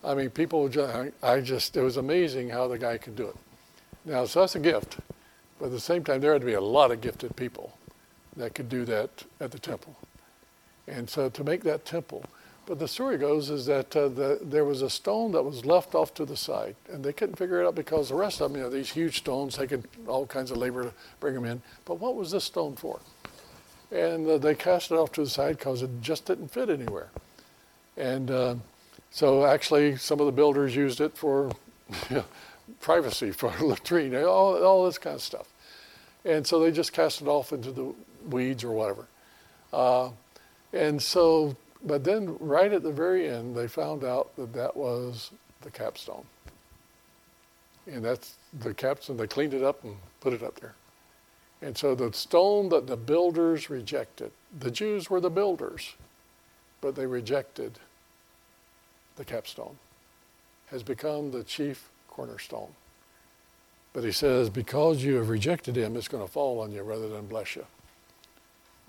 I 0.04 0.14
mean, 0.14 0.30
people 0.30 0.68
just, 0.68 1.12
I 1.22 1.40
just 1.40 1.76
it 1.76 1.82
was 1.82 1.96
amazing 1.96 2.50
how 2.50 2.68
the 2.68 2.78
guy 2.78 2.98
could 2.98 3.16
do 3.16 3.28
it. 3.28 3.36
Now, 4.04 4.24
so 4.24 4.40
that's 4.40 4.56
a 4.56 4.60
gift, 4.60 4.98
but 5.58 5.66
at 5.66 5.70
the 5.72 5.80
same 5.80 6.02
time, 6.02 6.20
there 6.20 6.32
had 6.32 6.42
to 6.42 6.46
be 6.46 6.54
a 6.54 6.60
lot 6.60 6.90
of 6.90 7.00
gifted 7.00 7.36
people 7.36 7.76
that 8.36 8.54
could 8.54 8.68
do 8.68 8.84
that 8.86 9.24
at 9.40 9.52
the 9.52 9.58
temple, 9.58 9.96
and 10.88 11.08
so 11.08 11.28
to 11.28 11.44
make 11.44 11.62
that 11.62 11.84
temple 11.84 12.24
but 12.64 12.78
the 12.78 12.86
story 12.86 13.18
goes 13.18 13.50
is 13.50 13.66
that 13.66 13.94
uh, 13.96 14.08
the, 14.08 14.38
there 14.40 14.64
was 14.64 14.82
a 14.82 14.90
stone 14.90 15.32
that 15.32 15.42
was 15.42 15.66
left 15.66 15.94
off 15.94 16.14
to 16.14 16.24
the 16.24 16.36
side, 16.36 16.76
and 16.88 17.04
they 17.04 17.12
couldn't 17.12 17.34
figure 17.34 17.60
it 17.60 17.66
out 17.66 17.74
because 17.74 18.08
the 18.08 18.14
rest 18.14 18.40
of 18.40 18.52
them, 18.52 18.60
you 18.60 18.64
know, 18.64 18.70
these 18.70 18.90
huge 18.90 19.18
stones, 19.18 19.56
taking 19.56 19.84
all 20.06 20.26
kinds 20.26 20.50
of 20.50 20.58
labor 20.58 20.84
to 20.84 20.92
bring 21.18 21.34
them 21.34 21.44
in. 21.44 21.60
But 21.84 21.96
what 21.96 22.14
was 22.14 22.30
this 22.30 22.44
stone 22.44 22.76
for? 22.76 23.00
And 23.90 24.28
uh, 24.28 24.38
they 24.38 24.54
cast 24.54 24.92
it 24.92 24.94
off 24.94 25.10
to 25.12 25.24
the 25.24 25.30
side 25.30 25.58
because 25.58 25.82
it 25.82 25.90
just 26.00 26.26
didn't 26.26 26.48
fit 26.48 26.70
anywhere. 26.70 27.10
And 27.96 28.30
uh, 28.30 28.54
so 29.12 29.46
actually, 29.46 29.96
some 29.96 30.18
of 30.18 30.26
the 30.26 30.32
builders 30.32 30.74
used 30.74 31.00
it 31.00 31.16
for 31.16 31.52
privacy, 32.80 33.30
for 33.30 33.52
latrine, 33.60 34.16
all, 34.16 34.60
all 34.64 34.86
this 34.86 34.98
kind 34.98 35.14
of 35.14 35.22
stuff. 35.22 35.46
And 36.24 36.44
so 36.44 36.58
they 36.58 36.72
just 36.72 36.92
cast 36.92 37.22
it 37.22 37.28
off 37.28 37.52
into 37.52 37.70
the 37.70 37.94
weeds 38.28 38.64
or 38.64 38.72
whatever. 38.72 39.06
Uh, 39.72 40.10
and 40.72 41.00
so 41.00 41.56
but 41.84 42.04
then, 42.04 42.36
right 42.38 42.72
at 42.72 42.82
the 42.82 42.92
very 42.92 43.28
end, 43.28 43.56
they 43.56 43.66
found 43.66 44.04
out 44.04 44.34
that 44.36 44.52
that 44.52 44.76
was 44.76 45.30
the 45.62 45.70
capstone. 45.70 46.24
And 47.86 48.04
that's 48.04 48.36
the 48.60 48.72
capstone. 48.72 49.16
They 49.16 49.26
cleaned 49.26 49.54
it 49.54 49.64
up 49.64 49.82
and 49.82 49.96
put 50.20 50.32
it 50.32 50.42
up 50.42 50.60
there. 50.60 50.74
And 51.60 51.76
so 51.76 51.94
the 51.94 52.12
stone 52.12 52.68
that 52.68 52.86
the 52.86 52.96
builders 52.96 53.68
rejected, 53.68 54.30
the 54.56 54.70
Jews 54.70 55.10
were 55.10 55.20
the 55.20 55.30
builders, 55.30 55.94
but 56.80 56.94
they 56.94 57.06
rejected 57.06 57.78
the 59.22 59.32
capstone, 59.32 59.78
has 60.66 60.82
become 60.82 61.30
the 61.30 61.44
chief 61.44 61.90
cornerstone. 62.08 62.74
But 63.92 64.04
he 64.04 64.10
says, 64.10 64.50
because 64.50 65.04
you 65.04 65.16
have 65.16 65.28
rejected 65.28 65.76
him, 65.76 65.96
it's 65.96 66.08
going 66.08 66.24
to 66.24 66.30
fall 66.30 66.60
on 66.60 66.72
you 66.72 66.82
rather 66.82 67.08
than 67.08 67.26
bless 67.26 67.54
you. 67.54 67.64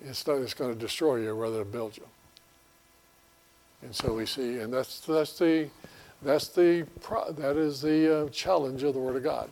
It's, 0.04 0.26
not, 0.26 0.38
it's 0.38 0.54
going 0.54 0.74
to 0.74 0.80
destroy 0.80 1.18
you 1.18 1.34
rather 1.34 1.60
than 1.60 1.72
build 1.72 1.98
you. 1.98 2.08
And 3.84 3.94
so 3.94 4.14
we 4.14 4.26
see, 4.26 4.60
and 4.60 4.74
that's, 4.74 5.02
that's 5.02 5.38
the, 5.38 5.70
that's 6.22 6.48
the, 6.48 6.88
that 7.38 7.58
is 7.58 7.82
the 7.82 8.26
uh, 8.26 8.30
challenge 8.30 8.82
of 8.84 8.94
the 8.94 9.00
Word 9.00 9.18
of 9.18 9.24
God. 9.24 9.52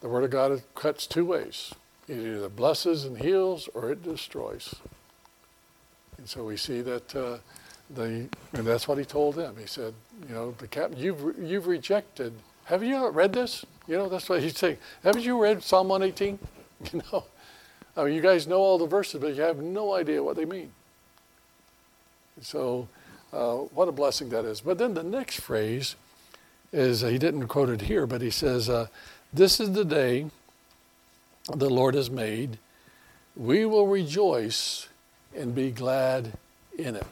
The 0.00 0.08
Word 0.08 0.24
of 0.24 0.30
God 0.30 0.62
cuts 0.74 1.06
two 1.06 1.26
ways. 1.26 1.74
It 2.08 2.18
either 2.18 2.48
blesses 2.48 3.04
and 3.04 3.18
heals 3.18 3.68
or 3.74 3.90
it 3.90 4.02
destroys. 4.02 4.76
And 6.16 6.28
so 6.28 6.44
we 6.44 6.56
see 6.56 6.80
that 6.82 7.16
uh, 7.16 7.38
the, 7.90 8.28
and 8.52 8.66
that's 8.66 8.88
what 8.88 8.98
he 8.98 9.04
told 9.04 9.34
them. 9.34 9.56
He 9.58 9.66
said, 9.66 9.94
you 10.28 10.34
know, 10.34 10.54
the 10.58 10.66
captain, 10.66 10.98
you've, 10.98 11.34
you've 11.38 11.66
rejected. 11.66 12.32
Have 12.64 12.82
you 12.82 13.08
read 13.10 13.32
this? 13.32 13.64
You 13.86 13.98
know, 13.98 14.08
that's 14.08 14.28
what 14.28 14.42
he's 14.42 14.56
saying. 14.56 14.78
Haven't 15.02 15.22
you 15.22 15.40
read 15.40 15.62
Psalm 15.62 15.88
118? 15.88 16.38
You 16.92 17.00
know, 17.12 17.24
I 17.96 18.04
mean, 18.04 18.14
you 18.14 18.20
guys 18.20 18.46
know 18.46 18.58
all 18.58 18.76
the 18.76 18.86
verses, 18.86 19.18
but 19.18 19.34
you 19.34 19.40
have 19.40 19.58
no 19.58 19.94
idea 19.94 20.22
what 20.22 20.36
they 20.36 20.44
mean. 20.44 20.70
So, 22.42 22.88
uh, 23.32 23.54
what 23.54 23.88
a 23.88 23.92
blessing 23.92 24.28
that 24.30 24.44
is. 24.44 24.60
But 24.60 24.76
then 24.76 24.92
the 24.92 25.02
next 25.02 25.40
phrase 25.40 25.96
is, 26.72 27.02
uh, 27.02 27.08
he 27.08 27.18
didn't 27.18 27.46
quote 27.48 27.70
it 27.70 27.82
here, 27.82 28.06
but 28.06 28.20
he 28.20 28.30
says, 28.30 28.68
uh, 28.68 28.88
This 29.32 29.60
is 29.60 29.72
the 29.72 29.84
day 29.84 30.26
the 31.54 31.70
Lord 31.70 31.94
has 31.94 32.10
made. 32.10 32.58
We 33.36 33.64
will 33.64 33.86
rejoice 33.86 34.88
and 35.34 35.54
be 35.54 35.70
glad 35.70 36.32
in 36.76 36.96
it. 36.96 37.06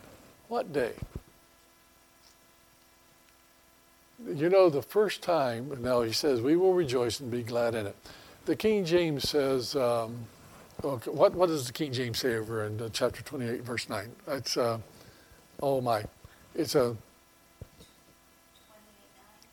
What 0.53 0.71
day? 0.71 0.93
You 4.29 4.51
know, 4.51 4.69
the 4.69 4.83
first 4.83 5.23
time, 5.23 5.75
now 5.81 6.03
he 6.03 6.13
says, 6.13 6.43
we 6.43 6.57
will 6.57 6.75
rejoice 6.75 7.21
and 7.21 7.31
be 7.31 7.43
glad 7.43 7.75
in 7.75 7.87
it. 7.87 7.97
The 8.45 8.55
King 8.55 8.85
James 8.85 9.27
says, 9.27 9.75
um, 9.75 10.27
okay, 10.85 11.11
what, 11.11 11.33
what 11.33 11.47
does 11.47 11.69
the 11.69 11.73
King 11.73 11.91
James 11.95 12.19
say 12.19 12.35
over 12.37 12.67
in 12.67 12.79
uh, 12.83 12.91
chapter 12.93 13.23
28, 13.23 13.63
verse 13.63 13.89
9? 13.89 14.11
It's, 14.29 14.59
uh, 14.59 14.77
oh 15.63 15.81
my, 15.81 16.05
it's 16.55 16.75
a, 16.75 16.99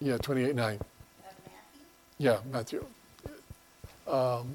yeah, 0.02 0.18
28, 0.18 0.54
9. 0.54 0.80
Yeah, 2.18 2.39
Matthew. 2.52 2.86
Um, 4.06 4.54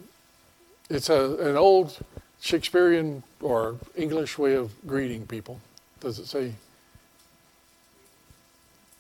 it's 0.91 1.09
a, 1.09 1.37
an 1.37 1.57
old 1.57 1.99
Shakespearean 2.43 3.23
or 3.41 3.77
English 3.97 4.37
way 4.37 4.53
of 4.57 4.73
greeting 4.87 5.27
people. 5.27 5.59
Does 6.05 6.19
it 6.19 6.27
say? 6.27 6.53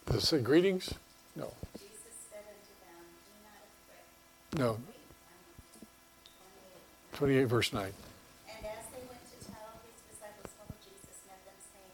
Does 0.07 0.23
it 0.23 0.27
say 0.27 0.39
greetings? 0.41 0.95
No. 1.37 1.53
No. 4.57 4.79
28 7.13 7.45
verse 7.45 7.75
9. 7.75 7.83
And 7.83 7.93
as 8.57 8.63
they 8.63 9.01
went 9.07 9.21
to 9.39 9.47
tell 9.47 9.55
his 9.85 10.17
disciples 10.17 10.55
what 10.67 10.81
Jesus 10.81 11.21
met 11.27 11.45
them, 11.45 11.55
saying, 11.75 11.93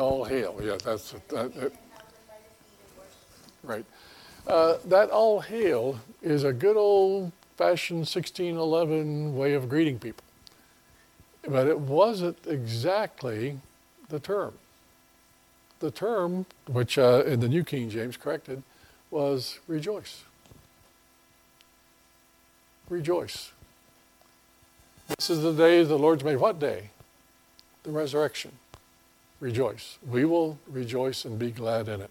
All 0.00 0.24
hail. 0.24 0.46
All 0.46 0.56
hail, 0.56 0.66
yeah, 0.66 0.78
that's 0.82 1.12
that, 1.28 1.54
that, 1.54 1.72
right. 3.62 3.84
Uh, 4.46 4.78
that 4.86 5.10
all 5.10 5.40
hail 5.40 6.00
is 6.22 6.44
a 6.44 6.54
good 6.54 6.78
old 6.78 7.32
fashioned 7.58 7.98
1611 7.98 9.36
way 9.36 9.52
of 9.52 9.68
greeting 9.68 9.98
people. 9.98 10.24
But 11.46 11.66
it 11.66 11.78
wasn't 11.78 12.38
exactly 12.46 13.58
the 14.08 14.20
term. 14.20 14.54
The 15.80 15.90
term, 15.90 16.46
which 16.66 16.98
uh, 16.98 17.24
in 17.26 17.40
the 17.40 17.48
New 17.48 17.64
King 17.64 17.90
James 17.90 18.16
corrected, 18.16 18.62
was 19.10 19.58
rejoice. 19.66 20.24
Rejoice. 22.88 23.52
This 25.08 25.30
is 25.30 25.42
the 25.42 25.52
day 25.52 25.82
the 25.84 25.98
Lord's 25.98 26.24
made. 26.24 26.36
What 26.36 26.58
day? 26.58 26.90
The 27.82 27.90
resurrection. 27.90 28.52
Rejoice. 29.40 29.98
We 30.08 30.24
will 30.24 30.58
rejoice 30.66 31.24
and 31.24 31.38
be 31.38 31.50
glad 31.50 31.88
in 31.88 32.00
it. 32.00 32.10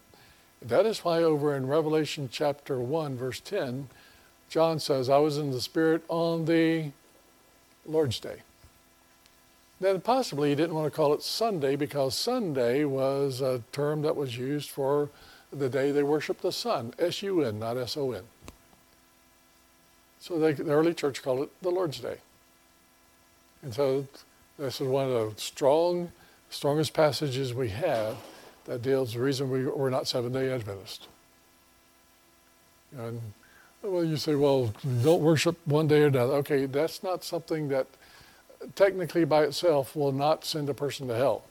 That 0.61 0.85
is 0.85 0.99
why 0.99 1.23
over 1.23 1.55
in 1.55 1.67
Revelation 1.67 2.29
chapter 2.31 2.79
1, 2.79 3.17
verse 3.17 3.39
10, 3.39 3.89
John 4.49 4.79
says, 4.79 5.09
I 5.09 5.17
was 5.17 5.37
in 5.37 5.51
the 5.51 5.59
Spirit 5.59 6.03
on 6.07 6.45
the 6.45 6.91
Lord's 7.85 8.19
Day. 8.19 8.43
Then 9.83 9.99
possibly 9.99 10.47
he 10.47 10.55
didn't 10.55 10.75
want 10.75 10.89
to 10.89 10.95
call 10.95 11.13
it 11.13 11.21
Sunday 11.21 11.75
because 11.75 12.15
Sunday 12.15 12.85
was 12.85 13.41
a 13.41 13.63
term 13.73 14.01
that 14.03 14.15
was 14.15 14.37
used 14.37 14.69
for 14.69 15.09
the 15.51 15.67
day 15.67 15.91
they 15.91 16.03
worshiped 16.03 16.41
the 16.41 16.53
sun, 16.53 16.93
S 16.97 17.21
U 17.21 17.41
N, 17.41 17.59
not 17.59 17.75
S 17.75 17.97
O 17.97 18.13
N. 18.13 18.23
So 20.21 20.39
they, 20.39 20.53
the 20.53 20.71
early 20.71 20.93
church 20.93 21.21
called 21.21 21.41
it 21.41 21.49
the 21.61 21.69
Lord's 21.69 21.99
Day. 21.99 22.19
And 23.61 23.73
so 23.73 24.07
this 24.57 24.79
is 24.79 24.87
one 24.87 25.11
of 25.11 25.35
the 25.35 25.41
strong, 25.41 26.13
strongest 26.49 26.93
passages 26.93 27.53
we 27.53 27.67
have 27.67 28.15
that 28.63 28.83
deals 28.83 29.15
the 29.15 29.19
reason 29.19 29.49
we, 29.49 29.65
we're 29.65 29.89
not 29.89 30.07
Seventh 30.07 30.33
day 30.33 30.49
Adventist. 30.49 31.09
And 32.97 33.19
well, 33.81 34.05
you 34.05 34.15
say, 34.15 34.35
well, 34.35 34.73
don't 35.03 35.21
worship 35.21 35.57
one 35.65 35.89
day 35.89 36.03
or 36.03 36.07
another. 36.07 36.35
Okay, 36.35 36.67
that's 36.67 37.03
not 37.03 37.25
something 37.25 37.67
that 37.67 37.87
technically 38.75 39.25
by 39.25 39.43
itself 39.43 39.95
will 39.95 40.11
not 40.11 40.45
send 40.45 40.69
a 40.69 40.73
person 40.73 41.07
to 41.07 41.15
hell. 41.15 41.43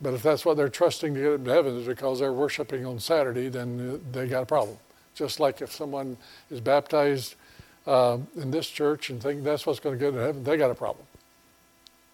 But 0.00 0.14
if 0.14 0.22
that's 0.22 0.44
what 0.44 0.56
they're 0.56 0.68
trusting 0.68 1.14
to 1.14 1.20
get 1.20 1.30
them 1.30 1.44
to 1.44 1.52
heaven 1.52 1.76
is 1.76 1.86
because 1.86 2.20
they're 2.20 2.32
worshiping 2.32 2.84
on 2.84 2.98
Saturday, 2.98 3.48
then 3.48 4.00
they 4.12 4.26
got 4.26 4.42
a 4.42 4.46
problem. 4.46 4.76
Just 5.14 5.40
like 5.40 5.62
if 5.62 5.72
someone 5.72 6.16
is 6.50 6.60
baptized 6.60 7.36
uh, 7.86 8.18
in 8.36 8.50
this 8.50 8.68
church 8.68 9.10
and 9.10 9.22
think 9.22 9.44
that's 9.44 9.66
what's 9.66 9.80
going 9.80 9.98
to 9.98 10.04
get 10.04 10.12
to 10.12 10.20
heaven, 10.20 10.42
they 10.44 10.56
got 10.56 10.70
a 10.70 10.74
problem. 10.74 11.06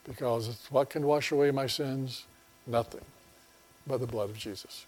Because 0.04 0.48
it's 0.48 0.70
what 0.70 0.90
can 0.90 1.06
wash 1.06 1.32
away 1.32 1.50
my 1.50 1.66
sins? 1.66 2.26
Nothing 2.66 3.02
but 3.86 4.00
the 4.00 4.06
blood 4.06 4.30
of 4.30 4.38
Jesus. 4.38 4.86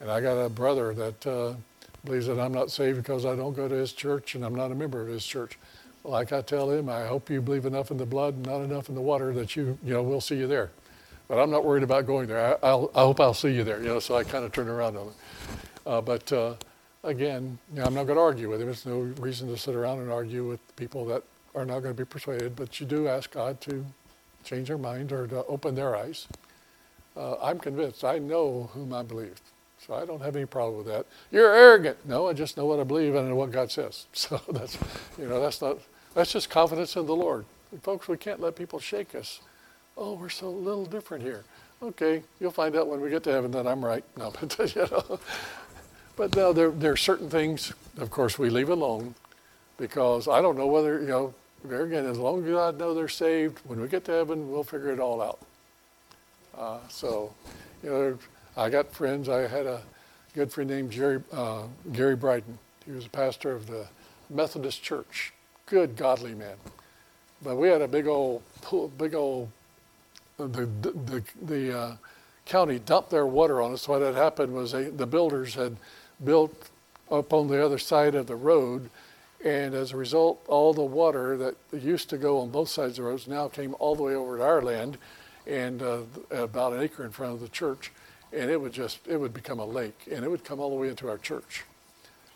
And 0.00 0.10
I 0.10 0.20
got 0.20 0.34
a 0.34 0.48
brother 0.48 0.92
that 0.94 1.26
uh, 1.26 1.54
believes 2.04 2.26
that 2.26 2.38
I'm 2.38 2.52
not 2.52 2.70
saved 2.70 2.98
because 2.98 3.24
I 3.24 3.34
don't 3.34 3.54
go 3.54 3.68
to 3.68 3.74
his 3.74 3.92
church 3.92 4.34
and 4.34 4.44
I'm 4.44 4.54
not 4.54 4.70
a 4.70 4.74
member 4.74 5.00
of 5.00 5.08
his 5.08 5.26
church. 5.26 5.58
Like 6.06 6.32
I 6.32 6.40
tell 6.40 6.70
him, 6.70 6.88
I 6.88 7.06
hope 7.06 7.28
you 7.30 7.40
believe 7.40 7.66
enough 7.66 7.90
in 7.90 7.96
the 7.96 8.06
blood 8.06 8.34
and 8.34 8.46
not 8.46 8.60
enough 8.60 8.88
in 8.88 8.94
the 8.94 9.00
water 9.00 9.32
that 9.34 9.56
you, 9.56 9.78
you 9.84 9.92
know, 9.92 10.02
we'll 10.02 10.20
see 10.20 10.36
you 10.36 10.46
there. 10.46 10.70
But 11.28 11.40
I'm 11.40 11.50
not 11.50 11.64
worried 11.64 11.82
about 11.82 12.06
going 12.06 12.28
there. 12.28 12.56
I, 12.64 12.68
I 12.68 13.00
hope 13.00 13.20
I'll 13.20 13.34
see 13.34 13.52
you 13.52 13.64
there, 13.64 13.80
you 13.82 13.88
know, 13.88 13.98
so 13.98 14.16
I 14.16 14.22
kind 14.22 14.44
of 14.44 14.52
turn 14.52 14.68
around 14.68 14.96
on 14.96 15.08
it. 15.08 15.14
Uh, 15.84 16.00
but 16.00 16.32
uh, 16.32 16.54
again, 17.02 17.58
you 17.72 17.80
know, 17.80 17.86
I'm 17.86 17.94
not 17.94 18.04
going 18.04 18.16
to 18.16 18.22
argue 18.22 18.48
with 18.48 18.60
him. 18.60 18.66
There's 18.66 18.86
no 18.86 19.00
reason 19.00 19.48
to 19.48 19.56
sit 19.56 19.74
around 19.74 19.98
and 19.98 20.10
argue 20.10 20.46
with 20.46 20.60
people 20.76 21.04
that 21.06 21.24
are 21.54 21.64
not 21.64 21.80
going 21.80 21.94
to 21.94 22.00
be 22.00 22.04
persuaded. 22.04 22.54
But 22.54 22.78
you 22.80 22.86
do 22.86 23.08
ask 23.08 23.32
God 23.32 23.60
to 23.62 23.84
change 24.44 24.68
their 24.68 24.78
mind 24.78 25.10
or 25.10 25.26
to 25.26 25.44
open 25.46 25.74
their 25.74 25.96
eyes. 25.96 26.28
Uh, 27.16 27.36
I'm 27.42 27.58
convinced. 27.58 28.04
I 28.04 28.18
know 28.18 28.70
whom 28.74 28.92
I 28.92 29.02
believe. 29.02 29.40
So 29.84 29.94
I 29.94 30.04
don't 30.04 30.20
have 30.22 30.36
any 30.36 30.46
problem 30.46 30.78
with 30.78 30.86
that. 30.86 31.06
You're 31.30 31.54
arrogant. 31.54 31.98
No, 32.06 32.28
I 32.28 32.32
just 32.32 32.56
know 32.56 32.66
what 32.66 32.80
I 32.80 32.84
believe 32.84 33.14
and 33.14 33.36
what 33.36 33.50
God 33.50 33.70
says. 33.70 34.06
So 34.14 34.40
that's, 34.50 34.78
you 35.18 35.28
know, 35.28 35.40
that's 35.40 35.60
not, 35.60 35.78
that's 36.16 36.32
just 36.32 36.48
confidence 36.48 36.96
in 36.96 37.04
the 37.06 37.14
Lord. 37.14 37.44
And 37.70 37.82
folks, 37.82 38.08
we 38.08 38.16
can't 38.16 38.40
let 38.40 38.56
people 38.56 38.78
shake 38.78 39.14
us. 39.14 39.40
Oh, 39.98 40.14
we're 40.14 40.30
so 40.30 40.50
little 40.50 40.86
different 40.86 41.22
here. 41.22 41.44
Okay, 41.82 42.22
you'll 42.40 42.50
find 42.50 42.74
out 42.74 42.88
when 42.88 43.02
we 43.02 43.10
get 43.10 43.22
to 43.24 43.32
heaven 43.32 43.50
that 43.50 43.66
I'm 43.66 43.84
right. 43.84 44.02
No, 44.16 44.32
but 44.40 44.74
you 44.74 44.88
know, 44.90 45.20
but 46.16 46.34
no, 46.34 46.54
there 46.54 46.70
there 46.70 46.92
are 46.92 46.96
certain 46.96 47.28
things. 47.28 47.74
Of 47.98 48.10
course, 48.10 48.38
we 48.38 48.48
leave 48.48 48.70
alone 48.70 49.14
because 49.76 50.26
I 50.26 50.40
don't 50.40 50.56
know 50.56 50.66
whether 50.66 51.00
you 51.00 51.06
know. 51.06 51.34
There 51.64 51.82
again, 51.82 52.06
as 52.06 52.18
long 52.18 52.46
as 52.46 52.54
I 52.54 52.70
know 52.78 52.94
they're 52.94 53.08
saved, 53.08 53.58
when 53.64 53.80
we 53.80 53.88
get 53.88 54.04
to 54.04 54.12
heaven, 54.12 54.52
we'll 54.52 54.62
figure 54.62 54.92
it 54.92 55.00
all 55.00 55.20
out. 55.20 55.38
Uh, 56.56 56.78
so, 56.88 57.34
you 57.82 57.90
know, 57.90 58.18
I 58.56 58.70
got 58.70 58.92
friends. 58.92 59.28
I 59.28 59.48
had 59.48 59.66
a 59.66 59.82
good 60.34 60.52
friend 60.52 60.70
named 60.70 60.92
Jerry, 60.92 61.20
uh, 61.32 61.64
Gary 61.92 62.14
Bryden. 62.14 62.58
He 62.84 62.92
was 62.92 63.06
a 63.06 63.08
pastor 63.08 63.50
of 63.50 63.66
the 63.66 63.88
Methodist 64.30 64.82
Church. 64.82 65.32
Good, 65.66 65.96
godly 65.96 66.34
man. 66.34 66.56
But 67.42 67.56
we 67.56 67.68
had 67.68 67.82
a 67.82 67.88
big 67.88 68.06
old, 68.06 68.42
big 68.96 69.14
old, 69.14 69.50
the, 70.38 70.66
the, 70.66 71.22
the 71.42 71.78
uh, 71.78 71.96
county 72.46 72.78
dumped 72.78 73.10
their 73.10 73.26
water 73.26 73.60
on 73.60 73.72
us. 73.72 73.86
What 73.86 74.02
had 74.02 74.14
happened 74.14 74.52
was 74.54 74.72
they, 74.72 74.84
the 74.84 75.06
builders 75.06 75.54
had 75.54 75.76
built 76.24 76.70
up 77.10 77.32
on 77.32 77.48
the 77.48 77.64
other 77.64 77.78
side 77.78 78.14
of 78.14 78.26
the 78.26 78.36
road, 78.36 78.88
and 79.44 79.74
as 79.74 79.92
a 79.92 79.96
result, 79.96 80.42
all 80.48 80.72
the 80.72 80.82
water 80.82 81.36
that 81.36 81.56
used 81.72 82.08
to 82.10 82.16
go 82.16 82.40
on 82.40 82.50
both 82.50 82.68
sides 82.68 82.98
of 82.98 83.04
the 83.04 83.10
roads 83.10 83.28
now 83.28 83.48
came 83.48 83.74
all 83.78 83.94
the 83.94 84.02
way 84.02 84.14
over 84.14 84.38
to 84.38 84.42
our 84.42 84.62
land, 84.62 84.96
and 85.46 85.82
uh, 85.82 85.98
about 86.30 86.72
an 86.72 86.80
acre 86.80 87.04
in 87.04 87.10
front 87.10 87.34
of 87.34 87.40
the 87.40 87.48
church 87.48 87.92
and 88.32 88.50
it 88.50 88.60
would 88.60 88.72
just 88.72 89.06
it 89.06 89.16
would 89.16 89.32
become 89.32 89.58
a 89.58 89.64
lake, 89.64 90.08
and 90.10 90.24
it 90.24 90.30
would 90.30 90.44
come 90.44 90.60
all 90.60 90.70
the 90.70 90.76
way 90.76 90.88
into 90.88 91.08
our 91.08 91.18
church. 91.18 91.64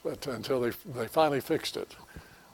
But 0.03 0.27
until 0.27 0.61
they 0.61 0.71
they 0.95 1.07
finally 1.07 1.41
fixed 1.41 1.77
it, 1.77 1.95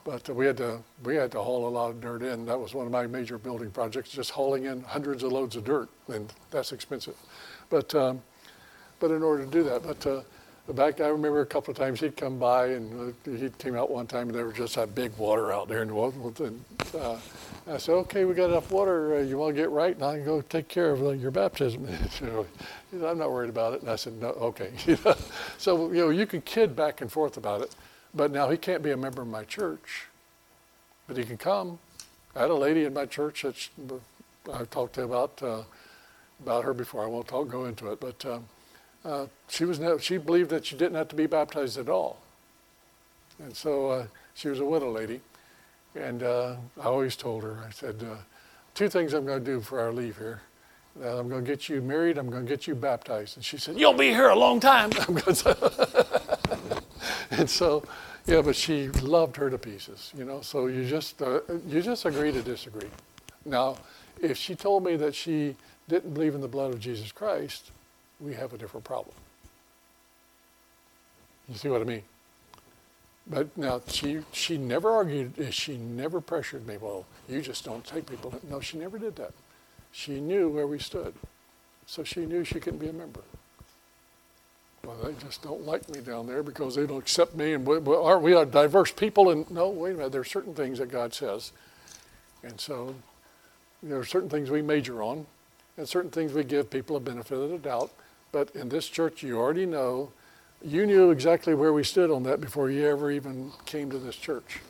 But 0.07 0.29
we 0.31 0.47
had 0.47 0.57
to 0.59 0.79
we 1.03 1.17
had 1.17 1.33
to 1.33 1.43
haul 1.43 1.67
a 1.67 1.69
lot 1.69 1.91
of 1.91 2.01
dirt 2.01 2.23
in. 2.23 2.47
That 2.47 2.61
was 2.61 2.75
one 2.75 2.87
of 2.87 2.93
my 2.93 3.09
major 3.09 3.39
building 3.39 3.73
projects, 3.73 4.11
just 4.11 4.31
hauling 4.31 4.67
in 4.67 4.83
hundreds 4.83 5.25
of 5.25 5.33
loads 5.33 5.57
of 5.57 5.65
dirt, 5.65 5.89
and 6.07 6.33
that's 6.53 6.71
expensive. 6.71 7.17
But 7.71 7.93
um, 7.97 8.23
but 9.01 9.11
in 9.11 9.25
order 9.25 9.45
to 9.45 9.51
do 9.51 9.65
that, 9.65 9.83
but 9.83 10.07
uh, 10.07 10.23
back 10.75 11.01
I 11.01 11.09
remember 11.09 11.41
a 11.41 11.47
couple 11.47 11.73
of 11.73 11.77
times 11.77 11.99
he'd 11.99 12.17
come 12.17 12.39
by 12.39 12.69
and 12.69 13.15
uh, 13.27 13.31
he 13.31 13.51
came 13.59 13.75
out 13.75 13.91
one 13.91 14.07
time 14.07 14.29
and 14.29 14.39
there 14.39 14.47
was 14.47 14.55
just 14.55 14.77
that 14.77 14.95
big 14.95 15.17
water 15.17 15.53
out 15.53 15.67
there 15.67 15.83
the. 15.83 16.45
And, 16.45 16.65
uh, 16.95 17.19
I 17.69 17.79
said, 17.79 17.95
okay, 17.95 18.25
we 18.25 18.35
got 18.35 18.51
enough 18.51 18.71
water. 18.71 19.17
Uh, 19.17 19.21
you 19.23 19.39
want 19.39 19.57
to 19.57 19.61
get 19.61 19.71
right, 19.71 19.97
and 19.97 20.05
I 20.05 20.19
can 20.19 20.25
go 20.25 20.41
take 20.41 20.69
care 20.69 20.93
of 20.93 21.03
uh, 21.03 21.11
your 21.11 21.33
baptism. 21.33 21.85
know, 22.27 22.47
he 22.93 22.99
said, 22.99 23.09
I'm 23.09 23.19
not 23.19 23.33
worried 23.33 23.51
about 23.51 23.75
it. 23.75 23.81
And 23.81 23.91
I 23.91 23.97
said, 23.97 24.21
no, 24.21 24.29
okay. 24.29 24.71
so 25.59 25.89
you 25.89 25.99
know, 25.99 26.11
you 26.11 26.27
can 26.27 26.43
kid 26.43 26.77
back 26.77 27.01
and 27.01 27.11
forth 27.11 27.37
about 27.37 27.63
it, 27.63 27.75
but 28.17 28.33
now 28.33 28.49
he 28.49 28.57
can't 28.57 28.83
be 28.83 28.91
a 28.91 28.97
member 28.97 29.23
of 29.23 29.29
my 29.29 29.45
church, 29.45 30.07
but 31.07 31.17
he 31.17 31.25
can 31.25 31.37
come. 31.37 31.79
I 32.35 32.41
had 32.41 32.51
a 32.51 32.55
lady 32.55 32.85
in 32.85 32.95
my 32.95 33.07
church 33.07 33.43
that 33.43 33.69
I 34.53 34.65
talked 34.65 34.95
to 34.95 35.05
about 35.05 35.43
uh, 35.43 35.63
about 36.43 36.65
her 36.65 36.75
before. 36.75 37.05
I 37.05 37.07
won't 37.07 37.29
talk 37.29 37.49
go 37.49 37.67
into 37.67 37.93
it, 37.93 38.01
but. 38.01 38.25
Um, 38.27 38.47
uh, 39.07 39.27
she 39.49 39.65
was 39.65 39.81
she 40.03 40.19
believed 40.19 40.51
that 40.51 40.67
she 40.67 40.77
didn't 40.77 40.97
have 40.97 41.07
to 41.09 41.15
be 41.15 41.27
baptized 41.27 41.79
at 41.79 41.89
all, 41.89 42.19
and 43.39 43.57
so 43.57 43.91
uh, 43.91 44.07
she 44.35 44.49
was 44.49 44.59
a 44.59 44.65
widow 44.65 44.91
lady, 44.91 45.21
and 45.95 46.25
uh, 46.25 46.57
I 46.81 46.87
always 46.87 47.15
told 47.15 47.45
her 47.45 47.65
I 47.65 47.71
said 47.71 48.03
uh, 48.03 48.17
two 48.75 48.89
things 48.89 49.13
I'm 49.15 49.25
going 49.25 49.45
to 49.45 49.45
do 49.45 49.61
for 49.61 49.79
our 49.79 49.93
leave 49.93 50.17
here. 50.19 50.43
I'm 50.97 51.29
going 51.29 51.45
to 51.45 51.49
get 51.49 51.69
you 51.69 51.83
married. 51.83 52.19
I'm 52.19 52.31
going 52.31 52.47
to 52.47 52.49
get 52.49 52.67
you 52.67 52.75
baptized. 52.75 53.37
And 53.37 53.45
she 53.45 53.59
said, 53.59 53.79
"You'll 53.79 53.93
be 53.93 54.09
here 54.09 54.29
a 54.29 54.35
long 54.35 54.59
time." 54.59 54.91
and 57.31 57.49
so, 57.49 57.83
yeah, 58.27 58.43
but 58.43 58.57
she 58.57 58.89
loved 58.89 59.37
her 59.37 59.51
to 59.51 59.59
pieces, 59.59 60.13
you 60.17 60.25
know. 60.25 60.41
So 60.41 60.67
you 60.67 60.87
just 60.87 61.21
uh, 61.23 61.41
you 61.67 61.83
just 61.83 62.05
agree 62.05 62.33
to 62.33 62.43
disagree. 62.43 62.89
Now, 63.45 63.77
if 64.21 64.37
she 64.37 64.55
told 64.55 64.85
me 64.85 64.97
that 64.97 65.15
she 65.15 65.57
didn't 65.89 66.15
believe 66.15 66.35
in 66.35 66.41
the 66.41 66.49
blood 66.49 66.73
of 66.73 66.81
Jesus 66.81 67.13
Christ, 67.13 67.71
we 68.21 68.35
have 68.35 68.53
a 68.53 68.59
different 68.59 68.85
problem. 68.85 69.15
You 71.49 71.55
see 71.57 71.69
what 71.69 71.81
I 71.81 71.85
mean? 71.85 72.03
But 73.29 73.57
now 73.57 73.81
she 73.89 74.21
she 74.33 74.57
never 74.57 74.91
argued. 74.91 75.35
She 75.51 75.77
never 75.77 76.21
pressured 76.21 76.67
me. 76.67 76.77
Well, 76.77 77.07
you 77.29 77.41
just 77.41 77.65
don't 77.65 77.85
take 77.85 78.09
people. 78.09 78.33
No, 78.49 78.61
she 78.61 78.79
never 78.79 78.99
did 78.99 79.17
that. 79.17 79.33
She 79.91 80.21
knew 80.21 80.49
where 80.49 80.67
we 80.67 80.79
stood, 80.79 81.15
so 81.87 82.05
she 82.05 82.27
knew 82.27 82.45
she 82.45 82.61
couldn't 82.61 82.79
be 82.79 82.89
a 82.89 82.93
member. 82.93 83.23
Well, 84.87 84.97
they 85.03 85.15
just 85.25 85.43
don't 85.43 85.67
like 85.67 85.89
me 85.89 86.01
down 86.01 86.27
there 86.27 86.43
because 86.43 86.77
they 86.77 86.87
don't 86.87 86.99
accept 86.99 87.35
me, 87.35 87.55
and 87.55 87.67
we, 87.67 87.77
aren't 87.95 88.23
we 88.23 88.35
a 88.35 88.47
diverse 88.47 88.93
people? 88.93 89.31
And 89.31 89.51
no, 89.51 89.69
wait 89.69 89.95
a 89.95 89.97
minute. 89.97 90.13
There 90.13 90.21
are 90.21 90.25
certain 90.25 90.55
things 90.55 90.79
that 90.79 90.91
God 90.91 91.13
says, 91.13 91.53
and 92.43 92.61
so 92.61 92.95
there 93.83 93.99
are 93.99 94.05
certain 94.05 94.31
things 94.31 94.51
we 94.51 94.63
major 94.63 95.03
on, 95.03 95.27
and 95.77 95.89
certain 95.89 96.11
things 96.11 96.33
we 96.33 96.45
give 96.45 96.71
people 96.71 96.97
a 96.97 97.01
benefit 97.01 97.37
of 97.37 97.51
the 97.51 97.59
doubt 97.59 97.91
but 98.37 98.55
in 98.55 98.69
this 98.69 98.87
church, 98.87 99.23
you 99.23 99.39
already 99.39 99.65
know, 99.65 100.11
you 100.63 100.85
knew 100.85 101.11
exactly 101.11 101.55
where 101.55 101.73
we 101.73 101.83
stood 101.83 102.11
on 102.11 102.23
that 102.25 102.39
before 102.39 102.71
you 102.71 102.87
ever 102.87 103.11
even 103.11 103.53
came 103.65 103.89
to 103.89 103.99
this 103.99 104.15
church. 104.15 104.61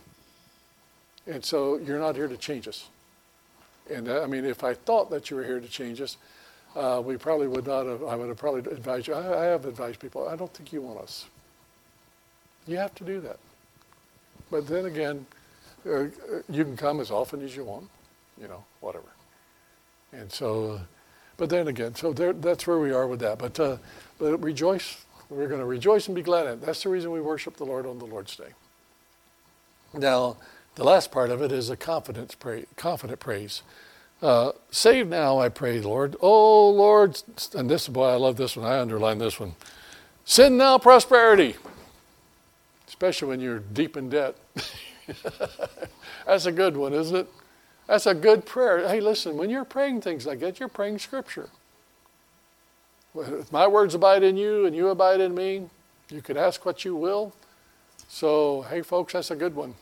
And 1.25 1.43
so 1.43 1.77
you're 1.77 1.99
not 1.99 2.15
here 2.15 2.29
to 2.29 2.37
change 2.37 2.67
us. 2.69 2.87
And 3.91 4.07
uh, 4.07 4.21
I 4.21 4.27
mean, 4.27 4.45
if 4.45 4.63
I 4.63 4.73
thought 4.73 5.09
that 5.11 5.29
you 5.29 5.35
were 5.35 5.43
here 5.43 5.59
to 5.59 5.67
change 5.67 5.99
us, 5.99 6.15
uh, 6.77 7.01
we 7.01 7.17
probably 7.17 7.47
would 7.47 7.65
not 7.65 7.85
have, 7.87 8.03
I 8.03 8.15
would 8.15 8.27
have 8.27 8.37
probably 8.37 8.71
advised 8.71 9.07
you. 9.07 9.15
I, 9.15 9.41
I 9.41 9.45
have 9.45 9.65
advised 9.65 9.99
people, 9.99 10.27
I 10.27 10.35
don't 10.35 10.53
think 10.53 10.71
you 10.71 10.81
want 10.81 10.99
us. 10.99 11.25
You 12.67 12.77
have 12.77 12.93
to 12.95 13.03
do 13.03 13.19
that. 13.21 13.39
But 14.51 14.67
then 14.67 14.85
again, 14.85 15.25
uh, 15.89 16.05
you 16.49 16.63
can 16.63 16.77
come 16.77 16.99
as 16.99 17.11
often 17.11 17.41
as 17.41 17.55
you 17.55 17.63
want, 17.63 17.89
you 18.39 18.47
know, 18.47 18.63
whatever. 18.81 19.07
And 20.11 20.31
so, 20.31 20.71
uh, 20.71 20.79
but 21.37 21.49
then 21.49 21.67
again, 21.67 21.95
so 21.95 22.13
there, 22.13 22.33
that's 22.33 22.67
where 22.67 22.79
we 22.79 22.91
are 22.91 23.07
with 23.07 23.19
that. 23.21 23.39
But, 23.39 23.59
uh, 23.59 23.77
but 24.19 24.37
rejoice. 24.37 25.03
We're 25.29 25.47
going 25.47 25.59
to 25.59 25.65
rejoice 25.65 26.07
and 26.07 26.15
be 26.15 26.21
glad 26.21 26.45
in 26.45 26.53
it. 26.53 26.61
That's 26.61 26.83
the 26.83 26.89
reason 26.89 27.11
we 27.11 27.21
worship 27.21 27.57
the 27.57 27.65
Lord 27.65 27.85
on 27.85 27.99
the 27.99 28.05
Lord's 28.05 28.35
Day. 28.35 28.53
Now, 29.93 30.37
the 30.75 30.83
last 30.83 31.11
part 31.11 31.31
of 31.31 31.41
it 31.41 31.51
is 31.51 31.69
a 31.69 31.75
confidence 31.75 32.35
pray, 32.35 32.65
confident 32.75 33.19
praise. 33.19 33.63
Uh, 34.21 34.51
save 34.71 35.07
now, 35.07 35.37
I 35.39 35.49
pray, 35.49 35.79
Lord. 35.79 36.15
Oh, 36.21 36.69
Lord, 36.71 37.21
and 37.53 37.69
this 37.69 37.87
boy, 37.87 38.05
I 38.05 38.15
love 38.15 38.35
this 38.35 38.57
one. 38.57 38.65
I 38.65 38.79
underline 38.79 39.19
this 39.19 39.39
one. 39.39 39.55
Send 40.25 40.57
now 40.57 40.77
prosperity, 40.77 41.55
especially 42.87 43.27
when 43.27 43.39
you're 43.39 43.59
deep 43.59 43.95
in 43.95 44.09
debt. 44.09 44.35
That's 46.25 46.47
a 46.47 46.51
good 46.51 46.75
one, 46.75 46.93
isn't 46.93 47.15
it? 47.15 47.27
That's 47.85 48.07
a 48.07 48.13
good 48.13 48.45
prayer. 48.45 48.87
Hey, 48.87 48.99
listen, 48.99 49.37
when 49.37 49.49
you're 49.49 49.63
praying 49.65 50.01
things 50.01 50.25
like 50.25 50.39
that, 50.39 50.59
you're 50.59 50.67
praying 50.67 50.99
Scripture. 50.99 51.49
If 53.15 53.51
my 53.51 53.67
words 53.67 53.95
abide 53.95 54.23
in 54.23 54.35
you 54.35 54.65
and 54.65 54.75
you 54.75 54.89
abide 54.89 55.21
in 55.21 55.33
me, 55.33 55.69
you 56.09 56.21
can 56.21 56.37
ask 56.37 56.65
what 56.65 56.83
you 56.83 56.95
will. 56.95 57.33
So, 58.07 58.65
hey, 58.69 58.81
folks, 58.81 59.13
that's 59.13 59.31
a 59.31 59.35
good 59.35 59.55
one. 59.55 59.75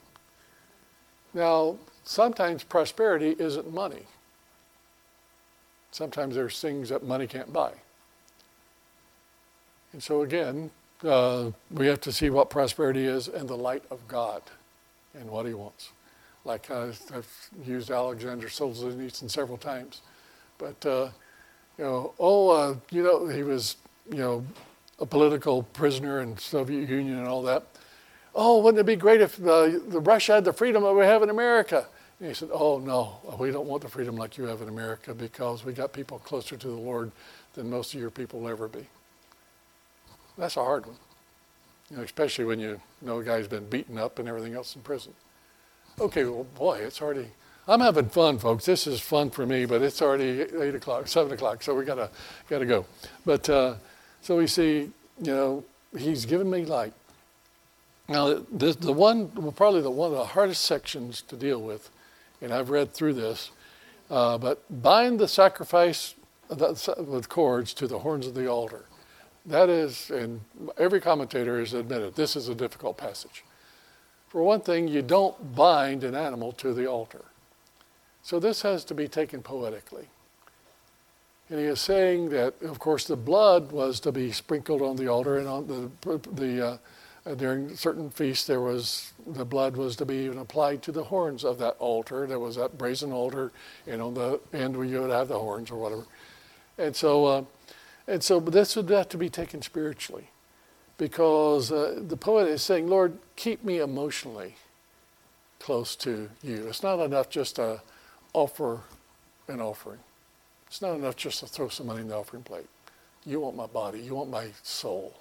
Now, 1.33 1.77
sometimes 2.03 2.63
prosperity 2.63 3.36
isn't 3.39 3.73
money. 3.73 4.03
Sometimes 5.95 6.35
there's 6.35 6.59
things 6.59 6.89
that 6.89 7.03
money 7.03 7.27
can't 7.27 7.53
buy. 7.53 7.71
And 9.93 10.03
so, 10.03 10.23
again, 10.23 10.71
uh, 11.03 11.51
we 11.71 11.87
have 11.87 12.01
to 12.01 12.11
see 12.11 12.29
what 12.29 12.49
prosperity 12.49 13.05
is 13.05 13.27
in 13.29 13.47
the 13.47 13.55
light 13.55 13.83
of 13.89 14.05
God 14.07 14.41
and 15.13 15.29
what 15.29 15.45
He 15.45 15.53
wants 15.53 15.91
like 16.45 16.69
uh, 16.69 16.91
I've 17.13 17.49
used 17.65 17.91
Alexander 17.91 18.47
Solzhenitsyn 18.47 19.29
several 19.29 19.57
times. 19.57 20.01
But, 20.57 20.85
uh, 20.85 21.09
you 21.77 21.83
know, 21.83 22.13
oh, 22.19 22.49
uh, 22.49 22.75
you 22.91 23.03
know, 23.03 23.27
he 23.27 23.43
was, 23.43 23.75
you 24.09 24.19
know, 24.19 24.45
a 24.99 25.05
political 25.05 25.63
prisoner 25.63 26.21
in 26.21 26.37
Soviet 26.37 26.87
Union 26.87 27.17
and 27.17 27.27
all 27.27 27.41
that. 27.43 27.63
Oh, 28.33 28.61
wouldn't 28.61 28.79
it 28.79 28.85
be 28.85 28.95
great 28.95 29.21
if 29.21 29.37
the 29.37 29.81
Russia 29.89 30.35
had 30.35 30.45
the 30.45 30.53
freedom 30.53 30.83
that 30.83 30.93
we 30.93 31.03
have 31.03 31.23
in 31.23 31.29
America? 31.29 31.87
And 32.20 32.30
he 32.30 32.34
said, 32.34 32.49
oh, 32.51 32.80
no, 32.80 33.18
we 33.38 33.51
don't 33.51 33.68
want 33.68 33.82
the 33.84 33.89
freedom 33.89 34.16
like 34.16 34.38
you 34.38 34.45
have 34.45 34.61
in 34.61 34.70
America 34.70 35.13
because 35.13 35.66
we 35.66 35.74
got 35.74 35.91
people 35.91 36.20
closer 36.20 36.55
to 36.55 36.68
the 36.68 36.74
Lord 36.74 37.11
than 37.53 37.70
most 37.70 37.93
of 37.93 37.99
your 37.99 38.09
people 38.09 38.39
will 38.39 38.49
ever 38.49 38.68
be. 38.68 38.86
That's 40.38 40.57
a 40.57 40.63
hard 40.63 40.86
one, 40.86 40.95
you 41.89 41.97
know, 41.97 42.03
especially 42.03 42.45
when 42.45 42.59
you 42.59 42.80
know 43.01 43.20
a 43.20 43.24
guy's 43.24 43.47
been 43.47 43.68
beaten 43.68 43.97
up 43.97 44.20
and 44.20 44.28
everything 44.28 44.53
else 44.53 44.76
in 44.76 44.82
prison. 44.82 45.13
Okay, 45.99 46.26
well, 46.26 46.45
boy, 46.55 46.80
it's 46.80 47.01
already. 47.01 47.28
I'm 47.68 47.80
having 47.80 48.09
fun, 48.09 48.38
folks. 48.38 48.66
This 48.66 48.86
is 48.86 48.99
fun 48.99 49.30
for 49.30 49.45
me, 49.45 49.66
but 49.66 49.82
it's 49.82 50.01
already 50.01 50.41
eight 50.41 50.76
o'clock, 50.76 51.07
seven 51.07 51.32
o'clock, 51.32 51.63
so 51.63 51.74
we 51.74 51.86
gotta 51.86 52.09
gotta 52.49 52.66
go. 52.66 52.86
But 53.26 53.49
uh, 53.49 53.76
so 54.22 54.38
we 54.38 54.47
see, 54.47 54.80
you 54.82 54.91
know, 55.20 55.63
he's 55.97 56.26
given 56.26 56.49
me 56.49 56.66
light. 56.66 56.93
Now, 58.07 58.43
this, 58.51 58.76
the 58.76 58.93
one, 58.93 59.32
well, 59.36 59.51
probably 59.51 59.82
the 59.82 59.89
one 59.89 60.11
of 60.11 60.18
the 60.18 60.26
hardest 60.26 60.66
sections 60.66 61.22
to 61.24 61.36
deal 61.36 61.61
with, 61.61 61.89
and 62.45 62.53
I've 62.53 62.69
read 62.69 62.93
through 62.93 63.15
this, 63.15 63.49
uh, 64.11 64.37
but 64.37 64.61
bind 64.83 65.19
the 65.19 65.27
sacrifice 65.27 66.13
with 66.47 67.27
cords 67.27 67.73
to 67.73 67.87
the 67.87 67.99
horns 67.99 68.27
of 68.27 68.35
the 68.35 68.47
altar. 68.47 68.85
That 69.47 69.67
is, 69.67 70.11
and 70.11 70.41
every 70.77 71.01
commentator 71.01 71.59
has 71.59 71.73
admitted 71.73 72.15
this 72.15 72.35
is 72.35 72.47
a 72.47 72.53
difficult 72.53 72.97
passage. 72.97 73.43
For 74.29 74.43
one 74.43 74.61
thing, 74.61 74.87
you 74.87 75.01
don't 75.01 75.55
bind 75.55 76.03
an 76.03 76.13
animal 76.13 76.51
to 76.53 76.71
the 76.71 76.85
altar. 76.85 77.25
So 78.21 78.39
this 78.39 78.61
has 78.61 78.83
to 78.85 78.93
be 78.93 79.07
taken 79.07 79.41
poetically. 79.41 80.09
And 81.49 81.59
he 81.59 81.65
is 81.65 81.81
saying 81.81 82.29
that, 82.29 82.61
of 82.61 82.77
course, 82.77 83.05
the 83.05 83.15
blood 83.15 83.71
was 83.71 83.99
to 84.01 84.11
be 84.11 84.31
sprinkled 84.31 84.83
on 84.83 84.97
the 84.97 85.07
altar, 85.07 85.39
and 85.39 85.47
on 85.47 85.67
the, 85.67 86.19
the 86.31 86.67
uh, 86.67 86.77
during 87.34 87.76
certain 87.76 88.11
feasts, 88.11 88.45
there 88.45 88.61
was 88.61 89.13
the 89.26 89.45
blood 89.45 89.76
was 89.76 89.95
to 89.95 90.05
be 90.05 90.15
even 90.17 90.38
applied 90.38 90.84
to 90.84 90.91
the 90.91 91.05
horns 91.05 91.43
of 91.43 91.57
that 91.57 91.76
altar. 91.80 92.28
There 92.28 92.39
was 92.39 92.55
that 92.57 92.78
brazen 92.78 93.11
altar, 93.11 93.51
and 93.88 94.01
on 94.01 94.13
the 94.13 94.39
end 94.53 94.78
where 94.78 94.86
you 94.86 95.01
would 95.01 95.09
have 95.09 95.28
the 95.28 95.39
horns 95.39 95.71
or 95.71 95.80
whatever. 95.80 96.05
And 96.78 96.95
so, 96.95 97.26
uh, 97.26 97.43
and 98.07 98.21
so, 98.21 98.39
this 98.39 98.76
would 98.76 98.89
have 98.89 99.09
to 99.09 99.17
be 99.17 99.30
taken 99.30 99.63
spiritually 99.63 100.30
because 100.99 101.71
uh, 101.71 101.99
the 102.07 102.17
poet 102.17 102.47
is 102.47 102.61
saying, 102.61 102.88
Lord, 102.88 103.17
keep 103.36 103.63
me 103.63 103.80
emotionally 103.80 104.55
close 105.59 105.95
to 105.97 106.30
you. 106.43 106.67
It's 106.67 106.84
not 106.84 106.99
enough 106.99 107.30
just 107.30 107.55
to 107.55 107.82
offer 108.34 108.82
an 109.47 109.61
offering. 109.61 109.99
It's 110.67 110.82
not 110.82 110.95
enough 110.95 111.15
just 111.15 111.39
to 111.39 111.47
throw 111.47 111.69
some 111.69 111.88
money 111.88 112.01
in 112.01 112.09
the 112.09 112.15
offering 112.15 112.43
plate. 112.43 112.67
You 113.26 113.39
want 113.39 113.55
my 113.55 113.65
body. 113.65 113.99
You 113.99 114.13
want 114.13 114.30
my 114.30 114.49
soul. 114.61 115.15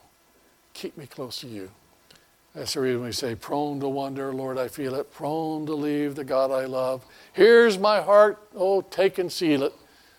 Keep 0.75 0.99
me 0.99 1.07
close 1.07 1.41
to 1.41 1.47
you. 1.47 1.71
That's 2.55 2.75
the 2.75 2.81
reason 2.81 3.03
we 3.03 3.13
say, 3.13 3.35
prone 3.35 3.81
to 3.81 3.89
wonder, 3.89 4.33
Lord, 4.33 4.59
I 4.59 4.69
feel 4.69 4.95
it. 4.95 5.13
Prone 5.13 5.67
to 5.67 5.75
leave 5.75 6.15
the 6.15 6.25
God 6.25 6.53
I 6.53 6.67
love. 6.67 7.05
Here's 7.33 7.79
my 7.79 8.01
heart. 8.01 8.41
Oh, 8.55 8.81
take 8.81 9.19
and 9.19 9.31
seal 9.31 9.65
it. 9.65 9.73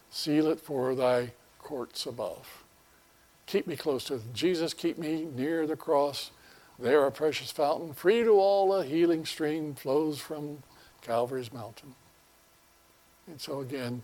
Seal 0.10 0.48
it 0.48 0.60
for 0.60 0.96
thy 0.96 1.32
courts 1.60 2.06
above. 2.06 2.64
Keep 3.46 3.68
me 3.68 3.78
close 3.78 4.04
to 4.06 4.20
Jesus. 4.34 4.74
Keep 4.74 4.98
me 4.98 5.26
near 5.34 5.66
the 5.66 5.78
cross. 5.78 6.32
There 6.78 7.06
a 7.06 7.12
precious 7.12 7.52
fountain, 7.52 7.94
free 7.94 8.22
to 8.24 8.32
all, 8.32 8.74
a 8.74 8.84
healing 8.84 9.26
stream 9.26 9.76
flows 9.76 10.20
from 10.20 10.62
Calvary's 11.02 11.54
mountain. 11.54 11.96
And 13.28 13.40
so, 13.40 13.62
again, 13.62 14.04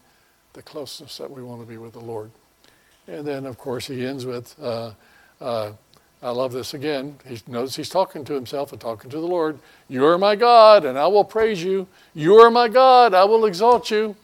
the 0.54 0.62
closeness 0.62 1.18
that 1.18 1.30
we 1.30 1.44
want 1.44 1.60
to 1.62 1.68
be 1.68 1.78
with 1.78 1.94
the 1.94 2.00
Lord. 2.00 2.32
And 3.08 3.28
then, 3.28 3.46
of 3.46 3.58
course, 3.58 3.88
he 3.88 4.06
ends 4.06 4.26
with, 4.26 4.56
uh, 4.62 4.92
uh, 5.42 5.74
I 6.24 6.30
love 6.30 6.52
this 6.52 6.74
again. 6.74 7.18
He 7.28 7.40
knows 7.48 7.76
he's 7.76 7.90
talking 7.90 8.24
to 8.26 8.34
himself 8.34 8.72
and 8.72 8.80
talking 8.80 9.10
to 9.10 9.18
the 9.18 9.26
Lord. 9.26 9.58
You 9.90 10.06
are 10.06 10.18
my 10.18 10.36
God, 10.36 10.86
and 10.86 10.98
I 10.98 11.08
will 11.08 11.24
praise 11.24 11.64
you. 11.64 11.88
You 12.14 12.36
are 12.36 12.52
my 12.52 12.68
God, 12.68 13.14
I 13.14 13.24
will 13.24 13.46
exalt 13.46 13.90
you. 13.90 14.16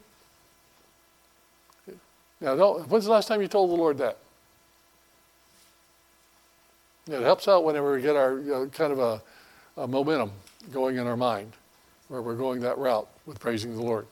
Now, 2.39 2.55
when's 2.55 3.05
the 3.05 3.11
last 3.11 3.27
time 3.27 3.41
you 3.41 3.47
told 3.47 3.71
the 3.71 3.75
Lord 3.75 3.97
that? 3.97 4.17
It 7.09 7.21
helps 7.21 7.47
out 7.47 7.63
whenever 7.63 7.95
we 7.95 8.01
get 8.01 8.15
our 8.15 8.37
you 8.37 8.51
know, 8.51 8.65
kind 8.67 8.91
of 8.91 8.99
a, 8.99 9.21
a 9.77 9.87
momentum 9.87 10.31
going 10.71 10.97
in 10.97 11.07
our 11.07 11.17
mind, 11.17 11.53
where 12.09 12.21
we're 12.21 12.35
going 12.35 12.61
that 12.61 12.77
route 12.77 13.07
with 13.25 13.39
praising 13.39 13.75
the 13.75 13.81
Lord. 13.81 14.05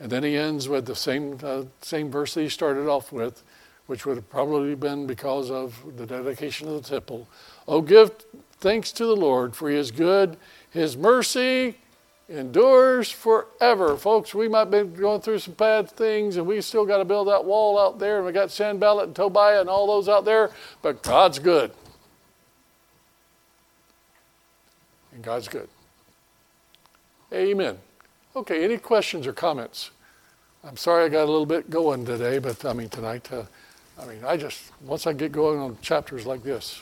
And 0.00 0.10
then 0.10 0.24
he 0.24 0.36
ends 0.36 0.68
with 0.68 0.86
the 0.86 0.96
same, 0.96 1.38
uh, 1.42 1.64
same 1.82 2.10
verse 2.10 2.34
that 2.34 2.40
he 2.40 2.48
started 2.48 2.88
off 2.88 3.12
with, 3.12 3.42
which 3.90 4.06
would 4.06 4.14
have 4.14 4.30
probably 4.30 4.76
been 4.76 5.04
because 5.04 5.50
of 5.50 5.76
the 5.96 6.06
dedication 6.06 6.68
of 6.68 6.80
the 6.80 6.88
temple. 6.88 7.26
Oh, 7.66 7.80
give 7.80 8.12
thanks 8.60 8.92
to 8.92 9.04
the 9.04 9.16
Lord, 9.16 9.56
for 9.56 9.68
he 9.68 9.74
is 9.74 9.90
good. 9.90 10.36
His 10.70 10.96
mercy 10.96 11.76
endures 12.28 13.10
forever. 13.10 13.96
Folks, 13.96 14.32
we 14.32 14.46
might 14.46 14.66
be 14.66 14.84
going 14.84 15.20
through 15.20 15.40
some 15.40 15.54
bad 15.54 15.90
things, 15.90 16.36
and 16.36 16.46
we 16.46 16.60
still 16.60 16.86
got 16.86 16.98
to 16.98 17.04
build 17.04 17.26
that 17.26 17.44
wall 17.44 17.80
out 17.80 17.98
there, 17.98 18.18
and 18.18 18.26
we 18.26 18.30
got 18.30 18.52
Sanballat 18.52 19.06
and 19.06 19.16
Tobiah 19.16 19.60
and 19.60 19.68
all 19.68 19.88
those 19.88 20.08
out 20.08 20.24
there, 20.24 20.52
but 20.82 21.02
God's 21.02 21.40
good. 21.40 21.72
And 25.12 25.20
God's 25.20 25.48
good. 25.48 25.68
Amen. 27.32 27.76
Okay, 28.36 28.62
any 28.62 28.78
questions 28.78 29.26
or 29.26 29.32
comments? 29.32 29.90
I'm 30.62 30.76
sorry 30.76 31.06
I 31.06 31.08
got 31.08 31.24
a 31.24 31.32
little 31.32 31.44
bit 31.44 31.70
going 31.70 32.06
today, 32.06 32.38
but 32.38 32.64
I 32.64 32.72
mean, 32.72 32.88
tonight, 32.88 33.32
uh, 33.32 33.42
I 34.00 34.06
mean, 34.06 34.24
I 34.24 34.36
just, 34.36 34.72
once 34.82 35.06
I 35.06 35.12
get 35.12 35.32
going 35.32 35.58
on 35.58 35.76
chapters 35.82 36.26
like 36.26 36.42
this, 36.42 36.78